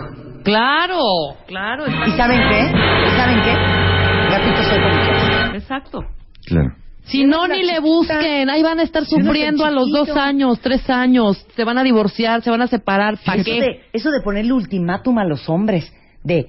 Claro, 0.44 1.01
claro. 1.46 1.85
¿Y 1.87 2.11
saben 2.12 2.40
qué? 2.51 2.61
¿Y 2.61 3.11
saben 3.16 3.40
qué? 3.42 3.53
Gatito 4.31 4.62
soy 4.62 4.79
como. 4.81 5.55
Exacto. 5.55 6.01
Claro. 6.44 6.75
Si 7.05 7.25
no, 7.25 7.46
ni 7.46 7.62
le 7.62 7.79
busquen. 7.81 8.51
Ahí 8.51 8.62
van 8.62 8.81
a 8.81 8.83
estar 8.83 9.05
sufriendo 9.05 9.64
a 9.64 9.70
los 9.70 9.90
dos 9.90 10.11
años, 10.11 10.61
tres 10.61 10.90
años. 10.90 11.46
Se 11.55 11.64
van 11.64 11.79
a 11.79 11.85
divorciar, 11.85 12.42
se 12.42 12.51
van 12.51 12.62
a 12.62 12.66
separar. 12.66 13.16
¿Para 13.25 13.40
Eso 13.40 13.51
qué? 13.51 13.61
de, 13.61 13.81
eso 13.92 14.11
de 14.11 14.20
ponerle 14.22 14.53
ultimátum 14.53 15.18
a 15.18 15.25
los 15.25 15.49
hombres, 15.49 15.92
de 16.27 16.47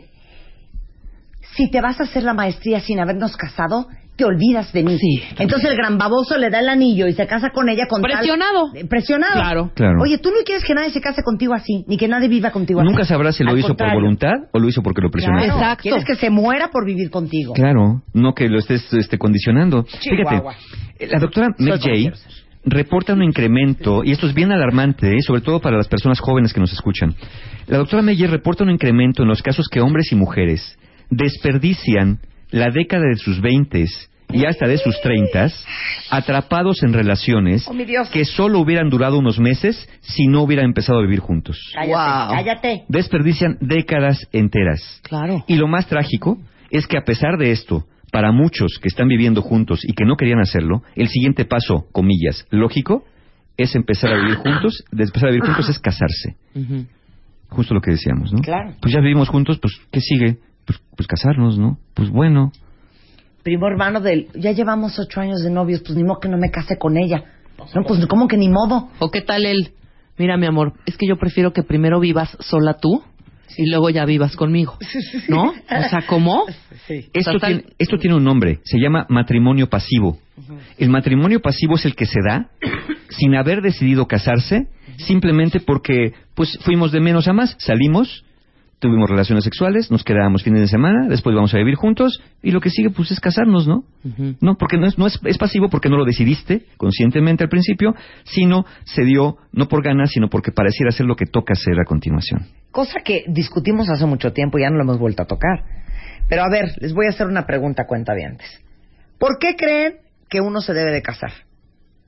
si 1.56 1.70
te 1.72 1.82
vas 1.82 2.00
a 2.00 2.04
hacer 2.04 2.24
la 2.24 2.34
maestría 2.34 2.80
sin 2.82 3.00
habernos 3.00 3.36
casado, 3.36 3.88
te 4.16 4.26
olvidas 4.26 4.74
de 4.74 4.84
mí. 4.84 4.98
Sí. 4.98 5.22
Entonces 5.38 5.70
el 5.70 5.78
gran 5.78 5.98
baboso 6.00 6.38
le 6.38 6.50
da 6.50 6.60
el 6.60 6.70
anillo 6.70 7.08
y 7.08 7.14
se 7.14 7.26
casa 7.28 7.52
con 7.52 7.70
ella 7.70 7.86
con 7.88 8.02
tal- 8.02 8.12
Presionado. 8.12 8.72
Eh, 8.76 8.86
presionado. 8.86 9.34
Claro. 9.34 9.72
Claro. 9.76 10.02
Oye, 10.02 10.18
tú 10.18 10.30
no 10.30 10.38
quieres 10.44 10.64
que 10.64 10.74
nadie 10.74 10.90
se 10.90 11.00
case 11.02 11.22
contigo 11.24 11.54
así, 11.54 11.86
ni 11.88 11.98
que 11.98 12.08
nadie 12.08 12.28
viva 12.28 12.50
contigo 12.52 12.80
así. 12.82 12.90
Nunca 12.90 13.06
sabrás 13.06 13.36
si 13.36 13.44
lo 13.44 13.52
Al 13.52 13.60
hizo 13.60 13.70
contrario. 13.70 13.94
por 13.94 14.02
voluntad 14.02 14.34
o 14.52 14.60
lo 14.60 14.68
hizo 14.68 14.82
porque 14.82 15.02
lo 15.02 15.10
presionó. 15.12 15.38
Claro. 15.38 15.54
Exacto. 15.54 15.82
Quieres 15.84 16.04
que 16.06 16.16
se 16.16 16.30
muera 16.32 16.70
por 16.70 16.86
vivir 16.86 17.10
contigo. 17.12 17.54
Claro, 17.54 18.02
no 18.14 18.34
que 18.34 18.50
lo 18.50 18.58
estés 18.60 18.92
este, 18.94 19.18
condicionando. 19.20 19.84
Chihuahua. 20.00 20.54
Fíjate, 20.54 21.08
la 21.08 21.20
doctora 21.20 21.48
Soy 21.58 21.66
Meg 21.66 21.80
como 21.80 21.94
Jay. 21.94 22.12
Reporta 22.66 23.14
un 23.14 23.24
incremento, 23.24 24.04
y 24.04 24.12
esto 24.12 24.28
es 24.28 24.34
bien 24.34 24.52
alarmante, 24.52 25.16
eh, 25.16 25.22
sobre 25.22 25.42
todo 25.42 25.60
para 25.62 25.78
las 25.78 25.88
personas 25.88 26.20
jóvenes 26.20 26.54
que 26.54 26.60
nos 26.60 26.74
escuchan. 26.74 27.16
La 27.68 27.78
doctora 27.78 28.04
Jay 28.04 28.28
reporta 28.28 28.64
un 28.64 28.70
incremento 28.72 29.24
en 29.24 29.30
los 29.30 29.42
casos 29.42 29.68
que 29.72 29.82
hombres 29.82 30.12
y 30.12 30.16
mujeres 30.16 30.78
desperdician 31.10 32.20
la 32.52 32.70
década 32.70 33.04
de 33.10 33.16
sus 33.18 33.42
veintes 33.42 34.10
y 34.32 34.46
hasta 34.46 34.68
de 34.68 34.78
sus 34.78 35.00
treintas 35.02 35.66
atrapados 36.10 36.84
en 36.84 36.92
relaciones 36.94 37.66
Oh, 37.68 37.74
que 38.12 38.26
solo 38.26 38.60
hubieran 38.60 38.90
durado 38.90 39.18
unos 39.18 39.40
meses 39.40 39.88
si 40.02 40.28
no 40.28 40.42
hubieran 40.42 40.66
empezado 40.66 41.00
a 41.00 41.02
vivir 41.02 41.20
juntos. 41.20 41.58
Cállate, 41.74 41.94
Wow. 41.94 42.36
cállate. 42.36 42.84
Desperdician 42.90 43.58
décadas 43.62 44.28
enteras. 44.34 45.02
Claro. 45.04 45.46
Y 45.48 45.56
lo 45.56 45.68
más 45.68 45.88
trágico 45.88 46.38
es 46.72 46.88
que 46.88 46.98
a 46.98 47.04
pesar 47.06 47.38
de 47.38 47.52
esto, 47.52 47.86
para 48.18 48.32
muchos 48.32 48.80
que 48.82 48.88
están 48.88 49.08
viviendo 49.08 49.44
juntos 49.44 49.82
y 49.84 49.94
que 49.94 50.04
no 50.04 50.16
querían 50.16 50.40
hacerlo, 50.40 50.82
el 50.96 51.08
siguiente 51.08 51.46
paso, 51.46 51.86
comillas, 51.92 52.48
lógico, 52.50 53.04
es 53.58 53.76
empezar 53.76 54.12
a 54.12 54.16
vivir 54.16 54.38
juntos. 54.38 54.84
De 54.92 55.04
empezar 55.04 55.30
a 55.30 55.32
vivir 55.34 55.46
juntos 55.46 55.70
es 55.70 55.78
casarse. 55.78 56.36
Justo 57.50 57.76
lo 57.76 57.80
que 57.80 57.92
decíamos, 57.92 58.34
¿no? 58.34 58.40
Claro. 58.42 58.74
Pues 58.82 58.92
ya 58.92 59.02
vivimos 59.02 59.30
juntos, 59.30 59.60
pues 59.62 59.80
¿qué 59.92 60.02
sigue? 60.02 60.40
Pues, 60.66 60.82
pues 60.96 61.06
casarnos, 61.06 61.60
¿no? 61.60 61.78
Pues 61.94 62.10
bueno. 62.10 62.52
Primo 63.44 63.68
hermano 63.68 64.02
del, 64.02 64.30
ya 64.34 64.52
llevamos 64.52 64.98
ocho 64.98 65.22
años 65.22 65.44
de 65.44 65.52
novios, 65.52 65.82
pues 65.82 65.96
ni 65.96 66.04
modo 66.04 66.20
que 66.20 66.28
no 66.28 66.40
me 66.40 66.50
case 66.50 66.76
con 66.80 66.98
ella. 66.98 67.24
No, 67.76 67.84
pues 67.84 68.04
¿cómo 68.08 68.28
que 68.28 68.38
ni 68.38 68.50
modo? 68.50 68.90
¿O 68.98 69.12
qué 69.12 69.22
tal 69.22 69.46
él? 69.46 69.74
Mira, 70.18 70.38
mi 70.38 70.48
amor, 70.48 70.74
es 70.88 70.98
que 70.98 71.08
yo 71.08 71.18
prefiero 71.18 71.54
que 71.54 71.62
primero 71.62 72.00
vivas 72.00 72.36
sola 72.40 72.78
tú 72.82 73.04
y 73.56 73.70
luego 73.70 73.90
ya 73.90 74.06
vivas 74.06 74.36
conmigo. 74.36 74.78
¿No? 75.28 75.50
O 75.52 75.90
sea, 75.90 76.04
¿cómo? 76.08 76.46
Esto, 77.14 77.34
Total- 77.34 77.62
tiene, 77.62 77.76
esto 77.78 77.98
tiene 77.98 78.16
un 78.16 78.24
nombre, 78.24 78.60
se 78.64 78.80
llama 78.80 79.06
matrimonio 79.10 79.70
pasivo. 79.70 80.20
El 80.78 80.90
matrimonio 80.90 81.42
pasivo 81.42 81.76
es 81.76 81.86
el 81.86 81.96
que 81.96 82.06
se 82.06 82.20
da 82.28 82.50
sin 83.10 83.36
haber 83.36 83.62
decidido 83.62 84.08
casarse, 84.08 84.68
simplemente 84.98 85.60
porque 85.60 86.14
pues 86.36 86.58
fuimos 86.62 86.92
de 86.92 87.00
menos 87.00 87.28
a 87.28 87.34
más, 87.34 87.56
salimos, 87.60 88.24
tuvimos 88.80 89.10
relaciones 89.10 89.44
sexuales, 89.44 89.90
nos 89.90 90.04
quedábamos 90.04 90.44
fines 90.44 90.62
de 90.62 90.68
semana, 90.68 91.08
después 91.08 91.36
vamos 91.36 91.54
a 91.54 91.58
vivir 91.58 91.76
juntos 91.76 92.22
y 92.44 92.52
lo 92.52 92.62
que 92.62 92.70
sigue 92.70 92.92
pues 92.92 93.12
es 93.12 93.20
casarnos, 93.20 93.68
¿no? 93.68 93.84
No, 94.40 94.56
porque 94.56 94.78
no 94.78 94.86
es, 94.86 94.98
no 94.98 95.08
es, 95.08 95.20
es 95.26 95.38
pasivo 95.38 95.70
porque 95.70 95.90
no 95.90 95.98
lo 95.98 96.06
decidiste 96.06 96.66
conscientemente 96.78 97.44
al 97.44 97.50
principio, 97.50 97.96
sino 98.24 98.66
se 98.86 99.04
dio 99.04 99.38
no 99.52 99.68
por 99.68 99.84
ganas, 99.84 100.12
sino 100.12 100.30
porque 100.30 100.52
pareciera 100.52 100.92
ser 100.92 101.08
lo 101.08 101.16
que 101.16 101.26
toca 101.26 101.54
hacer 101.54 101.80
a 101.80 101.86
continuación. 101.86 102.46
Cosa 102.72 103.00
que 103.04 103.26
discutimos 103.28 103.90
hace 103.90 104.06
mucho 104.06 104.32
tiempo 104.32 104.58
y 104.58 104.62
ya 104.62 104.70
no 104.70 104.78
lo 104.78 104.84
hemos 104.84 105.00
vuelto 105.00 105.24
a 105.24 105.26
tocar. 105.26 105.64
Pero 106.30 106.44
a 106.44 106.50
ver, 106.50 106.72
les 106.80 106.94
voy 106.94 107.08
a 107.08 107.10
hacer 107.10 107.28
una 107.28 107.46
pregunta 107.46 107.86
cuenta 107.88 108.14
antes. 108.14 108.48
¿Por 109.18 109.40
qué 109.40 109.56
creen 109.56 109.96
que 110.30 110.42
uno 110.42 110.62
se 110.62 110.74
debe 110.74 110.92
de 110.92 111.02
casar? 111.02 111.32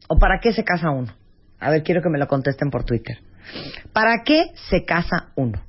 ¿O 0.07 0.19
para 0.19 0.39
qué 0.39 0.53
se 0.53 0.63
casa 0.63 0.91
uno? 0.91 1.13
A 1.59 1.71
ver, 1.71 1.83
quiero 1.83 2.01
que 2.01 2.09
me 2.09 2.19
lo 2.19 2.27
contesten 2.27 2.69
por 2.69 2.83
Twitter. 2.83 3.17
¿Para 3.93 4.23
qué 4.23 4.51
se 4.69 4.85
casa 4.85 5.31
uno? 5.35 5.68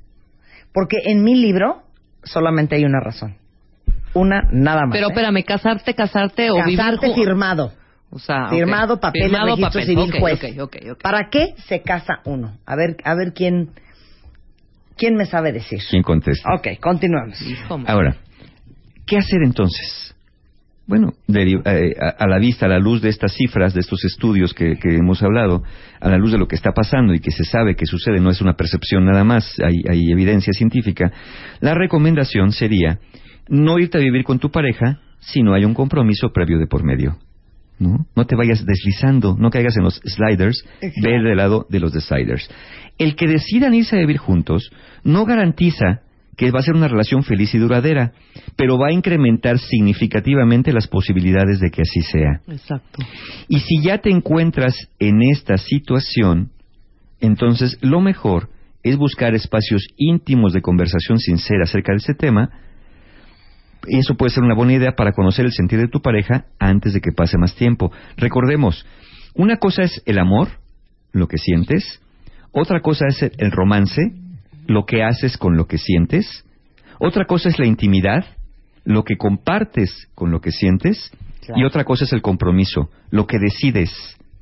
Porque 0.73 0.97
en 1.05 1.23
mi 1.23 1.35
libro 1.35 1.83
solamente 2.23 2.75
hay 2.75 2.85
una 2.85 2.99
razón. 2.99 3.35
Una 4.13 4.41
nada 4.51 4.85
más. 4.85 4.91
Pero 4.91 5.07
¿eh? 5.07 5.11
espérame, 5.11 5.43
casarte, 5.43 5.93
casarte 5.93 6.51
o 6.51 6.55
vivir 6.63 6.77
Casarte 6.77 7.13
firmado. 7.13 7.73
O 8.09 8.19
sea. 8.19 8.49
Firmado, 8.49 8.99
papel, 8.99 9.23
Firmado, 9.23 9.55
registro 9.55 9.81
papel. 9.81 9.85
civil, 9.85 10.19
juez. 10.19 10.39
¿Para 11.01 11.29
qué 11.29 11.53
se 11.67 11.81
casa 11.81 12.19
uno? 12.25 12.57
A 12.65 12.75
ver, 12.75 12.97
a 13.03 13.15
ver 13.15 13.33
quién, 13.33 13.69
quién 14.97 15.15
me 15.15 15.25
sabe 15.25 15.53
decir. 15.53 15.79
¿Quién 15.89 16.03
contesta? 16.03 16.53
Ok, 16.53 16.79
continuamos. 16.81 17.41
Ahora, 17.87 18.17
¿qué 19.05 19.17
hacer 19.17 19.41
entonces? 19.43 20.13
Bueno, 20.87 21.13
eh, 21.33 21.93
a, 21.99 22.27
la 22.27 22.39
vista, 22.39 22.65
a 22.65 22.69
la 22.69 22.79
luz 22.79 23.01
de 23.01 23.09
estas 23.09 23.33
cifras, 23.33 23.73
de 23.73 23.79
estos 23.79 24.03
estudios 24.03 24.53
que, 24.53 24.77
que 24.77 24.95
hemos 24.95 25.21
hablado, 25.23 25.63
a 25.99 26.09
la 26.09 26.17
luz 26.17 26.31
de 26.31 26.37
lo 26.37 26.47
que 26.47 26.55
está 26.55 26.71
pasando 26.71 27.13
y 27.13 27.19
que 27.19 27.31
se 27.31 27.43
sabe 27.43 27.75
que 27.75 27.85
sucede, 27.85 28.19
no 28.19 28.29
es 28.29 28.41
una 28.41 28.53
percepción 28.53 29.05
nada 29.05 29.23
más, 29.23 29.55
hay, 29.63 29.83
hay 29.89 30.11
evidencia 30.11 30.51
científica, 30.53 31.11
la 31.59 31.75
recomendación 31.75 32.51
sería 32.51 32.99
no 33.47 33.79
irte 33.79 33.97
a 33.97 34.01
vivir 34.01 34.23
con 34.23 34.39
tu 34.39 34.49
pareja 34.49 34.99
si 35.19 35.43
no 35.43 35.53
hay 35.53 35.65
un 35.65 35.73
compromiso 35.73 36.33
previo 36.33 36.57
de 36.57 36.67
por 36.67 36.83
medio. 36.83 37.17
¿no? 37.79 38.05
No 38.15 38.25
te 38.25 38.35
vayas 38.35 38.65
deslizando, 38.65 39.35
no 39.37 39.49
caigas 39.49 39.75
en 39.77 39.83
los 39.83 39.95
sliders, 40.03 40.63
ve 40.81 41.11
del 41.23 41.37
lado 41.37 41.65
de 41.69 41.79
los 41.79 41.91
deciders. 41.91 42.49
El 42.97 43.15
que 43.15 43.27
decidan 43.27 43.73
irse 43.73 43.95
a 43.95 43.99
vivir 43.99 44.17
juntos 44.17 44.71
no 45.03 45.25
garantiza 45.25 46.01
que 46.41 46.49
va 46.49 46.57
a 46.57 46.63
ser 46.63 46.73
una 46.73 46.87
relación 46.87 47.21
feliz 47.21 47.53
y 47.53 47.59
duradera, 47.59 48.13
pero 48.55 48.75
va 48.75 48.87
a 48.87 48.91
incrementar 48.91 49.59
significativamente 49.59 50.73
las 50.73 50.87
posibilidades 50.87 51.59
de 51.59 51.69
que 51.69 51.83
así 51.83 52.01
sea. 52.01 52.41
Exacto. 52.47 53.03
Y 53.47 53.59
si 53.59 53.79
ya 53.83 53.99
te 53.99 54.09
encuentras 54.09 54.73
en 54.97 55.21
esta 55.21 55.57
situación, 55.57 56.49
entonces 57.19 57.77
lo 57.81 58.01
mejor 58.01 58.49
es 58.81 58.97
buscar 58.97 59.35
espacios 59.35 59.85
íntimos 59.97 60.51
de 60.51 60.63
conversación 60.63 61.19
sincera 61.19 61.65
acerca 61.65 61.91
de 61.91 61.99
ese 61.99 62.15
tema. 62.15 62.49
Eso 63.85 64.15
puede 64.15 64.31
ser 64.31 64.41
una 64.41 64.55
buena 64.55 64.73
idea 64.73 64.93
para 64.93 65.11
conocer 65.11 65.45
el 65.45 65.51
sentir 65.51 65.77
de 65.77 65.89
tu 65.89 66.01
pareja 66.01 66.45
antes 66.57 66.93
de 66.93 67.01
que 67.01 67.11
pase 67.11 67.37
más 67.37 67.53
tiempo. 67.53 67.91
Recordemos, 68.17 68.83
una 69.35 69.57
cosa 69.57 69.83
es 69.83 70.01
el 70.07 70.17
amor, 70.17 70.47
lo 71.11 71.27
que 71.27 71.37
sientes, 71.37 72.01
otra 72.51 72.81
cosa 72.81 73.05
es 73.09 73.21
el 73.21 73.51
romance, 73.51 74.01
lo 74.67 74.85
que 74.85 75.03
haces 75.03 75.37
con 75.37 75.57
lo 75.57 75.65
que 75.67 75.77
sientes, 75.77 76.45
otra 76.99 77.25
cosa 77.25 77.49
es 77.49 77.57
la 77.59 77.65
intimidad, 77.65 78.25
lo 78.83 79.03
que 79.03 79.17
compartes 79.17 80.07
con 80.15 80.31
lo 80.31 80.41
que 80.41 80.51
sientes, 80.51 81.11
Claro. 81.45 81.59
y 81.59 81.65
otra 81.65 81.83
cosa 81.83 82.03
es 82.05 82.13
el 82.13 82.21
compromiso, 82.21 82.89
lo 83.09 83.25
que 83.25 83.39
decides 83.39 83.91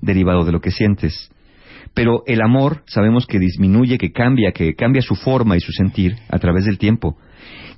derivado 0.02 0.44
de 0.44 0.52
lo 0.52 0.60
que 0.62 0.72
sientes. 0.72 1.32
Pero 1.94 2.24
el 2.28 2.42
amor 2.42 2.84
sabemos 2.88 3.26
que 3.26 3.40
disminuye, 3.40 3.98
que 3.98 4.12
cambia, 4.12 4.52
que 4.52 4.76
cambia 4.76 5.02
su 5.02 5.16
forma 5.16 5.56
y 5.58 5.62
su 5.62 5.72
sentir 5.72 6.18
a 6.30 6.38
través 6.40 6.66
del 6.66 6.78
tiempo. 6.78 7.18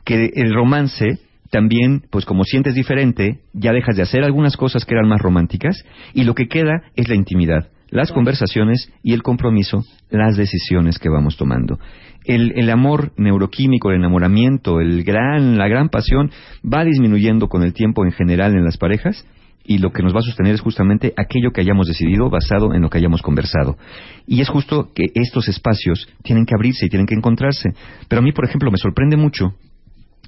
Que 0.04 0.32
el 0.36 0.54
romance 0.54 1.20
también, 1.52 2.04
pues 2.10 2.26
como 2.26 2.44
sientes 2.44 2.74
diferente, 2.76 3.40
ya 3.54 3.72
dejas 3.74 3.96
de 3.96 4.04
hacer 4.04 4.24
algunas 4.24 4.58
cosas 4.58 4.86
que 4.86 4.96
eran 4.96 5.08
más 5.08 5.22
románticas 5.22 5.84
y 6.14 6.24
lo 6.24 6.34
que 6.34 6.48
queda 6.48 6.82
es 6.96 7.08
la 7.10 7.16
intimidad, 7.16 7.70
las 7.92 8.12
conversaciones 8.12 8.92
y 9.04 9.14
el 9.14 9.22
compromiso, 9.22 9.84
las 10.10 10.36
decisiones 10.38 10.98
que 10.98 11.10
vamos 11.10 11.38
tomando. 11.38 11.80
El, 12.24 12.54
el 12.56 12.70
amor 12.70 13.12
neuroquímico, 13.18 13.90
el 13.90 13.98
enamoramiento, 13.98 14.80
el 14.80 15.04
gran, 15.04 15.58
la 15.58 15.68
gran 15.68 15.90
pasión 15.90 16.32
va 16.66 16.84
disminuyendo 16.84 17.48
con 17.48 17.64
el 17.64 17.74
tiempo 17.74 18.06
en 18.06 18.12
general 18.12 18.56
en 18.56 18.64
las 18.64 18.78
parejas 18.78 19.26
y 19.64 19.78
lo 19.78 19.92
que 19.92 20.02
nos 20.02 20.14
va 20.14 20.20
a 20.20 20.24
sostener 20.24 20.56
es 20.56 20.62
justamente 20.62 21.14
aquello 21.18 21.52
que 21.52 21.62
hayamos 21.62 21.88
decidido 21.88 22.30
basado 22.30 22.74
en 22.74 22.82
lo 22.82 22.90
que 22.90 22.98
hayamos 22.98 23.22
conversado. 23.22 23.78
Y 24.26 24.42
es 24.42 24.50
justo 24.50 24.90
que 24.94 25.06
estos 25.14 25.48
espacios 25.48 26.08
tienen 26.24 26.46
que 26.46 26.56
abrirse 26.56 26.86
y 26.86 26.90
tienen 26.90 27.06
que 27.06 27.16
encontrarse. 27.16 27.70
Pero 28.08 28.22
a 28.22 28.24
mí, 28.24 28.32
por 28.32 28.46
ejemplo, 28.46 28.72
me 28.72 28.78
sorprende 28.78 29.18
mucho 29.18 29.54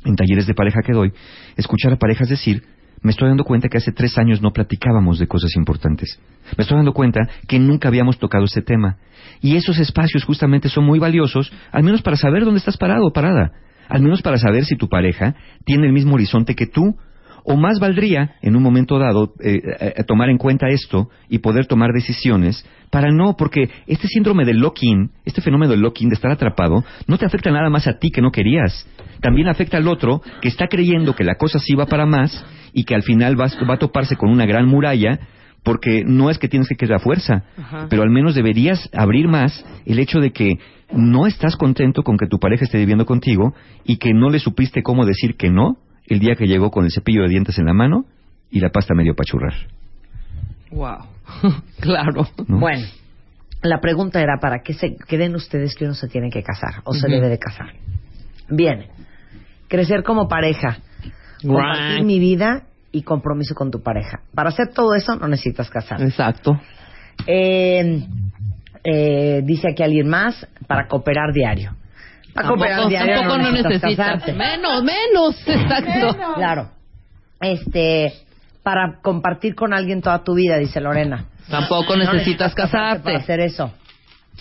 en 0.06 0.16
talleres 0.16 0.46
de 0.46 0.54
pareja 0.54 0.82
que 0.86 0.94
doy, 0.94 1.14
escuchar 1.56 1.94
a 1.94 1.98
parejas 1.98 2.30
decir, 2.30 2.64
me 3.04 3.12
estoy 3.12 3.28
dando 3.28 3.44
cuenta 3.44 3.68
que 3.68 3.78
hace 3.78 3.92
tres 3.92 4.18
años 4.18 4.42
no 4.42 4.52
platicábamos 4.52 5.20
de 5.20 5.28
cosas 5.28 5.56
importantes. 5.58 6.20
Me 6.58 6.62
estoy 6.62 6.78
dando 6.78 6.94
cuenta 6.94 7.20
que 7.48 7.60
nunca 7.60 7.90
habíamos 7.90 8.18
tocado 8.18 8.46
este 8.46 8.62
tema. 8.62 8.98
Y 9.42 9.58
esos 9.58 9.78
espacios 9.78 10.24
justamente 10.24 10.70
son 10.70 10.86
muy 10.86 11.00
valiosos, 11.00 11.52
al 11.72 11.84
menos 11.84 12.02
para 12.02 12.16
saber 12.16 12.46
dónde 12.46 12.60
estás 12.60 12.78
parado 12.78 13.06
o 13.06 13.12
parada. 13.12 13.52
Al 13.90 14.02
menos 14.02 14.22
para 14.22 14.38
saber 14.38 14.64
si 14.64 14.78
tu 14.78 14.88
pareja 14.88 15.36
tiene 15.66 15.86
el 15.86 15.92
mismo 15.92 16.16
horizonte 16.16 16.56
que 16.56 16.66
tú. 16.66 16.96
O 17.46 17.58
más 17.58 17.78
valdría, 17.82 18.36
en 18.42 18.56
un 18.56 18.64
momento 18.64 18.98
dado, 18.98 19.34
eh, 19.44 19.60
eh, 19.98 20.04
tomar 20.08 20.30
en 20.30 20.38
cuenta 20.38 20.68
esto 20.70 21.10
y 21.28 21.40
poder 21.40 21.66
tomar 21.66 21.92
decisiones 21.92 22.66
para 22.90 23.12
no, 23.12 23.36
porque 23.36 23.70
este 23.86 24.08
síndrome 24.08 24.46
del 24.46 24.60
lock-in, 24.60 25.12
este 25.26 25.42
fenómeno 25.42 25.72
del 25.72 25.82
lock-in, 25.82 26.08
de 26.08 26.16
estar 26.16 26.32
atrapado, 26.32 26.86
no 27.06 27.18
te 27.18 27.26
afecta 27.26 27.52
nada 27.52 27.70
más 27.70 27.86
a 27.86 28.00
ti 28.00 28.12
que 28.12 28.22
no 28.22 28.32
querías. 28.32 28.88
También 29.20 29.50
afecta 29.50 29.76
al 29.76 29.90
otro 29.90 30.22
que 30.42 30.48
está 30.48 30.68
creyendo 30.68 31.16
que 31.16 31.26
la 31.26 31.36
cosa 31.36 31.60
sí 31.60 31.76
va 31.76 31.86
para 31.86 32.06
más 32.06 32.46
y 32.74 32.84
que 32.86 32.96
al 32.96 33.04
final 33.04 33.36
vas- 33.36 33.58
va 33.70 33.76
a 33.76 33.80
toparse 33.80 34.16
con 34.16 34.30
una 34.30 34.46
gran 34.46 34.68
muralla 34.68 35.20
porque 35.64 36.04
no 36.06 36.30
es 36.30 36.38
que 36.38 36.50
tienes 36.50 36.68
que 36.68 36.76
quedar 36.76 36.98
a 36.98 37.00
fuerza, 37.00 37.44
Ajá. 37.58 37.88
pero 37.90 38.04
al 38.04 38.10
menos 38.10 38.36
deberías 38.36 38.90
abrir 38.94 39.28
más 39.30 39.66
el 39.86 40.00
hecho 40.00 40.20
de 40.20 40.32
que 40.32 40.58
no 40.92 41.26
estás 41.26 41.56
contento 41.56 42.04
con 42.04 42.18
que 42.18 42.28
tu 42.28 42.38
pareja 42.38 42.66
esté 42.66 42.78
viviendo 42.80 43.06
contigo 43.06 43.54
y 43.86 43.98
que 43.98 44.14
no 44.14 44.30
le 44.30 44.40
supiste 44.40 44.84
cómo 44.84 45.06
decir 45.06 45.36
que 45.38 45.50
no 45.50 45.78
el 46.08 46.20
día 46.20 46.36
que 46.36 46.48
llegó 46.48 46.70
con 46.70 46.84
el 46.84 46.92
cepillo 46.92 47.22
de 47.24 47.30
dientes 47.30 47.58
en 47.60 47.66
la 47.66 47.74
mano 47.74 48.06
y 48.52 48.60
la 48.60 48.70
pasta 48.70 48.94
medio 48.94 49.16
pachurrar. 49.16 49.54
Wow. 50.72 51.06
claro. 51.80 52.28
¿no? 52.48 52.60
Bueno, 52.60 52.86
la 53.62 53.80
pregunta 53.80 54.22
era 54.22 54.40
para 54.42 54.60
qué 54.64 54.74
se 54.74 54.96
creen 54.98 55.36
ustedes 55.36 55.76
que 55.76 55.86
uno 55.86 55.94
se 55.94 56.08
tiene 56.10 56.30
que 56.30 56.44
casar 56.44 56.82
o 56.84 56.94
se 56.94 57.08
debe 57.08 57.30
de 57.30 57.40
casar. 57.40 57.68
Bien, 58.50 58.88
crecer 59.70 60.04
como 60.04 60.28
pareja, 60.28 60.80
compartir 61.48 61.96
Right. 61.98 62.06
mi 62.06 62.20
vida 62.20 62.64
y 62.92 63.02
compromiso 63.04 63.56
con 63.56 63.72
tu 63.72 63.82
pareja. 63.82 64.22
Para 64.36 64.50
hacer 64.50 64.70
todo 64.74 64.94
eso 64.96 65.16
no 65.16 65.28
necesitas 65.28 65.70
casar. 65.70 66.02
Exacto. 66.02 66.60
Eh, 67.28 68.04
eh, 68.84 69.42
dice 69.44 69.70
aquí 69.72 69.84
alguien 69.84 70.08
más, 70.10 70.48
para 70.68 70.88
cooperar 70.88 71.32
diario. 71.34 71.76
Para 72.34 72.48
cooperar 72.50 72.72
Tampoco, 72.72 72.90
diario 72.90 73.16
tampoco 73.16 73.38
no 73.40 73.52
necesitas. 73.52 73.96
casarte. 73.96 74.34
Menos, 74.34 74.84
menos. 74.84 75.36
Exacto. 75.48 76.18
Claro. 76.36 76.70
Este, 77.40 78.14
para 78.64 79.00
compartir 79.02 79.56
con 79.56 79.74
alguien 79.74 80.02
toda 80.02 80.24
tu 80.24 80.34
vida, 80.34 80.58
dice 80.58 80.80
Lorena. 80.82 81.26
Tampoco 81.50 81.96
No 81.98 82.12
necesitas 82.14 82.54
Para 82.54 82.70
casarte. 82.70 83.16
hacer 83.16 83.40
eso. 83.42 83.72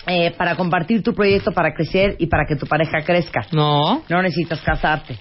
Eh, 0.07 0.31
para 0.37 0.55
compartir 0.55 1.03
tu 1.03 1.13
proyecto, 1.13 1.51
para 1.51 1.73
crecer 1.73 2.15
y 2.17 2.25
para 2.27 2.45
que 2.47 2.55
tu 2.55 2.65
pareja 2.65 3.03
crezca. 3.05 3.45
No. 3.51 4.01
No 4.09 4.21
necesitas 4.21 4.59
casarte. 4.61 5.17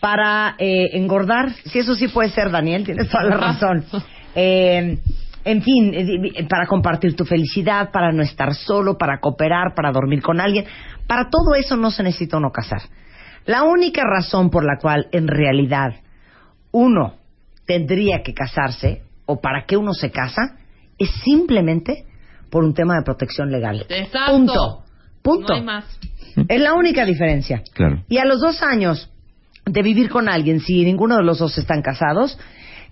Para 0.00 0.54
eh, 0.58 0.90
engordar, 0.92 1.52
si 1.66 1.78
eso 1.78 1.94
sí 1.94 2.08
puede 2.08 2.30
ser, 2.30 2.50
Daniel, 2.50 2.84
tienes 2.84 3.08
toda 3.08 3.24
la 3.24 3.36
razón. 3.36 3.84
Eh, 4.32 4.96
en 5.44 5.62
fin, 5.62 5.92
eh, 5.92 6.46
para 6.48 6.68
compartir 6.68 7.16
tu 7.16 7.24
felicidad, 7.24 7.90
para 7.90 8.12
no 8.12 8.22
estar 8.22 8.54
solo, 8.54 8.96
para 8.96 9.18
cooperar, 9.18 9.74
para 9.74 9.90
dormir 9.90 10.22
con 10.22 10.40
alguien. 10.40 10.66
Para 11.08 11.28
todo 11.28 11.56
eso 11.56 11.76
no 11.76 11.90
se 11.90 12.04
necesita 12.04 12.36
uno 12.36 12.52
casar. 12.52 12.82
La 13.46 13.64
única 13.64 14.02
razón 14.04 14.50
por 14.50 14.64
la 14.64 14.78
cual 14.80 15.08
en 15.10 15.26
realidad 15.26 15.94
uno 16.72 17.14
tendría 17.66 18.22
que 18.22 18.34
casarse 18.34 19.02
o 19.26 19.40
para 19.40 19.64
qué 19.64 19.76
uno 19.76 19.94
se 19.94 20.10
casa 20.10 20.58
es 20.98 21.10
simplemente 21.24 22.04
por 22.50 22.64
un 22.64 22.74
tema 22.74 22.96
de 22.96 23.02
protección 23.02 23.50
legal. 23.50 23.86
Exacto. 23.88 24.32
Punto. 24.32 24.84
Punto. 25.22 25.48
No 25.48 25.54
hay 25.54 25.64
más. 25.64 25.98
Es 26.48 26.60
la 26.60 26.74
única 26.74 27.04
diferencia. 27.04 27.62
Claro. 27.72 28.04
Y 28.08 28.18
a 28.18 28.24
los 28.24 28.40
dos 28.40 28.62
años 28.62 29.10
de 29.72 29.82
vivir 29.82 30.08
con 30.08 30.28
alguien, 30.28 30.60
si 30.60 30.84
ninguno 30.84 31.16
de 31.16 31.22
los 31.24 31.38
dos 31.38 31.56
están 31.58 31.82
casados, 31.82 32.38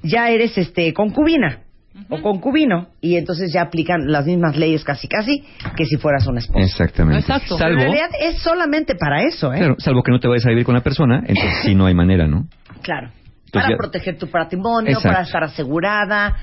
ya 0.03 0.31
eres 0.31 0.57
este 0.59 0.93
concubina 0.93 1.61
o 2.11 2.23
concubino 2.23 2.89
y 3.01 3.17
entonces 3.17 3.53
ya 3.53 3.63
aplican 3.63 4.07
las 4.13 4.25
mismas 4.25 4.57
leyes 4.57 4.85
casi 4.85 5.09
casi 5.09 5.43
que 5.77 5.85
si 5.85 5.97
fueras 5.97 6.27
un 6.29 6.39
esposo. 6.39 6.61
Exactamente. 6.65 7.21
Exacto. 7.21 7.59
Salvo, 7.59 7.81
en 7.81 7.87
realidad 7.93 8.11
es 8.21 8.39
solamente 8.41 8.95
para 8.95 9.23
eso, 9.25 9.53
¿eh? 9.53 9.59
claro, 9.59 9.75
salvo 9.79 10.03
que 10.05 10.13
no 10.13 10.21
te 10.21 10.29
vayas 10.29 10.47
a 10.47 10.51
vivir 10.51 10.65
con 10.65 10.75
la 10.77 10.83
persona, 10.83 11.19
entonces 11.27 11.55
sí 11.65 11.75
no 11.75 11.87
hay 11.87 11.95
manera, 11.95 12.29
¿no? 12.29 12.47
Claro. 12.83 13.09
Entonces 13.47 13.51
para 13.53 13.69
ya- 13.71 13.77
proteger 13.79 14.19
tu 14.19 14.29
patrimonio, 14.29 14.91
Exacto. 14.93 15.09
para 15.09 15.23
estar 15.25 15.43
asegurada, 15.45 16.37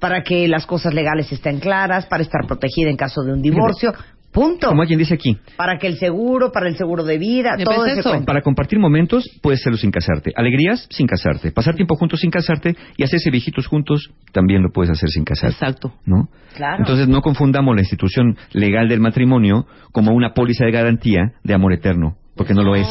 para 0.00 0.22
que 0.22 0.46
las 0.48 0.66
cosas 0.66 0.92
legales 0.92 1.30
estén 1.32 1.60
claras, 1.60 2.04
para 2.06 2.22
estar 2.22 2.46
protegida 2.46 2.90
en 2.90 2.96
caso 2.96 3.22
de 3.22 3.32
un 3.32 3.40
divorcio, 3.40 3.92
Punto. 4.32 4.68
Como 4.68 4.82
alguien 4.82 4.98
dice 4.98 5.14
aquí, 5.14 5.38
Para 5.56 5.78
que 5.78 5.86
el 5.86 5.96
seguro, 5.96 6.52
para 6.52 6.68
el 6.68 6.76
seguro 6.76 7.02
de 7.02 7.16
vida, 7.18 7.54
¿Me 7.56 7.64
todo 7.64 7.86
ese 7.86 8.00
eso? 8.00 8.10
cuento. 8.10 8.26
para 8.26 8.42
compartir 8.42 8.78
momentos, 8.78 9.24
puedes 9.42 9.60
hacerlo 9.60 9.78
sin 9.78 9.90
casarte. 9.90 10.32
Alegrías, 10.36 10.86
sin 10.90 11.06
casarte. 11.06 11.50
Pasar 11.50 11.74
tiempo 11.74 11.96
juntos 11.96 12.20
sin 12.20 12.30
casarte 12.30 12.76
y 12.96 13.02
hacerse 13.04 13.30
viejitos 13.30 13.66
juntos, 13.66 14.10
también 14.32 14.62
lo 14.62 14.70
puedes 14.70 14.90
hacer 14.90 15.08
sin 15.08 15.24
casarte. 15.24 15.54
Exacto. 15.54 15.94
¿no? 16.04 16.28
Claro. 16.54 16.76
Entonces 16.80 17.08
no 17.08 17.22
confundamos 17.22 17.74
la 17.74 17.80
institución 17.80 18.36
legal 18.52 18.88
del 18.88 19.00
matrimonio 19.00 19.66
como 19.92 20.12
una 20.12 20.34
póliza 20.34 20.66
de 20.66 20.72
garantía 20.72 21.32
de 21.42 21.54
amor 21.54 21.72
eterno, 21.72 22.16
porque 22.36 22.52
no 22.54 22.62
lo 22.62 22.76
es. 22.76 22.86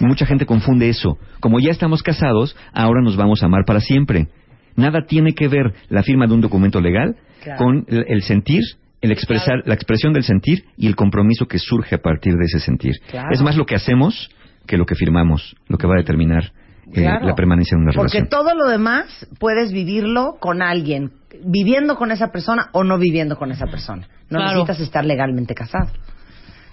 Mucha 0.00 0.26
gente 0.26 0.46
confunde 0.46 0.88
eso. 0.88 1.18
Como 1.40 1.58
ya 1.58 1.70
estamos 1.70 2.02
casados, 2.04 2.56
ahora 2.72 3.02
nos 3.02 3.16
vamos 3.16 3.42
a 3.42 3.46
amar 3.46 3.64
para 3.66 3.80
siempre. 3.80 4.28
Nada 4.76 5.06
tiene 5.08 5.32
que 5.34 5.48
ver 5.48 5.72
la 5.88 6.04
firma 6.04 6.26
de 6.28 6.34
un 6.34 6.40
documento 6.40 6.80
legal 6.80 7.16
Claro. 7.42 7.58
con 7.58 7.84
el, 7.88 8.04
el 8.08 8.22
sentir, 8.22 8.62
el 9.00 9.12
expresar, 9.12 9.62
la 9.64 9.74
expresión 9.74 10.12
del 10.12 10.24
sentir 10.24 10.64
y 10.76 10.86
el 10.86 10.96
compromiso 10.96 11.46
que 11.46 11.58
surge 11.58 11.94
a 11.94 11.98
partir 11.98 12.34
de 12.34 12.44
ese 12.46 12.58
sentir. 12.60 12.94
Claro. 13.10 13.28
Es 13.32 13.40
más 13.42 13.56
lo 13.56 13.64
que 13.66 13.74
hacemos 13.76 14.30
que 14.66 14.76
lo 14.76 14.84
que 14.86 14.94
firmamos, 14.94 15.56
lo 15.68 15.78
que 15.78 15.86
va 15.86 15.94
a 15.94 15.98
determinar 15.98 16.44
eh, 16.88 17.02
Claro. 17.02 17.26
la 17.26 17.34
permanencia 17.34 17.74
en 17.76 17.82
una 17.82 17.92
Porque 17.92 18.18
relación. 18.18 18.28
todo 18.28 18.54
lo 18.54 18.66
demás 18.68 19.26
puedes 19.38 19.72
vivirlo 19.72 20.36
con 20.40 20.62
alguien, 20.62 21.12
viviendo 21.44 21.96
con 21.96 22.10
esa 22.10 22.32
persona 22.32 22.68
o 22.72 22.82
no 22.84 22.98
viviendo 22.98 23.36
con 23.36 23.50
esa 23.52 23.66
persona. 23.66 24.08
No 24.30 24.38
Claro. 24.38 24.44
necesitas 24.60 24.80
estar 24.80 25.04
legalmente 25.04 25.54
casado. 25.54 25.90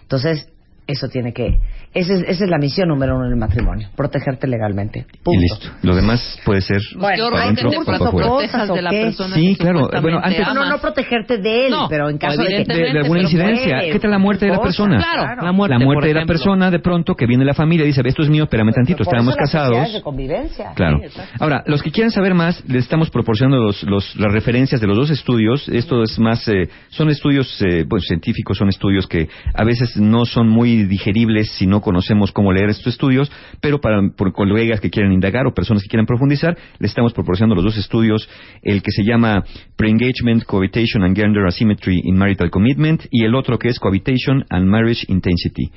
Entonces, 0.01 0.47
eso 0.87 1.07
tiene 1.09 1.33
que... 1.33 1.59
Esa 1.95 2.13
es, 2.13 2.21
esa 2.27 2.43
es 2.43 2.49
la 2.49 2.57
misión 2.57 2.89
número 2.89 3.15
uno 3.15 3.29
del 3.29 3.37
matrimonio, 3.37 3.87
protegerte 3.95 4.47
legalmente. 4.47 5.05
Punto. 5.23 5.31
Y 5.31 5.37
listo. 5.41 5.67
Lo 5.81 5.95
demás 5.95 6.37
puede 6.45 6.59
ser 6.61 6.81
Bueno, 6.97 7.29
hay 7.33 7.43
adentro 7.45 7.69
que 7.71 7.77
te 7.85 7.91
afuera. 7.91 8.27
protejas 8.27 8.67
de 8.73 8.81
la 8.81 8.89
persona 8.91 9.35
Sí, 9.35 9.55
que 9.55 9.63
claro. 9.63 9.89
Bueno, 10.01 10.19
antes- 10.21 10.45
No, 10.53 10.65
no, 10.69 10.77
protegerte 10.79 11.37
de 11.37 11.67
él, 11.67 11.71
No, 11.71 11.87
pero 11.89 12.09
en 12.09 12.17
caso 12.17 12.41
de 12.43 12.63
que... 12.65 12.73
de, 12.73 12.91
de 12.93 12.99
alguna 12.99 13.21
incidencia. 13.21 13.79
¿Qué 13.91 13.97
tal 13.99 14.11
la 14.11 14.19
muerte 14.19 14.45
de 14.45 14.51
la 14.51 14.61
persona? 14.61 14.97
Claro, 14.97 15.41
la 15.41 15.51
muerte, 15.53 15.73
la 15.73 15.79
por 15.79 15.85
muerte 15.85 16.07
de 16.09 16.13
la 16.15 16.25
persona, 16.25 16.69
de 16.69 16.79
pronto, 16.79 17.15
que 17.15 17.25
viene 17.25 17.45
la 17.45 17.53
familia 17.53 17.85
y 17.85 17.87
dice, 17.87 18.01
esto 18.03 18.23
es 18.23 18.29
mío, 18.29 18.43
espérame 18.43 18.73
tantito, 18.73 18.97
Por 19.05 19.07
estábamos 19.15 19.35
casados. 19.37 19.93
de 19.93 20.01
convivencia. 20.01 20.73
Claro. 20.75 20.99
Sí. 21.09 21.21
Ahora, 21.39 21.63
los 21.65 21.81
que 21.81 21.91
quieran 21.91 22.11
saber 22.11 22.33
más, 22.33 22.61
les 22.67 22.83
estamos 22.83 23.09
proporcionando 23.09 23.63
los, 23.63 23.83
los- 23.83 24.15
las 24.17 24.33
referencias 24.33 24.81
de 24.81 24.87
los 24.87 24.97
dos 24.97 25.09
estudios. 25.11 25.69
Esto 25.69 26.03
es 26.03 26.19
más, 26.19 26.45
eh, 26.49 26.67
son 26.89 27.09
estudios 27.09 27.61
eh, 27.61 27.85
pues, 27.89 28.03
científicos, 28.05 28.57
son 28.57 28.67
estudios 28.67 29.07
que 29.07 29.29
a 29.53 29.63
veces 29.63 29.95
no 29.95 30.25
son 30.25 30.49
muy 30.49 30.83
digeribles 30.83 31.51
si 31.51 31.65
no 31.67 31.79
conocemos 31.85 32.31
cómo 32.31 32.51
leer 32.51 32.71
estos 32.71 32.87
estudios, 32.87 33.31
pero 33.61 33.79
para 33.79 34.01
por 34.17 34.33
colegas 34.33 34.81
que 34.81 34.89
quieran 34.89 35.13
indagar 35.13 35.45
o 35.45 35.53
personas 35.53 35.83
que 35.83 35.89
quieran 35.89 36.07
profundizar, 36.07 36.57
les 36.79 36.89
estamos 36.89 37.13
proporcionando 37.13 37.53
los 37.53 37.63
dos 37.63 37.77
estudios, 37.77 38.27
el 38.63 38.81
que 38.81 38.89
se 38.89 39.03
llama 39.03 39.45
Pre-Engagement, 39.77 40.45
Cohabitation 40.45 41.03
and 41.03 41.15
Gender 41.15 41.45
Asymmetry 41.45 42.01
in 42.03 42.17
Marital 42.17 42.49
Commitment 42.49 43.03
y 43.11 43.23
el 43.23 43.35
otro 43.35 43.59
que 43.59 43.69
es 43.69 43.77
Cohabitation 43.77 44.43
and 44.49 44.65
Marriage 44.65 45.05
Intensity, 45.09 45.69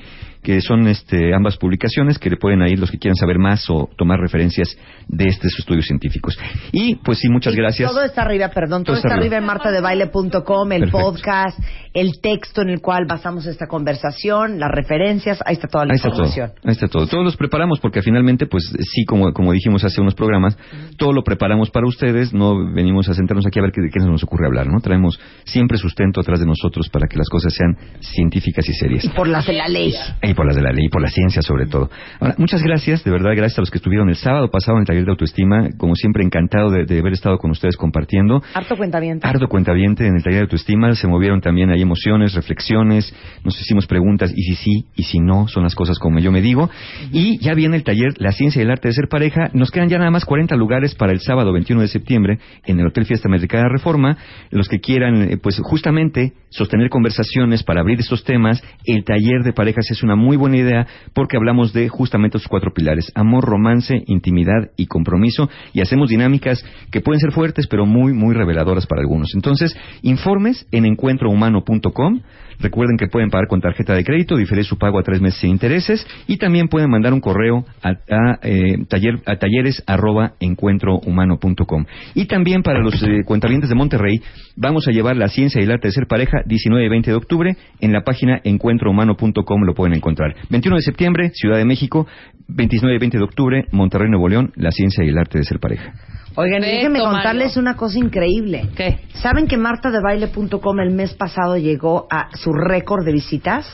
que 0.43 0.61
son 0.61 0.87
este, 0.89 1.35
ambas 1.35 1.57
publicaciones 1.57 2.19
que 2.19 2.31
le 2.31 2.37
pueden 2.37 2.63
ir 2.69 2.79
los 2.79 2.91
que 2.91 2.99
quieran 2.99 3.17
saber 3.17 3.39
más 3.39 3.69
o 3.71 3.89
tomar 3.97 4.19
referencias 4.21 4.77
de 5.09 5.25
estos 5.27 5.53
estudios 5.59 5.87
científicos. 5.87 6.39
Y 6.73 6.97
pues 6.97 7.19
sí, 7.19 7.29
muchas 7.29 7.55
Y 7.55 7.57
gracias. 7.57 7.91
Todo 7.91 8.03
está 8.05 8.23
arriba, 8.23 8.49
perdón, 8.49 8.85
todo, 8.85 8.95
Todo 8.95 8.97
está 8.97 9.09
está 9.09 9.21
arriba 9.21 9.37
arriba. 9.37 9.39
en 9.39 9.47
martadebaile.com, 9.47 10.73
el 10.73 10.81
Perfecto. 10.83 10.99
podcast, 10.99 11.59
el 11.95 12.21
texto 12.21 12.63
en 12.63 12.71
el 12.71 12.81
cual 12.81 13.07
basamos 13.09 13.47
esta 13.47 13.67
conversación, 13.67 14.59
las 14.59 14.71
referencias, 14.71 15.39
ahí 15.45 15.55
está 15.55 15.69
toda 15.69 15.85
la 15.87 15.93
Ahí 15.93 15.97
está 15.97 16.11
todo. 16.11 16.25
información. 16.25 16.53
Ahí 16.65 16.73
está 16.73 16.89
todo. 16.89 17.07
Todos 17.07 17.25
los 17.25 17.37
preparamos 17.37 17.81
porque 17.81 18.03
finalmente, 18.03 18.47
pues 18.47 18.65
sí, 18.81 19.05
como, 19.05 19.33
como 19.33 19.53
dijimos 19.53 19.85
hace 19.85 20.01
unos 20.01 20.15
programas, 20.15 20.57
todo 20.97 21.13
lo 21.13 21.23
preparamos 21.23 21.71
para 21.71 21.87
ustedes. 21.87 22.33
No 22.33 22.73
venimos 22.73 23.09
a 23.09 23.15
sentarnos 23.15 23.47
aquí 23.47 23.59
a 23.59 23.63
ver 23.63 23.73
qué, 23.73 23.81
de 23.83 23.91
qué 23.91 23.99
nos 24.01 24.23
ocurre 24.23 24.47
hablar, 24.47 24.67
¿no? 24.69 24.81
Traemos 24.81 25.19
siempre 25.45 25.79
sustento 25.79 26.21
atrás 26.21 26.41
de 26.41 26.47
nosotros 26.47 26.89
para 26.91 27.07
que 27.09 27.17
las 27.17 27.29
cosas 27.29 27.53
sean 27.55 27.77
científicas 28.01 28.69
y 28.69 28.73
serias. 28.73 29.05
Y 29.05 29.09
por 29.09 29.29
las 29.29 29.47
de 29.47 29.53
la 29.55 29.69
ley. 29.69 29.95
Y 30.29 30.35
por 30.35 30.45
las 30.45 30.57
de 30.57 30.63
la 30.63 30.73
ley, 30.73 30.85
y 30.87 30.89
por 30.91 31.01
la 31.01 31.09
ciencia 31.09 31.41
sobre 31.41 31.67
todo. 31.67 31.91
Ahora, 32.21 32.35
muchas 32.37 32.63
gracias, 32.63 33.03
de 33.03 33.11
verdad, 33.11 33.31
gracias 33.35 33.59
a 33.59 33.63
los 33.63 33.71
que 33.71 33.79
estuvieron 33.79 34.11
el 34.11 34.17
sábado 34.17 34.51
pasado 34.51 34.77
en 34.77 34.83
el 34.83 34.87
taller 34.87 35.05
de 35.07 35.11
autoestima. 35.11 35.69
Como 35.79 35.95
siempre, 35.95 36.23
encantado 36.23 36.71
de, 36.71 36.85
de 36.85 36.99
haber 36.99 37.15
estado 37.15 37.39
con 37.39 37.51
ustedes 37.51 37.77
compartiendo. 37.79 38.43
Harto 38.53 38.77
cuentaviente. 38.77 39.27
Ardo 39.27 39.49
cuentaviente 39.49 40.07
en 40.07 40.17
el 40.17 40.23
taller 40.23 40.41
de 40.41 40.43
autoestima, 40.43 40.95
se 40.95 41.09
movieron 41.09 41.41
también 41.41 41.71
ahí 41.71 41.81
emociones, 41.81 42.35
reflexiones, 42.35 43.15
nos 43.43 43.59
hicimos 43.59 43.87
preguntas, 43.87 44.31
y 44.37 44.43
si 44.43 44.55
sí, 44.57 44.87
y 44.95 45.05
si 45.05 45.19
no, 45.19 45.49
son 45.49 45.63
las 45.63 45.75
cosas 45.75 45.99
como 45.99 46.19
yo 46.19 46.31
me 46.31 46.43
digo. 46.43 46.69
Y 47.11 47.39
ya 47.39 47.55
viene 47.55 47.77
el 47.77 47.85
taller 47.85 48.13
La 48.19 48.33
Ciencia 48.33 48.61
y 48.61 48.65
el 48.65 48.71
Arte 48.71 48.89
de 48.89 48.95
Ser 48.95 49.09
Pareja, 49.09 49.49
nos 49.55 49.71
quedan 49.71 49.89
ya 49.89 49.99
nada 49.99 50.11
más 50.11 50.27
40 50.27 50.55
lugares 50.57 50.95
para 50.95 51.13
el 51.13 51.21
sábado 51.21 51.53
21 51.55 51.81
de 51.81 51.89
septiembre 51.89 52.39
en 52.67 52.79
el 52.81 52.87
Hotel 52.87 53.07
Fiesta 53.07 53.29
Americana 53.29 53.69
Reforma. 53.71 54.19
Los 54.51 54.69
que 54.69 54.81
quieran, 54.81 55.23
eh, 55.23 55.39
pues 55.39 55.59
justamente, 55.63 56.35
sostener 56.51 56.91
conversaciones 56.91 57.63
para 57.63 57.81
abrir 57.81 58.01
estos 58.01 58.25
temas, 58.25 58.63
el 58.85 59.05
taller 59.05 59.43
de 59.43 59.53
parejas 59.53 59.91
es 59.91 60.03
una 60.03 60.17
muy 60.19 60.37
buena 60.37 60.59
idea 60.59 60.87
porque 61.15 61.37
hablamos 61.37 61.73
de 61.73 61.89
justamente 61.89 62.37
estos 62.37 62.49
cuatro 62.49 62.73
pilares, 62.75 63.11
amor, 63.15 63.45
romance, 63.45 64.03
intimidad 64.07 64.71
y 64.77 64.87
compromiso, 64.87 65.49
y 65.73 65.81
hacemos 65.81 66.11
dinámicas 66.11 66.65
que 66.91 67.01
pueden 67.01 67.21
ser 67.21 67.33
fuertes, 67.33 67.67
pero 67.67 67.87
muy, 67.87 68.13
muy 68.13 68.35
reveladoras 68.35 68.87
para 68.87 69.01
algunos. 69.01 69.35
Entonces, 69.35 69.77
informes 70.03 70.67
en 70.73 70.85
encuentrohumano.com. 70.85 72.21
Recuerden 72.61 72.97
que 72.97 73.07
pueden 73.07 73.31
pagar 73.31 73.47
con 73.47 73.61
tarjeta 73.61 73.95
de 73.95 74.03
crédito, 74.03 74.37
diferir 74.37 74.65
su 74.65 74.79
pago 74.79 74.99
a 74.99 75.05
tres 75.05 75.21
meses 75.21 75.41
sin 75.41 75.51
intereses, 75.51 76.05
y 76.27 76.39
también 76.39 76.67
pueden 76.67 76.91
mandar 76.91 77.13
un 77.13 77.21
correo 77.21 77.65
a, 77.83 77.91
a, 77.91 78.39
eh, 78.43 78.85
taller, 78.89 79.21
a 79.27 79.37
talleres 79.37 79.83
arroba 79.87 80.33
encuentrohumano.com. 80.41 81.85
Y 82.15 82.27
también 82.27 82.63
para 82.65 82.81
los 82.81 83.01
eh, 83.03 83.23
cuentavientes 83.25 83.69
de 83.71 83.77
Monterrey, 83.77 84.21
vamos 84.57 84.89
a 84.89 84.91
llevar 84.91 85.17
la 85.17 85.29
ciencia 85.29 85.61
y 85.61 85.65
el 85.65 85.71
arte 85.71 85.89
de 85.89 85.93
ser 85.93 86.07
pareja 86.09 86.39
19 86.47 86.85
y 86.85 86.89
20 86.89 87.11
de 87.11 87.17
octubre 87.17 87.57
en 87.81 87.93
la 87.93 88.03
página 88.03 88.41
encuentrohumano.com 88.43 89.63
lo 89.63 89.75
pueden 89.75 89.95
encontrar. 89.95 90.08
21 90.51 90.77
de 90.77 90.83
septiembre, 90.83 91.31
Ciudad 91.35 91.57
de 91.59 91.65
México, 91.65 92.07
29 92.49 92.97
y 92.97 92.99
20 92.99 93.19
de 93.19 93.25
octubre, 93.25 93.65
Monterrey, 93.73 94.09
Nuevo 94.09 94.29
León, 94.29 94.53
la 94.57 94.71
ciencia 94.71 95.05
y 95.05 95.09
el 95.09 95.19
arte 95.19 95.39
de 95.39 95.45
ser 95.45 95.59
pareja. 95.59 95.93
Oigan, 96.35 96.61
déjenme 96.61 97.01
contarles 97.01 97.49
Mario. 97.49 97.61
una 97.63 97.77
cosa 97.77 97.99
increíble. 97.99 98.69
¿Qué? 98.77 99.01
¿Saben 99.15 99.49
que 99.49 99.57
martadebaile.com 99.57 100.81
el 100.81 100.91
mes 100.91 101.15
pasado 101.15 101.57
llegó 101.57 102.07
a 102.11 102.29
su 102.37 102.53
récord 102.53 103.05
de 103.05 103.13
visitas? 103.13 103.67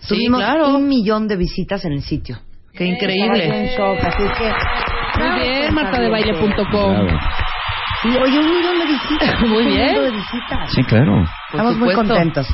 Sí, 0.00 0.14
Tuvimos 0.14 0.40
claro. 0.40 0.76
un 0.76 0.88
millón 0.88 1.26
de 1.28 1.36
visitas 1.36 1.84
en 1.84 1.92
el 1.92 2.02
sitio. 2.02 2.38
Qué 2.74 2.84
increíble. 2.84 3.76
así 3.78 4.22
que... 4.38 5.20
Muy 5.20 5.40
bien, 5.40 5.74
martadebaile.com. 5.74 7.08
Y 8.04 8.08
oye, 8.16 8.38
un 8.38 8.50
millón 8.50 8.78
de 8.78 8.86
visitas. 8.86 9.40
Muy 9.48 9.64
un 9.64 9.72
bien. 9.72 9.86
millón 9.88 10.04
de 10.04 10.10
visitas. 10.10 10.72
Sí, 10.74 10.82
claro. 10.84 11.24
Estamos 11.50 11.76
muy 11.76 11.94
contentos. 11.94 12.48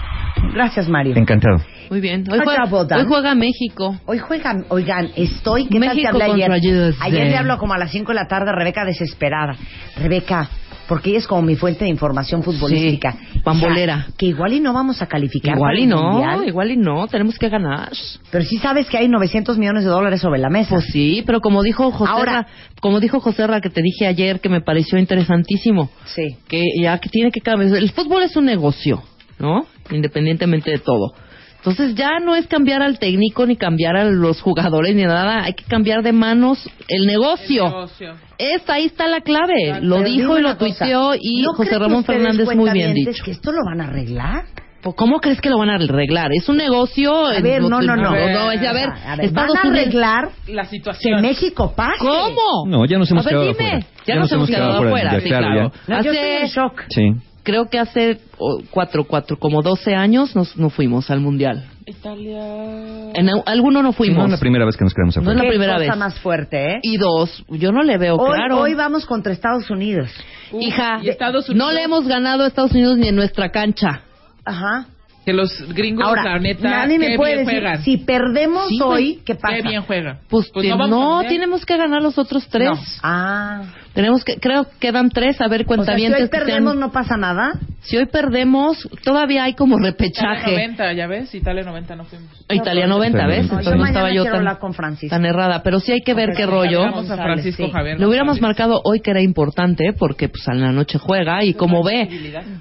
Gracias, 0.53 0.89
Mario. 0.89 1.17
Encantado. 1.17 1.59
Muy 1.89 2.01
bien. 2.01 2.25
Hoy 2.31 2.41
juega, 2.45 2.65
hoy 2.65 3.05
juega 3.07 3.35
México. 3.35 3.97
Hoy 4.05 4.19
juegan, 4.19 4.65
oigan, 4.69 5.09
estoy, 5.17 5.67
¿qué 5.69 5.81
tal 5.81 5.89
te 5.89 5.95
México 5.95 6.09
hablé 6.09 6.45
ayer? 6.45 6.95
Ayer 7.01 7.27
le 7.29 7.37
hablo 7.37 7.57
como 7.59 7.73
a 7.73 7.79
las 7.79 7.91
5 7.91 8.09
de 8.09 8.15
la 8.15 8.27
tarde, 8.27 8.53
Rebeca 8.53 8.85
desesperada. 8.85 9.55
Rebeca, 9.97 10.49
porque 10.89 11.11
ella 11.11 11.19
es 11.19 11.27
como 11.27 11.43
mi 11.43 11.55
fuente 11.57 11.85
de 11.85 11.91
información 11.91 12.43
futbolística. 12.43 13.13
Sí, 13.33 13.39
pambolera. 13.41 13.95
O 13.95 14.03
sea, 14.07 14.15
que 14.17 14.27
igual 14.27 14.53
y 14.55 14.61
no 14.61 14.73
vamos 14.73 15.01
a 15.03 15.07
calificar 15.07 15.57
Igual 15.57 15.73
para 15.73 15.81
y 15.81 15.83
el 15.85 15.89
no, 15.91 16.03
Mundial, 16.13 16.49
igual 16.49 16.71
y 16.73 16.77
no, 16.77 17.07
tenemos 17.07 17.39
que 17.39 17.49
ganar. 17.49 17.91
Pero 18.31 18.45
sí 18.45 18.59
sabes 18.59 18.89
que 18.89 18.99
hay 18.99 19.09
900 19.09 19.59
millones 19.59 19.85
de 19.85 19.91
dólares 19.91 20.21
sobre 20.21 20.41
la 20.41 20.49
mesa. 20.51 20.71
Pues 20.77 20.87
sí, 20.93 21.23
pero 21.27 21.41
como 21.41 21.63
dijo 21.63 21.91
José 21.91 22.11
Ahora- 22.11 22.47
como 22.81 23.01
dijo 23.01 23.21
José 23.21 23.39
que 23.63 23.71
te 23.71 23.83
dije 23.83 24.07
ayer 24.07 24.41
que 24.41 24.49
me 24.49 24.61
pareció 24.61 24.99
interesantísimo, 24.99 25.91
Sí. 26.07 26.37
que 26.49 26.63
ya 26.83 26.99
que 26.99 27.09
tiene 27.09 27.31
que 27.31 27.41
cambiar. 27.41 27.77
El 27.77 27.91
fútbol 27.91 28.23
es 28.23 28.37
un 28.37 28.47
negocio, 28.47 29.03
¿no? 29.39 29.67
Independientemente 29.91 30.71
de 30.71 30.79
todo. 30.79 31.13
Entonces 31.59 31.95
ya 31.95 32.19
no 32.21 32.35
es 32.37 32.47
cambiar 32.47 32.83
al 32.83 32.99
técnico 32.99 33.45
ni 33.45 33.57
cambiar 33.57 33.97
a 33.97 34.05
los 34.05 34.41
jugadores 34.41 34.95
ni 34.95 35.03
nada, 35.03 35.43
hay 35.45 35.55
que 35.55 35.65
cambiar 35.65 36.03
de 36.03 36.13
manos 36.13 36.69
el 36.89 37.07
negocio. 37.07 37.65
negocio. 37.65 38.15
Esta, 38.39 38.75
ahí 38.75 38.87
está 38.87 39.07
la 39.09 39.21
clave. 39.21 39.81
Lo 39.83 39.97
Pero 39.97 40.09
dijo 40.09 40.39
y 40.39 40.43
lo 40.43 40.57
tuiteó 40.57 41.15
y 41.21 41.43
¿no 41.43 41.53
José 41.55 41.79
Ramón 41.79 42.05
Fernández 42.05 42.49
muy 42.55 42.71
bien 42.71 42.95
dicho. 42.95 43.25
que 43.25 43.33
esto 43.33 43.51
lo 43.53 43.59
van 43.67 43.81
a 43.81 43.89
arreglar? 43.89 44.45
Pues, 44.81 44.95
¿Cómo 44.95 45.19
crees 45.19 45.41
que 45.41 45.51
lo 45.51 45.59
van 45.59 45.71
a 45.71 45.75
arreglar? 45.75 46.31
Es 46.33 46.49
un 46.49 46.57
negocio. 46.57 47.27
A 47.27 47.41
ver, 47.41 47.61
no, 47.63 47.81
no, 47.81 47.97
no. 47.97 48.11
No, 48.13 48.53
es 48.53 48.61
de, 48.61 48.69
a 48.69 48.73
ver, 48.73 48.89
A 48.89 49.17
ver, 49.17 49.31
van 49.33 49.51
a 49.57 49.61
arreglar 49.69 50.29
La 50.47 50.63
que 50.63 50.69
situación. 50.69 51.21
México 51.21 51.73
pase. 51.75 51.99
¿Cómo? 51.99 52.67
No, 52.69 52.87
ya 52.87 52.97
nos 52.99 53.11
hemos 53.11 53.27
a 53.27 53.31
ver, 53.31 53.33
quedado 53.41 53.53
dime. 53.53 53.69
afuera. 53.71 53.87
Ya, 54.07 54.15
nos 54.15 54.31
hemos 54.33 54.49
quedado 54.49 54.85
afuera, 54.87 55.13
ya, 55.15 55.21
sí, 55.21 55.29
claro, 55.29 55.47
claro. 55.49 55.73
No, 55.89 56.03
yo 56.05 56.13
estoy 56.13 56.29
Hace, 56.29 56.41
en 56.43 56.47
shock. 56.49 56.83
Sí. 56.91 57.03
Creo 57.49 57.69
que 57.71 57.79
hace 57.79 58.21
oh, 58.37 58.61
cuatro, 58.71 59.05
cuatro, 59.05 59.39
como 59.39 59.63
12 59.63 59.95
años 59.95 60.37
nos, 60.37 60.57
no 60.59 60.69
fuimos 60.69 61.11
al 61.11 61.21
Mundial. 61.21 61.65
Italia. 61.87 63.11
En 63.15 63.29
al- 63.31 63.43
alguno 63.47 63.83
no 63.83 63.93
Sí, 63.93 63.97
fuimos. 63.97 64.19
no 64.19 64.25
es 64.27 64.31
la 64.33 64.39
primera 64.39 64.67
vez 64.67 64.77
que 64.77 64.85
nos 64.85 64.93
quedamos 64.93 65.17
No 65.17 65.23
afuera. 65.23 65.39
es 65.41 65.45
la 65.45 65.49
primera 65.51 65.73
cosa 65.75 65.87
vez. 65.91 65.97
más 65.99 66.19
fuerte, 66.21 66.73
¿eh? 66.75 66.79
Y 66.83 66.99
dos, 66.99 67.45
yo 67.49 67.73
no 67.73 67.83
le 67.83 67.97
veo 67.97 68.17
Hoy, 68.17 68.37
claro. 68.37 68.61
hoy 68.61 68.75
vamos 68.75 69.07
contra 69.07 69.33
Estados 69.33 69.71
Unidos. 69.71 70.11
Uf, 70.53 70.63
Hija, 70.63 71.01
Estados 71.03 71.49
Unidos, 71.49 71.67
no 71.67 71.73
le 71.73 71.83
hemos 71.83 72.07
ganado 72.07 72.45
a 72.45 72.49
Estados 72.49 72.73
Unidos 72.73 72.99
ni 72.99 73.09
en 73.09 73.17
nuestra 73.17 73.51
cancha. 73.51 74.03
Ajá. 74.45 74.87
Que 75.25 75.33
los 75.35 75.51
gringos, 75.75 76.07
Ahora, 76.07 76.25
la 76.25 76.39
neta, 76.39 76.69
nadie 76.71 76.99
me 76.99 77.17
puede 77.17 77.35
bien 77.37 77.47
decir, 77.47 77.61
juegan. 77.63 77.83
si 77.83 77.97
perdemos 77.99 78.69
Sí, 78.69 78.79
hoy. 78.83 79.21
¿qué 79.27 79.35
pasa? 79.35 79.57
Qué 79.57 79.63
bien 79.69 79.83
juegan. 79.83 80.21
Pues, 80.29 80.51
te- 80.53 80.69
no, 80.69 80.77
no, 80.77 80.79
vamos 80.79 80.99
a 80.99 81.13
cambiar. 81.23 81.33
tenemos 81.33 81.67
que 81.67 81.77
ganar 81.77 82.03
los 82.03 82.17
otros 82.17 82.49
tres. 82.49 82.71
Ah. 83.03 83.63
Tenemos 83.99 84.23
que, 84.25 84.37
creo 84.37 84.63
que 84.63 84.71
quedan 84.79 85.11
tres, 85.11 85.41
a 85.41 85.49
ver, 85.49 85.65
O 85.67 85.83
sea, 85.85 85.97
si 85.97 86.07
hoy 86.07 86.13
que 86.13 86.19
sean- 86.19 86.29
perdemos, 86.31 86.77
no 86.77 86.93
pasa 86.93 87.17
nada. 87.17 87.55
si 87.81 87.97
hoy 87.97 88.07
perdemos, 88.07 88.89
todavía 89.03 89.43
hay 89.43 89.55
como 89.55 89.75
Italia 89.75 89.91
repechaje. 89.91 90.53
90, 90.53 90.93
ya 90.93 91.09
ves, 91.09 91.35
Italia 91.35 91.65
90 91.65 91.97
no 91.97 92.05
fuimos. 92.05 92.29
Italia 92.49 92.87
90, 92.87 93.27
¿ves? 93.27 93.39
No, 93.39 93.59
Entonces 93.59 93.67
yo 93.73 93.77
no 93.77 93.87
estaba 93.87 94.13
yo 94.13 94.23
tan, 94.23 94.37
hablar 94.37 94.59
con 94.61 94.73
Francisco. 94.73 95.13
tan 95.17 95.27
errada. 95.27 95.65
Pero 95.65 95.81
sí 95.81 95.91
hay 95.91 96.03
que 96.03 96.15
ver 96.15 96.31
Ok, 96.31 96.37
qué 96.37 96.45
sí, 96.45 96.49
rollo. 96.49 96.85
A 96.85 97.03
Francisco 97.17 97.65
sí. 97.67 97.73
Javier. 97.73 97.99
Le 97.99 98.07
hubiéramos 98.07 98.37
González. 98.39 98.43
marcado 98.59 98.81
hoy 98.85 99.01
que 99.01 99.11
era 99.11 99.21
importante 99.21 99.93
porque 99.99 100.29
pues 100.29 100.47
a 100.47 100.55
la 100.55 100.71
noche 100.71 100.99
juega 100.99 101.43
y 101.43 101.55
como 101.55 101.83
ve. 101.83 102.09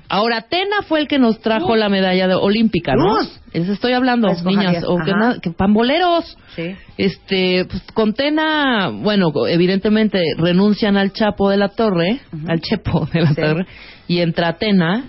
Ahora 0.09 0.41
Tena 0.41 0.81
fue 0.88 1.01
el 1.01 1.07
que 1.07 1.19
nos 1.19 1.39
trajo 1.39 1.75
la 1.75 1.88
medalla 1.88 2.27
de- 2.27 2.33
olímpica, 2.33 2.93
¿no? 2.95 3.19
Luz. 3.19 3.39
Les 3.60 3.70
estoy 3.70 3.93
hablando, 3.93 4.28
Fresco 4.30 4.49
niñas, 4.49 4.84
o 4.86 4.97
que, 4.97 5.12
ajá. 5.12 5.20
na- 5.20 5.39
que 5.41 5.51
pamboleros. 5.51 6.38
Sí. 6.55 6.76
Este, 6.97 7.66
pues 7.66 7.82
con 7.93 8.14
Tena, 8.14 8.89
bueno, 8.89 9.32
evidentemente 9.47 10.22
renuncian 10.38 10.97
al 10.97 11.12
Chapo 11.14 11.49
de 11.49 11.58
la 11.58 11.70
Torre, 11.70 12.20
al 12.47 12.62
Chepo 12.62 13.08
de 13.14 13.22
la 13.22 13.30
Sí. 13.30 13.41
Torre, 13.41 13.66
y 14.08 14.20
entra 14.20 14.58
Tena. 14.58 15.05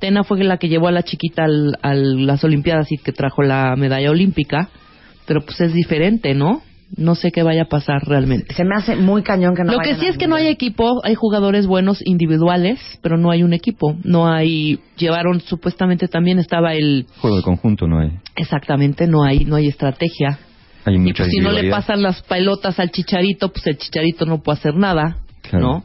Tena 0.00 0.24
fue 0.24 0.42
la 0.44 0.56
que 0.58 0.68
llevó 0.68 0.88
a 0.88 0.92
la 0.92 1.02
chiquita 1.02 1.44
al- 1.44 1.78
a 1.82 1.94
las 1.94 2.42
Olimpiadas 2.44 2.90
y 2.90 2.96
que 2.98 3.12
trajo 3.12 3.42
la 3.42 3.74
medalla 3.76 4.10
olímpica, 4.10 4.68
pero 5.26 5.40
pues 5.42 5.60
es 5.60 5.72
diferente, 5.72 6.34
¿no? 6.34 6.62
No 6.96 7.14
sé 7.14 7.32
qué 7.32 7.42
vaya 7.42 7.62
a 7.62 7.68
pasar 7.68 8.02
realmente. 8.06 8.54
Se 8.54 8.64
me 8.64 8.76
hace 8.76 8.94
muy 8.96 9.22
cañón 9.22 9.54
que 9.56 9.64
no 9.64 9.72
Lo 9.72 9.78
que 9.80 9.96
sí 9.96 10.06
es 10.06 10.16
que 10.16 10.26
no 10.28 10.36
hay 10.36 10.46
equipo, 10.46 11.00
hay 11.04 11.14
jugadores 11.14 11.66
buenos 11.66 12.00
individuales, 12.06 12.78
pero 13.02 13.16
no 13.16 13.30
hay 13.30 13.42
un 13.42 13.52
equipo. 13.52 13.96
No 14.04 14.30
hay, 14.30 14.78
llevaron 14.96 15.40
supuestamente 15.40 16.06
también 16.08 16.38
estaba 16.38 16.74
el, 16.74 17.06
Juego 17.20 17.36
de 17.38 17.42
conjunto 17.42 17.86
no 17.88 17.98
hay. 18.00 18.10
exactamente, 18.36 19.06
no 19.06 19.24
hay, 19.24 19.44
no 19.44 19.56
hay 19.56 19.66
estrategia. 19.68 20.38
Hay 20.84 20.94
Y 20.96 20.98
mucha 20.98 21.24
pues 21.24 21.30
si 21.32 21.40
no 21.40 21.50
le 21.50 21.70
pasan 21.70 22.02
las 22.02 22.22
pelotas 22.22 22.78
al 22.78 22.90
chicharito, 22.90 23.48
pues 23.50 23.66
el 23.66 23.78
chicharito 23.78 24.24
no 24.26 24.42
puede 24.42 24.58
hacer 24.58 24.74
nada, 24.76 25.16
Claro. 25.42 25.60
¿no? 25.66 25.84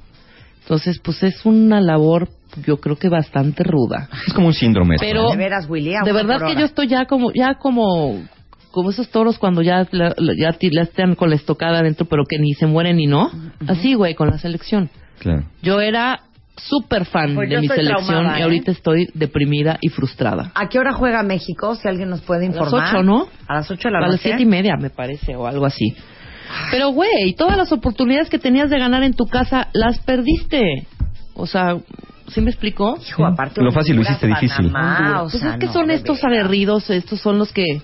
Entonces, 0.62 1.00
pues 1.04 1.24
es 1.24 1.46
una 1.46 1.82
labor, 1.82 2.30
yo 2.68 2.78
creo 2.78 2.96
que 2.98 3.10
bastante 3.10 3.64
ruda. 3.64 4.08
Es 4.28 4.34
como 4.34 4.48
un 4.48 4.54
síndrome. 4.54 4.98
Pero- 5.00 5.24
¿no? 5.24 5.30
De 5.32 5.38
veras, 5.38 5.68
Willy. 5.68 5.96
a 5.96 6.02
De 6.06 6.12
verdad 6.14 6.38
que 6.40 6.52
hora. 6.52 6.60
yo 6.60 6.66
estoy 6.66 6.88
ya 6.88 7.06
como, 7.06 7.32
ya 7.34 7.56
como, 7.56 8.22
como 8.72 8.90
esos 8.92 9.10
toros 9.10 9.38
cuando 9.40 9.62
ya, 9.62 9.88
la- 9.92 10.14
la- 10.18 10.34
ya 10.38 10.54
ti- 10.58 10.70
la 10.70 10.84
están 10.84 11.16
con 11.16 11.30
la 11.30 11.36
estocada 11.36 11.80
adentro, 11.80 12.06
pero 12.08 12.24
que 12.26 12.38
ni 12.40 12.54
se 12.54 12.68
mueren 12.68 12.98
ni 12.98 13.08
no. 13.08 13.32
Así, 13.68 13.94
güey, 13.96 14.16
con 14.16 14.30
la 14.30 14.38
selección. 14.38 14.90
Claro. 15.20 15.44
Yo 15.62 15.82
era 15.82 16.22
súper 16.56 17.06
fan 17.06 17.36
Pues 17.36 17.50
de 17.50 17.62
mi 17.62 17.68
selección 17.68 18.06
traumada, 18.06 18.38
y 18.38 18.42
¿eh? 18.42 18.44
ahorita 18.44 18.72
estoy 18.72 19.08
deprimida 19.14 19.78
y 19.82 19.90
frustrada. 19.90 20.52
¿A 20.56 20.68
qué 20.70 20.78
hora 20.78 20.94
juega 20.94 21.24
México? 21.24 21.76
Si 21.76 21.88
alguien 21.88 22.10
nos 22.10 22.22
puede 22.22 22.48
las 22.48 22.56
informar. 22.58 22.94
ocho, 22.96 23.04
¿no? 23.04 23.28
A 23.48 23.56
las 23.56 23.72
ocho 23.72 23.88
de 23.88 23.92
la 23.94 23.98
A 24.00 24.02
las 24.02 24.12
noche. 24.12 24.24
siete 24.24 24.44
y 24.44 24.46
media, 24.46 24.76
me 24.80 24.90
parece, 24.90 25.36
o 25.36 25.48
algo 25.48 25.66
así. 25.66 25.96
Pero, 26.72 26.90
güey, 26.90 27.34
todas 27.38 27.56
las 27.58 27.72
oportunidades 27.72 28.30
que 28.30 28.40
tenías 28.40 28.70
de 28.70 28.78
ganar 28.80 29.04
en 29.04 29.14
tu 29.14 29.26
casa, 29.26 29.68
las 29.74 30.00
perdiste. 30.00 30.88
O 31.36 31.46
sea, 31.48 31.78
¿sí 32.28 32.42
me 32.42 32.50
explicó? 32.50 32.98
Hijo, 33.08 33.26
aparte 33.26 33.62
Lo 33.62 33.72
fácil 33.72 33.96
lo 33.96 34.02
hiciste 34.02 34.26
Honduras, 34.26 34.42
difícil. 34.42 34.72
Panamá, 34.72 35.22
o 35.24 35.30
pues 35.30 35.40
sea, 35.42 35.52
es 35.54 35.58
que 35.60 35.66
no, 35.68 35.74
son 35.74 35.92
estos 35.92 36.24
aguerridos, 36.24 36.90
estos 36.90 37.22
son 37.22 37.38
los 37.38 37.54
que, 37.54 37.82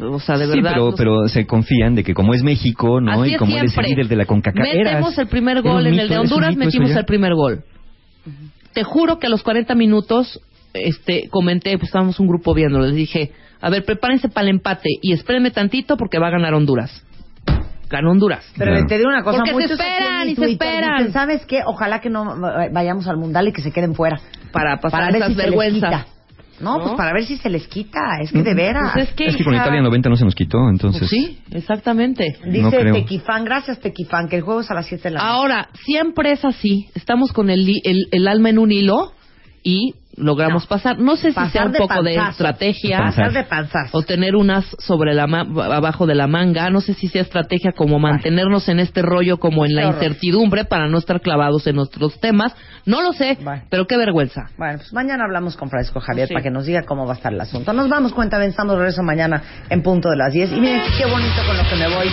o 0.00 0.18
sea, 0.20 0.36
de 0.38 0.46
sí, 0.46 0.52
verdad. 0.60 0.72
pero, 0.72 0.94
pero 0.96 1.28
se 1.28 1.46
confían 1.46 1.94
de 1.94 2.02
que 2.04 2.14
como 2.14 2.34
es 2.34 2.42
México, 2.42 3.00
¿no? 3.00 3.12
Así 3.22 3.30
y 3.30 3.34
es 3.34 3.38
como 3.38 3.52
eres 3.52 3.64
el 3.64 3.70
siempre. 3.70 3.90
líder 3.90 4.08
de 4.08 4.16
la 4.16 4.24
CONCACAF. 4.26 4.62
Metemos 4.66 4.86
eras- 5.12 5.18
el 5.18 5.26
primer 5.28 5.62
gol 5.62 5.86
en 5.86 5.98
el 5.98 6.08
de 6.08 6.18
Honduras, 6.18 6.56
metimos 6.56 6.90
el 6.90 7.04
primer 7.04 7.34
gol. 7.34 7.62
Te 8.72 8.82
juro 8.82 9.18
que 9.18 9.26
a 9.26 9.30
los 9.30 9.42
40 9.42 9.74
minutos 9.74 10.40
este 10.72 11.28
comenté, 11.30 11.72
pues 11.78 11.84
estábamos 11.88 12.18
un 12.18 12.26
grupo 12.26 12.52
viéndolo, 12.54 12.86
les 12.86 12.96
dije, 12.96 13.30
a 13.60 13.70
ver, 13.70 13.84
prepárense 13.84 14.28
para 14.28 14.48
el 14.48 14.56
empate 14.56 14.88
y 15.00 15.12
espérenme 15.12 15.50
tantito 15.52 15.96
porque 15.96 16.18
va 16.18 16.26
a 16.28 16.30
ganar 16.30 16.54
Honduras. 16.54 17.04
Ganó 17.88 18.10
Honduras. 18.10 18.44
Pero 18.58 18.72
Claro. 18.72 18.86
te 18.88 18.96
digo 18.98 19.08
una 19.10 19.22
cosa, 19.22 19.38
Porque 19.48 19.68
se 19.68 19.74
esperan 19.74 20.28
y 20.28 20.34
se 20.34 20.44
esperan. 20.50 20.96
dicen, 20.98 21.12
¿Sabes 21.12 21.46
qué? 21.46 21.60
Ojalá 21.64 22.00
que 22.00 22.10
no 22.10 22.24
vayamos 22.72 23.06
al 23.06 23.18
mundial 23.18 23.46
y 23.48 23.52
que 23.52 23.62
se 23.62 23.70
queden 23.70 23.94
fuera. 23.94 24.18
Para 24.52 24.78
pasar 24.80 25.00
Para 25.00 25.06
ver 25.12 25.16
esas 25.16 25.28
si 25.28 25.34
se 25.34 25.42
les 25.42 25.46
vergüenzas. 25.50 26.06
No, 26.60 26.78
¿No? 26.78 26.84
pues 26.84 26.94
para 26.96 27.12
ver 27.12 27.24
si 27.24 27.36
se 27.36 27.50
les 27.50 27.66
quita. 27.66 28.00
Es 28.20 28.30
que 28.30 28.42
de 28.42 28.54
veras. 28.54 28.92
Pues 28.92 29.08
es 29.08 29.14
que, 29.14 29.26
Es 29.26 29.36
que 29.36 29.44
con 29.44 29.54
Italia 29.54 29.82
90 29.82 30.08
no 30.08 30.16
se 30.16 30.24
nos 30.24 30.34
quitó, 30.34 30.58
entonces... 30.68 31.00
pues 31.00 31.10
sí, 31.10 31.38
exactamente. 31.50 32.36
No 32.44 32.52
Dice 32.52 32.78
creo. 32.78 32.94
Tequifán, 32.94 33.44
gracias 33.44 33.80
Tequifán, 33.80 34.28
que 34.28 34.36
el 34.36 34.42
juego 34.42 34.60
es 34.60 34.70
a 34.70 34.74
las 34.74 34.86
7 34.86 35.02
de 35.02 35.10
la 35.10 35.20
noche. 35.20 35.30
Ahora, 35.30 35.68
siempre 35.84 36.32
es 36.32 36.44
así. 36.44 36.88
Estamos 36.94 37.32
con 37.32 37.50
el, 37.50 37.68
el, 37.84 38.06
el 38.10 38.28
alma 38.28 38.50
en 38.50 38.58
un 38.58 38.72
hilo 38.72 39.12
y 39.62 39.94
logramos 40.16 40.64
No. 40.64 40.68
pasar. 40.68 40.98
No 40.98 41.16
sé 41.16 41.28
si 41.30 41.34
Pasar 41.34 41.50
sea 41.52 41.64
un 41.66 41.72
de 41.72 41.78
poco 41.78 42.02
de 42.02 42.14
estrategia. 42.14 42.98
Pasar 42.98 43.32
de 43.32 43.44
panzazo. 43.44 43.96
o 43.98 44.02
tener 44.02 44.36
unas 44.36 44.64
sobre 44.78 45.14
la 45.14 45.26
ma- 45.26 45.40
abajo 45.74 46.06
de 46.06 46.14
la 46.14 46.26
manga, 46.26 46.70
no 46.70 46.80
sé 46.80 46.94
si 46.94 47.08
sea 47.08 47.22
estrategia 47.22 47.72
como 47.72 47.98
mantenernos 47.98 48.68
en 48.68 48.80
este 48.80 49.02
rollo 49.02 49.38
como 49.38 49.64
en 49.66 49.74
la 49.74 49.88
horror. 49.88 50.02
incertidumbre 50.02 50.64
para 50.64 50.88
no 50.88 50.98
estar 50.98 51.20
clavados 51.20 51.66
en 51.66 51.76
nuestros 51.76 52.18
temas, 52.20 52.54
no 52.86 53.02
lo 53.02 53.12
sé, 53.12 53.38
Bueno. 53.42 53.62
pero 53.70 53.86
qué 53.86 53.96
vergüenza. 53.96 54.46
Bueno, 54.58 54.78
pues 54.78 54.92
mañana 54.92 55.24
hablamos 55.24 55.56
con 55.56 55.70
Francisco 55.70 56.00
Javier 56.00 56.28
Sí. 56.28 56.34
para 56.34 56.42
que 56.42 56.50
nos 56.50 56.66
diga 56.66 56.82
cómo 56.82 57.06
va 57.06 57.12
a 57.12 57.16
estar 57.16 57.32
el 57.32 57.40
asunto. 57.40 57.72
Nos 57.72 57.88
vamos, 57.88 58.12
cuenta, 58.12 58.38
de 58.38 58.44
regreso 58.76 59.02
mañana 59.02 59.42
en 59.68 59.82
punto 59.82 60.08
de 60.10 60.16
las 60.16 60.32
10. 60.32 60.50
Y 60.52 60.60
miren 60.60 60.80
qué 60.98 61.06
bonito 61.06 61.42
con 61.46 61.56
lo 61.56 61.62
que 61.68 61.76
me 61.76 61.88
voy. 61.94 62.08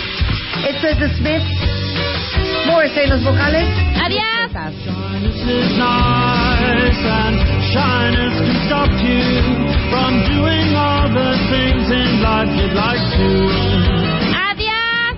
Esto 0.68 0.86
es 0.88 0.98
The 0.98 1.08
Smith. 1.16 2.41
Morrissey 2.66 3.02
en 3.04 3.10
los 3.10 3.22
vocales. 3.24 3.66
Adiós. 4.04 4.52
Shyness 4.52 5.40
is 5.48 5.78
nice 5.78 7.02
and 7.02 7.36
shyness 7.72 8.34
can 8.38 8.56
stop 8.66 8.90
you 9.02 9.22
from 9.90 10.12
doing 10.30 10.74
all 10.76 11.08
the 11.08 11.30
things 11.50 11.90
in 11.90 12.22
life 12.22 12.50
you'd 12.58 12.74
like 12.74 13.04
to. 13.18 13.28
Adiós. 14.50 15.14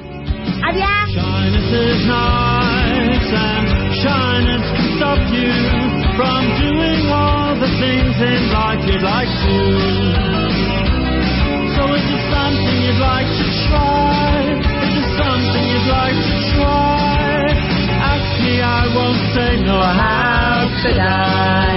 Adiós. 0.69 1.07
Shyness 1.15 1.71
is 1.73 2.01
nice 2.07 3.31
and 3.33 3.65
shyness 4.03 4.65
can 4.77 4.89
stop 4.97 5.21
you 5.33 5.53
from 6.17 6.43
doing 6.61 7.03
all 7.11 7.55
the 7.59 7.71
things 7.81 8.17
in 8.21 8.41
life 8.53 8.81
you'd 8.89 9.03
like 9.03 9.29
to. 9.29 9.57
So 11.77 11.83
is 11.93 12.07
it 12.07 12.23
something 12.33 12.77
you'd 12.87 13.01
like 13.03 13.29
to 13.29 13.47
try? 13.69 14.31
Is 14.87 14.95
it 15.03 15.09
something 15.19 15.65
you'd 15.65 15.89
like 15.91 16.15
to 16.15 16.37
try? 16.57 16.94
I 18.65 18.89
won't 18.97 19.21
say 19.37 19.61
no. 19.61 19.77
How 19.77 20.65
could 20.81 20.99
I? 20.99 21.77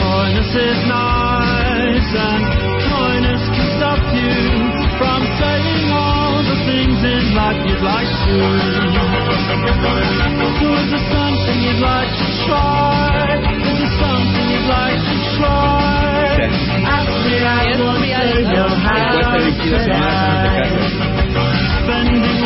Coyness 0.00 0.52
is 0.58 0.80
nice 0.90 2.10
and 2.10 2.42
coyness 2.90 3.42
can 3.54 3.66
stop 3.78 4.02
you 4.10 4.34
from 4.98 5.20
saying 5.38 5.86
all 5.94 6.42
the 6.42 6.58
things 6.66 6.98
in 6.98 7.24
life 7.38 7.60
you'd 7.62 7.84
like 7.86 8.10
to. 8.26 8.38
So 10.58 10.66
is 10.66 10.88
there 10.90 11.06
something 11.14 11.58
you'd 11.62 11.78
like 11.80 12.10
to 12.10 12.26
try? 12.50 13.38
Is 13.54 13.76
there 13.78 13.94
something 14.02 14.46
you'd 14.50 14.68
like 14.68 14.98
to 14.98 15.16
try? 15.38 16.50
Ask 16.90 17.14
me, 17.28 17.38
I 17.38 17.78
won't 17.78 18.02
say 18.02 18.42
no. 18.50 18.66
How 18.66 19.30
could 19.62 19.90
I? 19.94 20.74
Spending 21.86 22.39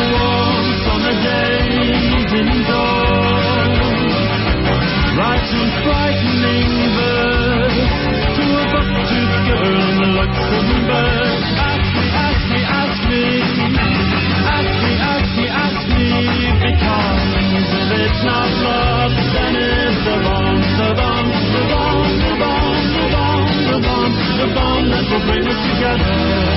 together 25.85 26.54